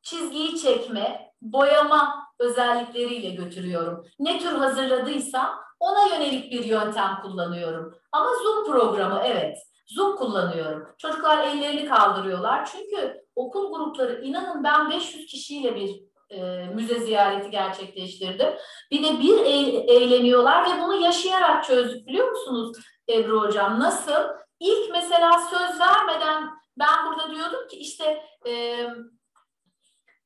çizgiyi 0.01 0.57
çekme, 0.57 1.33
boyama 1.41 2.27
özellikleriyle 2.39 3.29
götürüyorum. 3.29 4.05
Ne 4.19 4.39
tür 4.39 4.55
hazırladıysam 4.55 5.59
ona 5.79 6.15
yönelik 6.15 6.51
bir 6.51 6.65
yöntem 6.65 7.19
kullanıyorum. 7.21 7.95
Ama 8.11 8.29
Zoom 8.43 8.65
programı 8.65 9.21
evet. 9.25 9.57
Zoom 9.89 10.15
kullanıyorum. 10.15 10.87
Çocuklar 10.97 11.47
ellerini 11.47 11.85
kaldırıyorlar. 11.85 12.65
Çünkü 12.65 13.25
okul 13.35 13.73
grupları 13.73 14.21
inanın 14.21 14.63
ben 14.63 14.89
500 14.89 15.25
kişiyle 15.25 15.75
bir 15.75 16.09
e, 16.29 16.65
müze 16.75 16.99
ziyareti 16.99 17.49
gerçekleştirdim. 17.49 18.49
Bir 18.91 19.03
de 19.03 19.19
bir 19.19 19.37
e- 19.37 19.93
eğleniyorlar 19.93 20.65
ve 20.65 20.81
bunu 20.81 20.95
yaşayarak 20.95 21.63
çözdük 21.63 22.07
biliyor 22.07 22.31
musunuz 22.31 22.77
Ebru 23.09 23.41
Hocam? 23.41 23.79
Nasıl? 23.79 24.23
İlk 24.59 24.91
mesela 24.91 25.31
söz 25.39 25.79
vermeden 25.79 26.49
ben 26.79 27.05
burada 27.05 27.35
diyordum 27.35 27.67
ki 27.67 27.77
işte 27.77 28.23
e, 28.45 28.51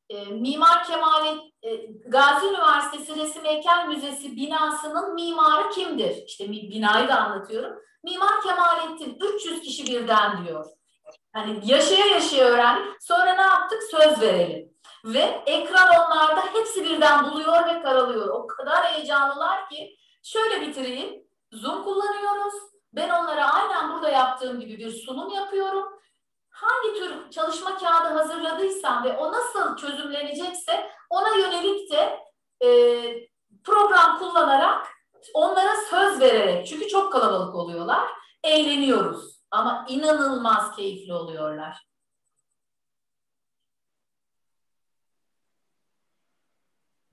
e, 0.10 0.26
Mimar 0.26 0.84
Kemalettin 0.84 1.53
e, 1.64 1.76
Gazi 2.07 2.48
Üniversitesi 2.48 3.15
Resim 3.15 3.45
Heykel 3.45 3.88
Müzesi 3.88 4.35
binasının 4.35 5.14
mimarı 5.14 5.69
kimdir? 5.69 6.23
İşte 6.26 6.52
binayı 6.52 7.07
da 7.07 7.19
anlatıyorum. 7.19 7.80
Mimar 8.04 8.42
Kemalettin 8.42 9.18
300 9.22 9.62
kişi 9.62 9.88
birden 9.88 10.46
diyor. 10.46 10.66
Hani 11.34 11.60
yaşaya 11.64 12.06
yaşaya 12.06 12.46
öğrendik. 12.46 13.04
Sonra 13.04 13.34
ne 13.34 13.42
yaptık? 13.42 13.84
Söz 13.84 14.22
verelim. 14.22 14.74
Ve 15.06 15.44
ekran 15.46 15.90
onlarda 15.90 16.42
hepsi 16.54 16.84
birden 16.84 17.32
buluyor 17.32 17.66
ve 17.66 17.82
karalıyor. 17.82 18.28
O 18.28 18.48
kadar 18.48 18.86
heyecanlılar 18.86 19.70
ki 19.70 19.98
şöyle 20.24 20.62
bitireyim. 20.62 21.24
Zoom 21.52 21.84
kullanıyoruz. 21.84 22.54
Ben 22.94 23.10
onlara 23.10 23.54
aynen 23.54 23.94
burada 23.94 24.10
yaptığım 24.10 24.60
gibi 24.60 24.78
bir 24.78 24.92
sunum 24.92 25.30
yapıyorum. 25.30 26.00
Hangi 26.50 26.94
tür 26.94 27.32
çalışma 27.32 27.78
kağıdı 27.78 28.08
hazırladıysam 28.08 29.04
ve 29.04 29.18
o 29.18 29.32
nasıl 29.32 29.78
çözümlenecekse 29.78 30.92
ona 31.10 31.36
yönelik 31.36 31.92
de 31.92 32.20
e, 32.66 32.70
program 33.64 34.20
kullanarak 34.20 34.88
onlara 35.34 35.76
söz 35.90 36.22
vererek 36.22 36.68
çünkü 36.68 36.88
çok 36.88 37.12
kalabalık 37.14 37.56
oluyorlar. 37.56 38.10
Eğleniyoruz 38.44 39.44
ama 39.52 39.86
inanılmaz 39.90 40.76
keyifli 40.76 41.14
oluyorlar. 41.14 41.88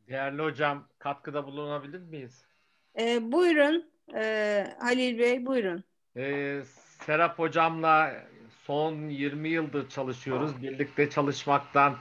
Değerli 0.08 0.42
hocam 0.42 0.88
katkıda 0.98 1.46
bulunabilir 1.46 2.00
miyiz? 2.00 2.44
E, 2.98 3.32
buyurun 3.32 3.90
e, 4.14 4.76
Halil 4.80 5.18
Bey 5.18 5.46
buyurun. 5.46 5.84
Ee, 6.16 6.62
Serap 7.06 7.38
hocamla 7.38 8.12
son 8.62 9.08
20 9.08 9.48
yıldır 9.48 9.88
çalışıyoruz. 9.88 10.62
Birlikte 10.62 11.10
çalışmaktan 11.10 11.96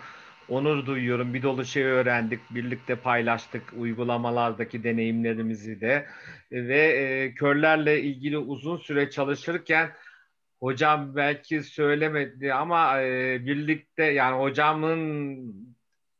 onur 0.49 0.85
duyuyorum. 0.85 1.34
Bir 1.34 1.43
dolu 1.43 1.65
şey 1.65 1.84
öğrendik, 1.84 2.39
birlikte 2.51 2.95
paylaştık 2.95 3.73
uygulamalardaki 3.77 4.84
deneyimlerimizi 4.84 5.81
de 5.81 6.07
ve 6.51 6.80
e, 6.80 7.35
körlerle 7.35 8.01
ilgili 8.01 8.38
uzun 8.38 8.77
süre 8.77 9.09
çalışırken 9.09 9.89
hocam 10.59 11.15
belki 11.15 11.63
söylemedi 11.63 12.53
ama 12.53 13.01
e, 13.01 13.39
birlikte 13.45 14.03
yani 14.03 14.39
hocamın 14.39 15.39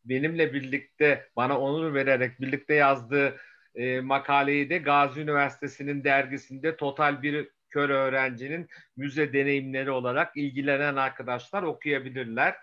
benimle 0.06 0.53
birlikte 0.53 1.30
bana 1.35 1.60
onur 1.60 1.93
vererek 1.93 2.41
birlikte 2.41 2.73
yazdığı 2.73 3.38
e, 3.76 4.01
makaleyi 4.01 4.69
de 4.69 4.77
Gazi 4.77 5.22
Üniversitesi'nin 5.22 6.03
dergisinde 6.03 6.76
total 6.76 7.22
bir 7.22 7.49
kör 7.69 7.89
öğrencinin 7.89 8.68
müze 8.97 9.34
deneyimleri 9.34 9.91
olarak 9.91 10.38
ilgilenen 10.38 10.95
arkadaşlar 10.95 11.64
okuyabilirler. 11.64 12.56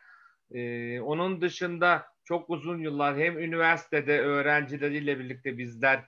E, 0.51 1.01
onun 1.01 1.40
dışında 1.40 2.06
çok 2.24 2.51
uzun 2.51 2.78
yıllar 2.78 3.18
hem 3.18 3.39
üniversitede 3.39 4.20
öğrencileriyle 4.20 5.18
birlikte 5.18 5.59
bizler 5.59 6.05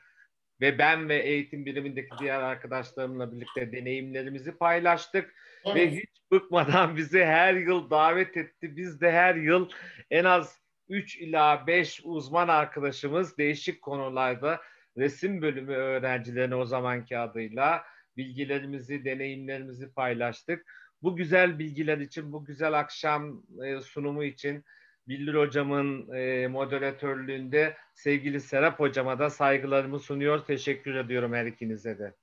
ve 0.60 0.78
ben 0.78 1.08
ve 1.08 1.16
eğitim 1.16 1.66
birimindeki 1.66 2.08
diğer 2.20 2.40
arkadaşlarımla 2.40 3.32
birlikte 3.32 3.72
deneyimlerimizi 3.72 4.58
paylaştık 4.58 5.34
evet. 5.64 5.76
ve 5.76 5.90
hiç 5.90 6.30
bıkmadan 6.30 6.96
bizi 6.96 7.24
her 7.24 7.54
yıl 7.54 7.90
davet 7.90 8.36
etti. 8.36 8.76
Biz 8.76 9.00
de 9.00 9.12
her 9.12 9.34
yıl 9.34 9.70
en 10.10 10.24
az 10.24 10.58
3 10.88 11.16
ila 11.16 11.66
5 11.66 12.00
uzman 12.04 12.48
arkadaşımız 12.48 13.38
değişik 13.38 13.82
konularda 13.82 14.60
resim 14.96 15.42
bölümü 15.42 15.74
öğrencilerine 15.74 16.54
o 16.54 16.64
zamanki 16.64 17.18
adıyla 17.18 17.84
bilgilerimizi, 18.16 19.04
deneyimlerimizi 19.04 19.92
paylaştık. 19.92 20.66
Bu 21.02 21.16
güzel 21.16 21.58
bilgiler 21.58 21.98
için, 21.98 22.32
bu 22.32 22.44
güzel 22.44 22.78
akşam 22.78 23.42
e, 23.64 23.80
sunumu 23.80 24.24
için 24.24 24.64
Bildir 25.08 25.34
Hocam'ın 25.34 26.12
e, 26.14 26.48
moderatörlüğünde 26.48 27.76
sevgili 27.94 28.40
Serap 28.40 28.80
Hocam'a 28.80 29.18
da 29.18 29.30
saygılarımı 29.30 29.98
sunuyor. 29.98 30.44
Teşekkür 30.44 30.94
ediyorum 30.94 31.34
her 31.34 31.46
ikinize 31.46 31.98
de. 31.98 32.14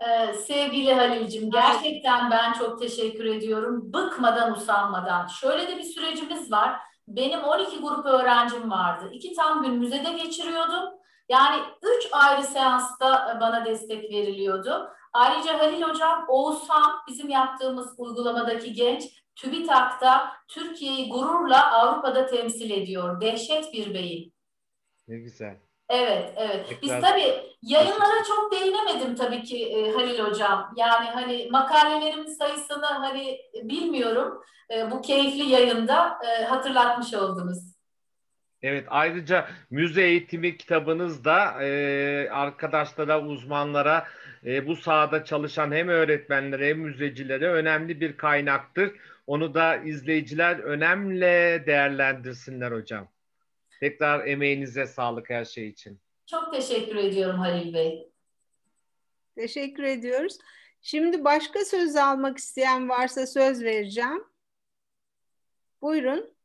Ee, 0.00 0.32
sevgili 0.32 0.94
Halil'cim 0.94 1.50
gerçekten 1.50 2.30
ben 2.30 2.52
çok 2.52 2.80
teşekkür 2.80 3.24
ediyorum. 3.24 3.92
Bıkmadan 3.92 4.52
usanmadan. 4.52 5.26
Şöyle 5.26 5.68
de 5.68 5.78
bir 5.78 5.82
sürecimiz 5.82 6.52
var. 6.52 6.76
Benim 7.08 7.40
12 7.44 7.80
grup 7.80 8.06
öğrencim 8.06 8.70
vardı. 8.70 9.10
İki 9.12 9.34
tam 9.34 9.62
gün 9.62 9.74
müzede 9.74 10.12
geçiriyordum. 10.12 10.84
Yani 11.28 11.62
üç 11.82 12.08
ayrı 12.12 12.42
seansta 12.42 13.38
bana 13.40 13.64
destek 13.64 14.10
veriliyordu. 14.12 14.90
Ayrıca 15.16 15.58
Halil 15.58 15.82
Hocam, 15.82 16.24
Oğuzhan 16.28 16.92
bizim 17.08 17.28
yaptığımız 17.28 17.94
uygulamadaki 17.98 18.72
genç 18.72 19.02
TÜBİTAK'ta 19.36 20.32
Türkiye'yi 20.48 21.08
gururla 21.10 21.72
Avrupa'da 21.72 22.26
temsil 22.26 22.70
ediyor. 22.70 23.20
Dehşet 23.20 23.72
bir 23.72 23.94
beyin. 23.94 24.34
Ne 25.08 25.18
güzel. 25.18 25.56
Evet, 25.88 26.34
evet. 26.36 26.68
Tekrar... 26.68 26.82
Biz 26.82 27.10
tabii 27.10 27.56
yayınlara 27.62 28.24
çok 28.28 28.52
değinemedim 28.52 29.14
tabii 29.14 29.42
ki 29.42 29.66
e, 29.66 29.92
Halil 29.92 30.18
Hocam. 30.18 30.72
Yani 30.76 31.06
hani 31.06 31.48
makalelerimin 31.50 32.38
sayısını 32.38 32.86
hani 32.86 33.38
bilmiyorum. 33.54 34.42
E, 34.70 34.90
bu 34.90 35.00
keyifli 35.00 35.44
yayında 35.50 36.18
e, 36.26 36.44
hatırlatmış 36.44 37.14
oldunuz. 37.14 37.75
Evet 38.62 38.86
ayrıca 38.88 39.48
müze 39.70 40.02
eğitimi 40.02 40.56
kitabınız 40.56 41.24
da 41.24 41.62
e, 41.62 42.30
arkadaşlara, 42.30 43.24
uzmanlara 43.24 44.08
e, 44.44 44.66
bu 44.66 44.76
sahada 44.76 45.24
çalışan 45.24 45.72
hem 45.72 45.88
öğretmenlere 45.88 46.68
hem 46.68 46.78
müzecilere 46.78 47.48
önemli 47.48 48.00
bir 48.00 48.16
kaynaktır. 48.16 48.92
Onu 49.26 49.54
da 49.54 49.76
izleyiciler 49.76 50.58
önemli 50.58 51.66
değerlendirsinler 51.66 52.72
hocam. 52.72 53.08
Tekrar 53.80 54.26
emeğinize 54.26 54.86
sağlık 54.86 55.30
her 55.30 55.44
şey 55.44 55.68
için. 55.68 56.00
Çok 56.26 56.52
teşekkür 56.54 56.96
ediyorum 56.96 57.38
Halil 57.38 57.74
Bey. 57.74 58.10
Teşekkür 59.34 59.82
ediyoruz. 59.82 60.38
Şimdi 60.82 61.24
başka 61.24 61.64
söz 61.64 61.96
almak 61.96 62.38
isteyen 62.38 62.88
varsa 62.88 63.26
söz 63.26 63.64
vereceğim. 63.64 64.24
Buyurun. 65.82 66.35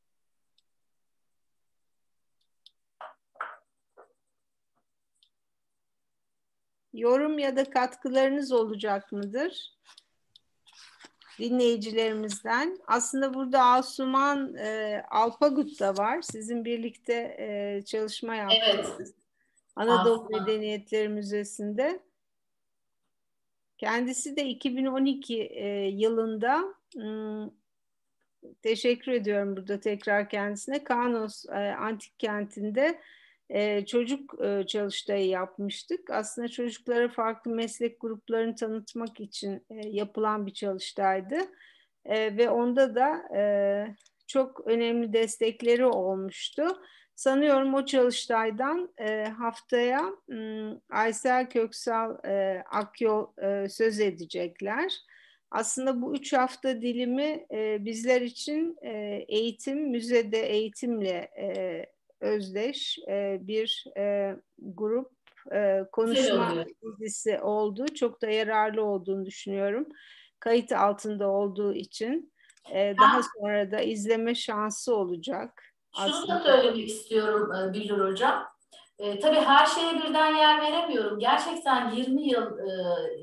Yorum 6.94 7.40
ya 7.40 7.56
da 7.56 7.70
katkılarınız 7.70 8.52
olacak 8.52 9.12
mıdır? 9.12 9.72
dinleyicilerimizden. 11.42 12.78
Aslında 12.88 13.34
burada 13.34 13.64
Asuman 13.64 14.56
e, 14.56 15.02
Alpagut 15.12 15.80
da 15.80 15.98
var. 15.98 16.22
Sizin 16.22 16.66
birlikte 16.66 17.36
e, 17.40 17.82
çalışma 17.86 18.36
yaptığınız 18.36 18.96
evet. 18.98 19.14
Anadolu 19.76 20.24
Asuman. 20.24 20.42
Medeniyetleri 20.42 21.10
Müzesi'nde. 21.10 22.00
Kendisi 23.78 24.36
de 24.36 24.46
2012 24.46 25.42
e, 25.42 25.88
yılında 25.88 26.64
hmm, 26.94 27.50
teşekkür 28.62 29.12
ediyorum 29.12 29.58
burada 29.58 29.80
tekrar 29.80 30.30
kendisine. 30.30 30.84
Kanos 30.84 31.46
e, 31.46 31.76
Antik 31.80 32.20
Kenti'nde 32.20 33.00
e, 33.52 33.86
çocuk 33.86 34.44
e, 34.44 34.68
çalıştayı 34.68 35.28
yapmıştık. 35.28 36.10
Aslında 36.10 36.48
çocuklara 36.48 37.10
farklı 37.10 37.52
meslek 37.52 38.02
gruplarını 38.02 38.56
tanıtmak 38.56 39.20
için 39.20 39.66
e, 39.70 39.88
yapılan 39.88 40.46
bir 40.46 40.54
çalıştaydı. 40.54 41.38
E, 42.06 42.38
ve 42.38 42.50
onda 42.50 42.96
da 42.96 43.38
e, 43.38 43.44
çok 44.28 44.68
önemli 44.68 45.14
destekleri 45.14 45.86
olmuştu. 45.86 46.64
Sanıyorum 47.16 47.74
o 47.74 47.86
çalıştaydan 47.86 48.94
e, 48.98 49.24
haftaya 49.24 50.02
m, 50.28 50.74
Aysel 50.90 51.50
Köksal 51.50 52.18
e, 52.26 52.64
Akyol 52.72 53.28
e, 53.44 53.70
söz 53.70 54.00
edecekler. 54.00 54.94
Aslında 55.52 56.02
bu 56.02 56.16
üç 56.16 56.34
hafta 56.34 56.82
dilimi 56.82 57.46
e, 57.52 57.86
bizler 57.86 58.22
için 58.22 58.78
e, 58.82 59.26
eğitim, 59.28 59.90
müzede 59.90 60.50
eğitimle 60.50 61.30
e, 61.40 61.86
özdeş 62.22 62.98
e, 63.10 63.38
bir 63.42 63.86
e, 63.98 64.36
grup 64.60 65.12
e, 65.54 65.84
konuşma 65.92 66.66
dizisi 67.00 67.40
oldu. 67.40 67.86
Çok 67.96 68.22
da 68.22 68.30
yararlı 68.30 68.84
olduğunu 68.84 69.26
düşünüyorum. 69.26 69.86
Kayıt 70.40 70.72
altında 70.72 71.30
olduğu 71.30 71.74
için. 71.74 72.34
E, 72.74 72.94
daha 73.02 73.22
sonra 73.24 73.72
da 73.72 73.82
izleme 73.82 74.36
şansı 74.36 74.96
olacak. 74.96 75.64
Şunu 75.96 76.06
aslında. 76.06 76.36
da 76.36 76.44
söylemek 76.44 76.90
istiyorum 76.90 77.52
e, 77.54 77.74
Bildur 77.74 78.12
Hocam. 78.12 78.48
E, 79.00 79.20
tabii 79.20 79.40
her 79.40 79.66
şeye 79.66 79.94
birden 79.96 80.36
yer 80.36 80.62
veremiyorum. 80.62 81.20
Gerçekten 81.20 81.92
20 81.92 82.30
yıl 82.30 82.60
e, 82.60 82.72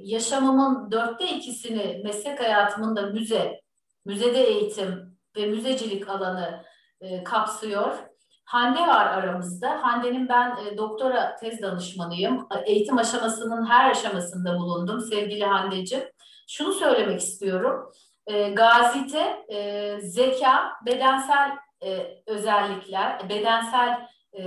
yaşamımın 0.02 0.90
dörtte 0.90 1.28
ikisini 1.28 2.00
meslek 2.04 2.40
hayatımın 2.40 2.96
da 2.96 3.02
müze, 3.02 3.60
müzede 4.04 4.44
eğitim 4.44 5.18
ve 5.36 5.46
müzecilik 5.46 6.08
alanı 6.08 6.64
e, 7.00 7.24
kapsıyor. 7.24 8.07
Hande 8.48 8.80
var 8.80 9.06
aramızda. 9.06 9.82
Hande'nin 9.82 10.28
ben 10.28 10.56
e, 10.56 10.76
doktora 10.76 11.36
tez 11.36 11.62
danışmanıyım. 11.62 12.48
Eğitim 12.64 12.98
aşamasının 12.98 13.66
her 13.66 13.90
aşamasında 13.90 14.58
bulundum 14.58 15.00
sevgili 15.00 15.44
Hande'cim. 15.44 16.00
Şunu 16.48 16.72
söylemek 16.72 17.20
istiyorum. 17.20 17.92
E, 18.26 18.50
Gazi'de 18.50 19.44
e, 19.48 20.00
zeka, 20.00 20.72
bedensel 20.86 21.50
e, 21.84 22.06
özellikler, 22.26 23.28
bedensel 23.28 24.08
e, 24.32 24.42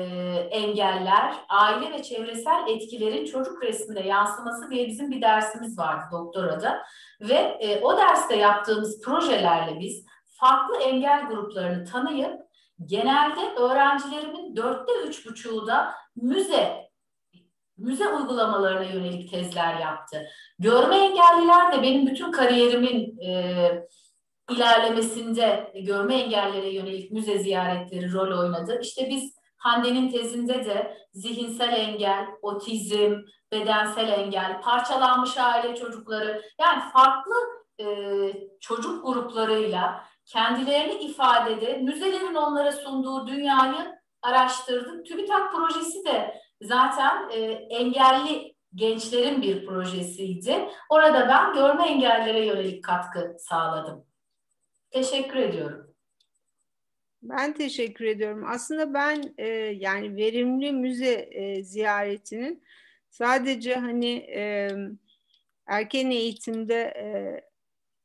engeller, 0.51 1.35
aile 1.49 1.91
ve 1.91 2.03
çevresel 2.03 2.67
etkilerin 2.67 3.25
çocuk 3.25 3.63
resmine 3.63 4.07
yansıması 4.07 4.71
diye 4.71 4.87
bizim 4.87 5.11
bir 5.11 5.21
dersimiz 5.21 5.77
vardı 5.77 6.03
doktorada. 6.11 6.83
Ve 7.21 7.57
e, 7.59 7.81
o 7.81 7.97
derste 7.97 8.35
yaptığımız 8.35 9.01
projelerle 9.01 9.79
biz 9.79 10.05
farklı 10.25 10.77
engel 10.77 11.27
gruplarını 11.27 11.85
tanıyıp 11.85 12.50
genelde 12.85 13.55
öğrencilerimin 13.55 14.55
dörtte 14.55 14.91
üç 15.07 15.25
buçuğu 15.25 15.67
da 15.67 15.93
müze 16.15 16.91
müze 17.77 18.07
uygulamalarına 18.07 18.83
yönelik 18.83 19.31
tezler 19.31 19.79
yaptı. 19.79 20.27
Görme 20.59 20.97
engelliler 20.97 21.71
de 21.71 21.81
benim 21.81 22.07
bütün 22.07 22.31
kariyerimin 22.31 23.19
e, 23.19 23.87
ilerlemesinde 24.51 25.73
görme 25.75 26.15
engellere 26.15 26.69
yönelik 26.69 27.11
müze 27.11 27.39
ziyaretleri 27.39 28.13
rol 28.13 28.39
oynadı. 28.39 28.79
İşte 28.81 29.09
biz 29.09 29.35
Hande'nin 29.57 30.11
tezinde 30.11 30.65
de 30.65 30.97
zihinsel 31.13 31.73
engel, 31.73 32.27
otizm, 32.41 33.15
bedensel 33.51 34.09
engel, 34.09 34.61
parçalanmış 34.61 35.37
aile 35.37 35.75
çocukları 35.75 36.41
yani 36.59 36.81
farklı 36.93 37.33
e, 37.79 37.85
çocuk 38.59 39.05
gruplarıyla 39.05 40.03
kendilerini 40.25 41.03
ifadede 41.03 41.77
müzelerin 41.77 42.35
onlara 42.35 42.71
sunduğu 42.71 43.27
dünyayı 43.27 44.01
araştırdım. 44.21 45.03
TÜBİTAK 45.03 45.51
projesi 45.51 46.05
de 46.05 46.41
zaten 46.61 47.29
e, 47.29 47.37
engelli 47.51 48.55
gençlerin 48.75 49.41
bir 49.41 49.65
projesiydi. 49.65 50.69
Orada 50.89 51.27
ben 51.27 51.53
görme 51.53 51.87
engellere 51.87 52.45
yönelik 52.45 52.83
katkı 52.83 53.35
sağladım. 53.39 54.05
Teşekkür 54.91 55.35
ediyorum. 55.35 55.91
Ben 57.21 57.53
teşekkür 57.53 58.05
ediyorum. 58.05 58.45
Aslında 58.47 58.93
ben 58.93 59.33
e, 59.37 59.47
yani 59.57 60.15
verimli 60.15 60.71
müze 60.71 61.29
e, 61.31 61.63
ziyaretinin 61.63 62.63
sadece 63.09 63.75
hani 63.75 64.15
e, 64.15 64.71
erken 65.65 66.11
eğitimde 66.11 66.75
e, 66.75 67.05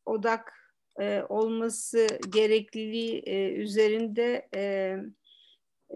odak 0.07 0.66
e, 1.01 1.23
olması 1.29 2.07
gerekliliği 2.31 3.23
e, 3.27 3.53
üzerinde 3.53 4.49
e, 4.55 4.61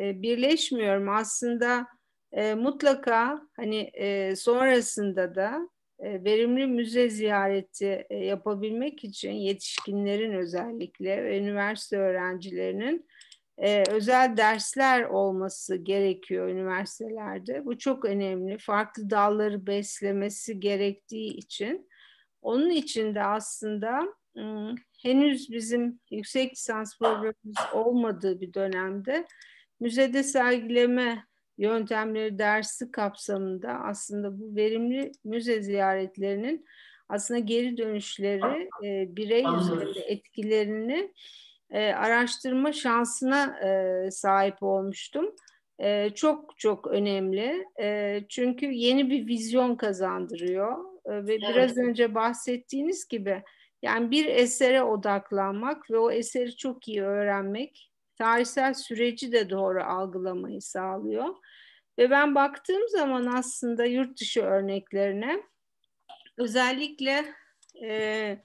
e, 0.00 0.22
birleşmiyorum. 0.22 1.08
Aslında 1.08 1.86
e, 2.32 2.54
mutlaka 2.54 3.42
hani 3.56 3.90
e, 3.94 4.36
sonrasında 4.36 5.34
da 5.34 5.68
e, 5.98 6.24
verimli 6.24 6.66
müze 6.66 7.08
ziyareti 7.08 8.06
e, 8.10 8.16
yapabilmek 8.16 9.04
için 9.04 9.32
yetişkinlerin 9.32 10.32
özellikle 10.32 11.24
ve 11.24 11.38
üniversite 11.38 11.98
öğrencilerinin 11.98 13.06
e, 13.58 13.84
özel 13.90 14.36
dersler 14.36 15.02
olması 15.02 15.76
gerekiyor 15.76 16.48
üniversitelerde. 16.48 17.64
Bu 17.64 17.78
çok 17.78 18.04
önemli. 18.04 18.58
Farklı 18.58 19.10
dalları 19.10 19.66
beslemesi 19.66 20.60
gerektiği 20.60 21.36
için. 21.36 21.88
Onun 22.42 22.70
için 22.70 23.14
de 23.14 23.22
aslında 23.22 24.14
henüz 25.02 25.50
bizim 25.50 26.00
yüksek 26.10 26.52
lisans 26.52 26.98
programımız 26.98 27.56
olmadığı 27.74 28.40
bir 28.40 28.54
dönemde 28.54 29.26
müzede 29.80 30.22
sergileme 30.22 31.24
yöntemleri 31.58 32.38
dersi 32.38 32.90
kapsamında 32.90 33.80
aslında 33.84 34.40
bu 34.40 34.56
verimli 34.56 35.12
müze 35.24 35.62
ziyaretlerinin 35.62 36.64
aslında 37.08 37.40
geri 37.40 37.76
dönüşleri 37.76 38.68
e, 38.84 39.16
birey 39.16 39.44
üzerinde 39.60 40.00
etkilerini 40.00 41.12
e, 41.70 41.92
araştırma 41.92 42.72
şansına 42.72 43.60
e, 43.60 44.10
sahip 44.10 44.62
olmuştum. 44.62 45.34
E, 45.78 46.10
çok 46.10 46.58
çok 46.58 46.86
önemli 46.86 47.66
e, 47.80 48.20
çünkü 48.28 48.66
yeni 48.66 49.10
bir 49.10 49.26
vizyon 49.26 49.76
kazandırıyor 49.76 50.76
e, 51.04 51.10
ve 51.10 51.34
evet. 51.34 51.40
biraz 51.40 51.76
önce 51.76 52.14
bahsettiğiniz 52.14 53.08
gibi 53.08 53.42
yani 53.82 54.10
bir 54.10 54.26
esere 54.26 54.82
odaklanmak 54.82 55.90
ve 55.90 55.98
o 55.98 56.10
eseri 56.10 56.56
çok 56.56 56.88
iyi 56.88 57.02
öğrenmek 57.02 57.90
tarihsel 58.18 58.74
süreci 58.74 59.32
de 59.32 59.50
doğru 59.50 59.82
algılamayı 59.82 60.62
sağlıyor. 60.62 61.34
Ve 61.98 62.10
ben 62.10 62.34
baktığım 62.34 62.88
zaman 62.88 63.26
aslında 63.26 63.84
yurt 63.84 64.20
dışı 64.20 64.42
örneklerine 64.42 65.42
özellikle 66.38 67.24
e, 67.82 68.38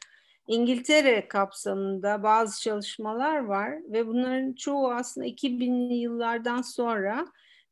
İngiltere 0.48 1.28
kapsamında 1.28 2.24
bazı 2.24 2.62
çalışmalar 2.62 3.38
var 3.38 3.72
ve 3.92 4.08
bunların 4.08 4.54
çoğu 4.54 4.92
aslında 4.92 5.28
2000'li 5.28 5.94
yıllardan 5.94 6.62
sonra 6.62 7.28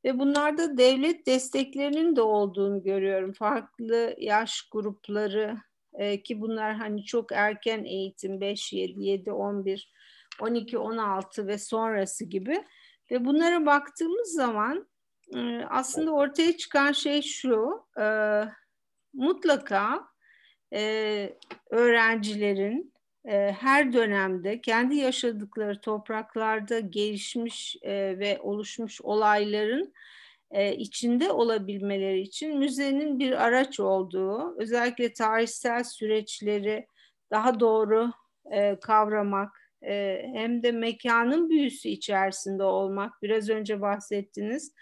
ve 0.06 0.20
bunlarda 0.20 0.78
devlet 0.78 1.28
desteklerinin 1.28 2.16
de 2.16 2.22
olduğunu 2.22 2.84
görüyorum. 2.84 3.34
Farklı 3.34 4.16
yaş 4.18 4.62
grupları 4.72 5.58
e, 5.94 6.24
ki 6.24 6.42
bunlar 6.42 6.74
hani 6.74 7.06
çok 7.06 7.32
erken 7.32 7.84
eğitim 7.84 8.42
5, 8.42 8.74
7, 8.74 9.04
7, 9.04 9.32
11, 9.32 9.92
12, 10.42 10.78
16 10.78 11.48
ve 11.48 11.58
sonrası 11.58 12.26
gibi. 12.26 12.64
Ve 13.12 13.26
bunlara 13.26 13.66
baktığımız 13.66 14.34
zaman 14.34 14.88
e, 15.36 15.66
aslında 15.70 16.12
ortaya 16.12 16.58
çıkan 16.58 16.92
şey 16.92 17.22
şu 17.22 17.86
e, 18.00 18.06
mutlaka 19.14 20.08
e, 20.74 21.38
öğrencilerin 21.70 22.94
e, 23.26 23.52
her 23.60 23.94
dönemde 23.94 24.62
kendi 24.62 24.96
yaşadıkları 24.96 25.82
topraklarda 25.82 26.80
gelişmiş 26.80 27.78
e, 27.82 28.20
ve 28.20 28.40
oluşmuş 28.42 29.02
olayların 29.02 29.94
e, 30.54 30.76
içinde 30.76 31.32
olabilmeleri 31.32 32.22
için 32.22 32.60
müzenin 32.60 33.20
bir 33.20 33.46
araç 33.46 33.80
olduğu, 33.80 34.56
özellikle 34.58 35.14
tarihsel 35.14 35.84
süreçleri 35.84 36.88
daha 37.32 37.60
doğru 37.60 38.12
e, 38.52 38.80
kavramak, 38.80 39.72
e, 39.86 40.24
hem 40.34 40.64
de 40.64 40.72
mekanın 40.72 41.50
büyüsü 41.50 41.90
içerisinde 41.90 42.64
olmak, 42.64 43.22
biraz 43.22 43.50
önce 43.50 43.82
bahsettiniz. 43.82 44.74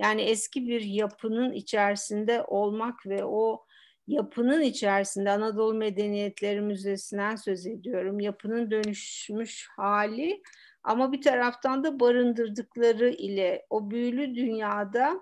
Yani 0.00 0.22
eski 0.22 0.66
bir 0.66 0.80
yapının 0.80 1.52
içerisinde 1.52 2.42
olmak 2.42 3.06
ve 3.06 3.24
o 3.24 3.64
yapının 4.06 4.60
içerisinde 4.60 5.30
Anadolu 5.30 5.74
Medeniyetleri 5.74 6.60
Müzesi'nden 6.60 7.36
söz 7.36 7.66
ediyorum. 7.66 8.20
Yapının 8.20 8.70
dönüşmüş 8.70 9.68
hali 9.76 10.42
ama 10.84 11.12
bir 11.12 11.22
taraftan 11.22 11.84
da 11.84 12.00
barındırdıkları 12.00 13.10
ile 13.10 13.66
o 13.70 13.90
büyülü 13.90 14.34
dünyada 14.34 15.20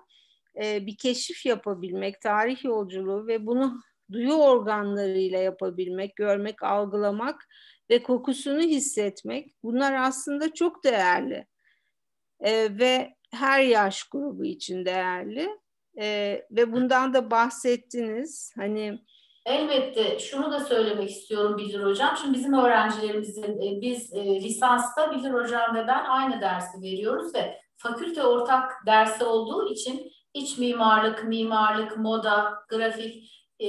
e, 0.63 0.87
bir 0.87 0.97
keşif 0.97 1.47
yapabilmek, 1.47 2.21
tarih 2.21 2.65
yolculuğu 2.65 3.27
ve 3.27 3.47
bunu 3.47 3.81
duyu 4.13 4.35
organlarıyla 4.35 5.39
yapabilmek, 5.39 6.17
görmek, 6.17 6.63
algılamak 6.63 7.49
ve 7.91 8.03
kokusunu 8.03 8.61
hissetmek 8.61 9.55
bunlar 9.63 9.93
aslında 9.93 10.55
çok 10.55 10.85
değerli. 10.85 11.47
E, 12.41 12.79
ve 12.79 13.15
her 13.33 13.63
yaş 13.63 14.05
grubu 14.05 14.45
için 14.45 14.85
değerli. 14.85 15.61
Ee, 15.99 16.47
ve 16.51 16.73
bundan 16.73 17.15
da 17.15 17.31
bahsettiniz. 17.31 18.53
Hani 18.57 18.99
Elbette 19.47 20.19
şunu 20.19 20.53
da 20.53 20.61
söylemek 20.61 21.11
istiyorum 21.11 21.59
Bilir 21.59 21.85
Hocam. 21.85 22.17
Şimdi 22.17 22.39
bizim 22.39 22.55
öğrencilerimizin, 22.55 23.43
e, 23.43 23.81
biz 23.81 24.15
e, 24.15 24.41
lisansta 24.41 25.11
Bilir 25.11 25.31
Hocam 25.31 25.75
ve 25.75 25.87
ben 25.87 26.05
aynı 26.05 26.41
dersi 26.41 26.83
veriyoruz 26.83 27.35
ve 27.35 27.61
fakülte 27.77 28.23
ortak 28.23 28.87
dersi 28.87 29.25
olduğu 29.25 29.69
için 29.73 30.13
iç 30.35 30.59
mimarlık, 30.59 31.25
mimarlık, 31.25 31.99
moda, 31.99 32.55
grafik, 32.69 33.47
e, 33.63 33.69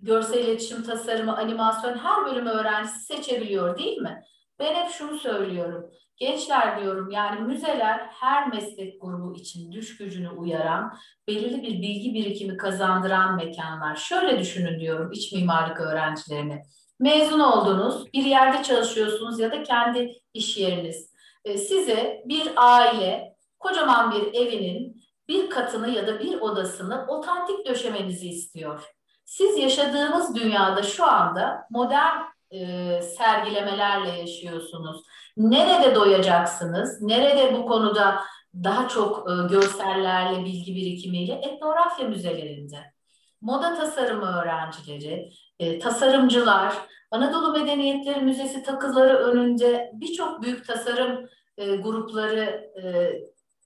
görsel 0.00 0.44
iletişim 0.44 0.82
tasarımı, 0.82 1.36
animasyon 1.36 1.98
her 1.98 2.24
bölüm 2.26 2.46
öğrencisi 2.46 3.00
seçebiliyor 3.00 3.78
değil 3.78 3.98
mi? 3.98 4.22
Ben 4.58 4.74
hep 4.74 4.90
şunu 4.90 5.18
söylüyorum. 5.18 5.90
Gençler 6.16 6.80
diyorum 6.80 7.10
yani 7.10 7.40
müzeler 7.40 7.98
her 8.20 8.48
meslek 8.48 9.02
grubu 9.02 9.34
için 9.34 9.72
düş 9.72 9.96
gücünü 9.96 10.28
uyaran, 10.28 10.98
belirli 11.28 11.62
bir 11.62 11.82
bilgi 11.82 12.14
birikimi 12.14 12.56
kazandıran 12.56 13.36
mekanlar. 13.36 13.96
Şöyle 13.96 14.38
düşünün 14.38 14.80
diyorum 14.80 15.12
iç 15.12 15.32
mimarlık 15.32 15.80
öğrencilerine. 15.80 16.62
Mezun 17.00 17.40
oldunuz, 17.40 18.12
bir 18.12 18.24
yerde 18.24 18.62
çalışıyorsunuz 18.62 19.40
ya 19.40 19.52
da 19.52 19.62
kendi 19.62 20.12
iş 20.34 20.56
yeriniz. 20.56 21.12
E, 21.44 21.58
size 21.58 22.22
bir 22.26 22.52
aile 22.56 23.36
kocaman 23.58 24.12
bir 24.12 24.34
evinin 24.34 25.02
bir 25.28 25.50
katını 25.50 25.90
ya 25.90 26.06
da 26.06 26.20
bir 26.20 26.40
odasını 26.40 27.06
otantik 27.08 27.66
döşemenizi 27.66 28.28
istiyor. 28.28 28.84
Siz 29.24 29.58
yaşadığınız 29.58 30.34
dünyada 30.34 30.82
şu 30.82 31.06
anda 31.06 31.66
modern 31.70 32.31
e, 32.52 33.02
sergilemelerle 33.02 34.08
yaşıyorsunuz. 34.08 35.02
Nerede 35.36 35.94
doyacaksınız? 35.94 37.02
Nerede 37.02 37.54
bu 37.54 37.66
konuda 37.66 38.20
daha 38.54 38.88
çok 38.88 39.30
e, 39.30 39.32
görsellerle, 39.54 40.44
bilgi 40.44 40.74
birikimiyle? 40.74 41.32
Etnografya 41.32 42.08
müzelerinde. 42.08 42.92
Moda 43.40 43.74
tasarımı 43.74 44.26
öğrencileri, 44.26 45.30
e, 45.58 45.78
tasarımcılar, 45.78 46.74
Anadolu 47.10 47.52
Medeniyetleri 47.52 48.20
Müzesi 48.20 48.62
takıları 48.62 49.16
önünde 49.16 49.90
birçok 49.94 50.42
büyük 50.42 50.66
tasarım 50.66 51.28
e, 51.58 51.76
grupları 51.76 52.70
e, 52.82 53.12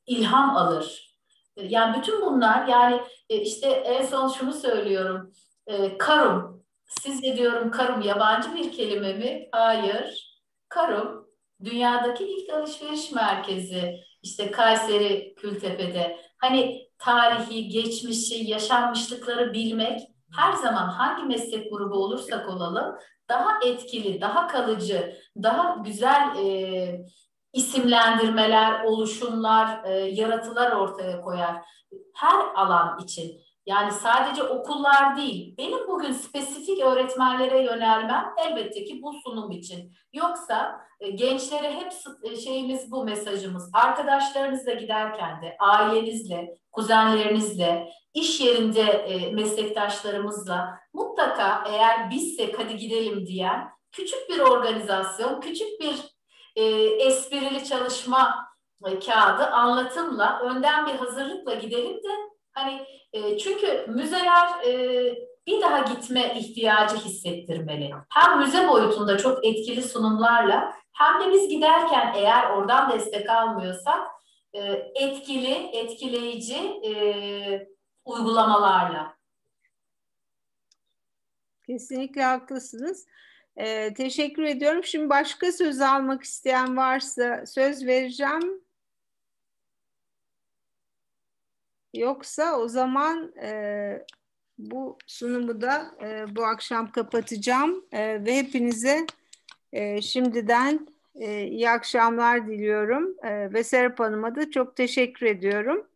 ilham 0.06 0.56
alır. 0.56 1.16
E, 1.56 1.64
yani 1.64 1.98
bütün 1.98 2.22
bunlar 2.22 2.68
yani 2.68 3.00
e, 3.30 3.36
işte 3.36 3.66
en 3.68 4.06
son 4.06 4.28
şunu 4.28 4.52
söylüyorum. 4.52 5.32
E, 5.66 5.98
Karum, 5.98 6.65
sizce 6.88 7.36
diyorum 7.36 7.70
Karum 7.70 8.00
yabancı 8.02 8.54
bir 8.54 8.72
kelime 8.72 9.12
mi? 9.12 9.48
Hayır. 9.52 10.36
Karum 10.68 11.26
dünyadaki 11.64 12.24
ilk 12.24 12.50
alışveriş 12.54 13.12
merkezi 13.12 14.00
işte 14.22 14.50
Kayseri 14.50 15.34
Kültepe'de 15.34 16.16
hani 16.38 16.88
tarihi, 16.98 17.68
geçmişi, 17.68 18.50
yaşanmışlıkları 18.50 19.52
bilmek 19.52 20.00
her 20.36 20.52
zaman 20.52 20.88
hangi 20.88 21.24
meslek 21.24 21.70
grubu 21.70 21.94
olursak 21.94 22.48
olalım 22.48 22.96
daha 23.28 23.60
etkili, 23.64 24.20
daha 24.20 24.46
kalıcı, 24.46 25.16
daha 25.42 25.76
güzel 25.84 26.36
e, 26.36 27.04
isimlendirmeler, 27.52 28.84
oluşumlar, 28.84 29.84
e, 29.84 29.90
yaratılar 29.92 30.72
ortaya 30.72 31.20
koyar. 31.20 31.56
Her 32.14 32.54
alan 32.54 32.98
için. 33.04 33.40
Yani 33.66 33.92
sadece 33.92 34.42
okullar 34.42 35.16
değil. 35.16 35.56
Benim 35.58 35.88
bugün 35.88 36.12
spesifik 36.12 36.82
öğretmenlere 36.82 37.62
yönelmem 37.62 38.34
elbette 38.46 38.84
ki 38.84 39.02
bu 39.02 39.12
sunum 39.12 39.50
için. 39.50 39.92
Yoksa 40.12 40.80
e, 41.00 41.10
gençlere 41.10 41.72
hep 41.72 41.92
e, 42.22 42.36
şeyimiz 42.36 42.90
bu 42.90 43.04
mesajımız. 43.04 43.70
Arkadaşlarınızla 43.72 44.72
giderken 44.72 45.42
de 45.42 45.56
ailenizle, 45.58 46.54
kuzenlerinizle, 46.72 47.90
iş 48.14 48.40
yerinde 48.40 48.82
e, 48.82 49.32
meslektaşlarımızla 49.32 50.78
mutlaka 50.94 51.64
eğer 51.68 52.10
bizsek 52.10 52.58
hadi 52.58 52.76
gidelim 52.76 53.26
diyen 53.26 53.68
küçük 53.92 54.28
bir 54.28 54.38
organizasyon, 54.38 55.40
küçük 55.40 55.80
bir 55.80 56.16
e, 56.56 56.64
esprili 57.06 57.64
çalışma 57.64 58.46
kağıdı 58.82 59.46
anlatımla 59.46 60.40
önden 60.40 60.86
bir 60.86 60.92
hazırlıkla 60.92 61.54
gidelim 61.54 61.96
de 61.96 62.08
hani 62.52 62.86
e, 63.16 63.38
çünkü 63.38 63.86
müzeler 63.88 64.48
e, 64.66 64.72
bir 65.46 65.60
daha 65.60 65.78
gitme 65.78 66.34
ihtiyacı 66.38 66.96
hissettirmeli. 66.96 67.90
Hem 68.08 68.38
müze 68.38 68.68
boyutunda 68.68 69.18
çok 69.18 69.46
etkili 69.46 69.82
sunumlarla 69.82 70.74
hem 70.92 71.20
de 71.20 71.32
biz 71.32 71.48
giderken 71.48 72.14
eğer 72.16 72.50
oradan 72.50 72.90
destek 72.90 73.30
almıyorsak 73.30 74.08
e, 74.52 74.62
etkili, 74.94 75.52
etkileyici 75.52 76.58
e, 76.84 77.68
uygulamalarla. 78.04 79.16
Kesinlikle 81.66 82.22
haklısınız. 82.22 83.06
Ee, 83.56 83.94
teşekkür 83.94 84.42
ediyorum. 84.42 84.84
Şimdi 84.84 85.10
başka 85.10 85.52
söz 85.52 85.80
almak 85.80 86.22
isteyen 86.22 86.76
varsa 86.76 87.46
söz 87.46 87.86
vereceğim. 87.86 88.65
Yoksa 91.96 92.58
o 92.58 92.68
zaman 92.68 93.32
e, 93.42 94.06
bu 94.58 94.98
sunumu 95.06 95.60
da 95.60 95.86
e, 96.02 96.36
bu 96.36 96.44
akşam 96.44 96.90
kapatacağım 96.92 97.84
e, 97.92 98.24
ve 98.24 98.36
hepinize 98.36 99.06
e, 99.72 100.02
şimdiden 100.02 100.88
e, 101.14 101.42
iyi 101.42 101.70
akşamlar 101.70 102.46
diliyorum 102.46 103.14
e, 103.22 103.52
ve 103.52 103.64
Serap 103.64 104.00
Hanım'a 104.00 104.34
da 104.34 104.50
çok 104.50 104.76
teşekkür 104.76 105.26
ediyorum. 105.26 105.86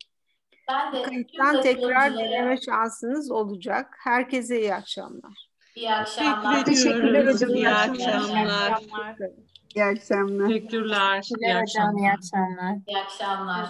Ben 0.69 0.93
de 0.93 1.03
Kayıttan 1.03 1.63
tekrar 1.63 2.13
dinleme 2.13 2.57
şansınız 2.57 3.31
olacak. 3.31 3.97
Herkese 3.99 4.61
iyi 4.61 4.75
akşamlar. 4.75 5.51
İyi 5.75 5.91
akşamlar. 5.93 6.65
Teşekkür 6.65 7.15
ediyoruz. 7.15 7.43
İyi 7.43 7.69
akşamlar. 7.69 8.71
akşamlar. 8.71 9.17
İyi 9.75 9.85
akşamlar. 9.85 10.49
Teşekkürler. 10.49 11.29
İyi 11.41 11.55
akşamlar. 11.55 12.01
İyi 12.01 12.11
akşamlar. 12.13 12.77
İyi 12.87 12.99
akşamlar. 12.99 13.67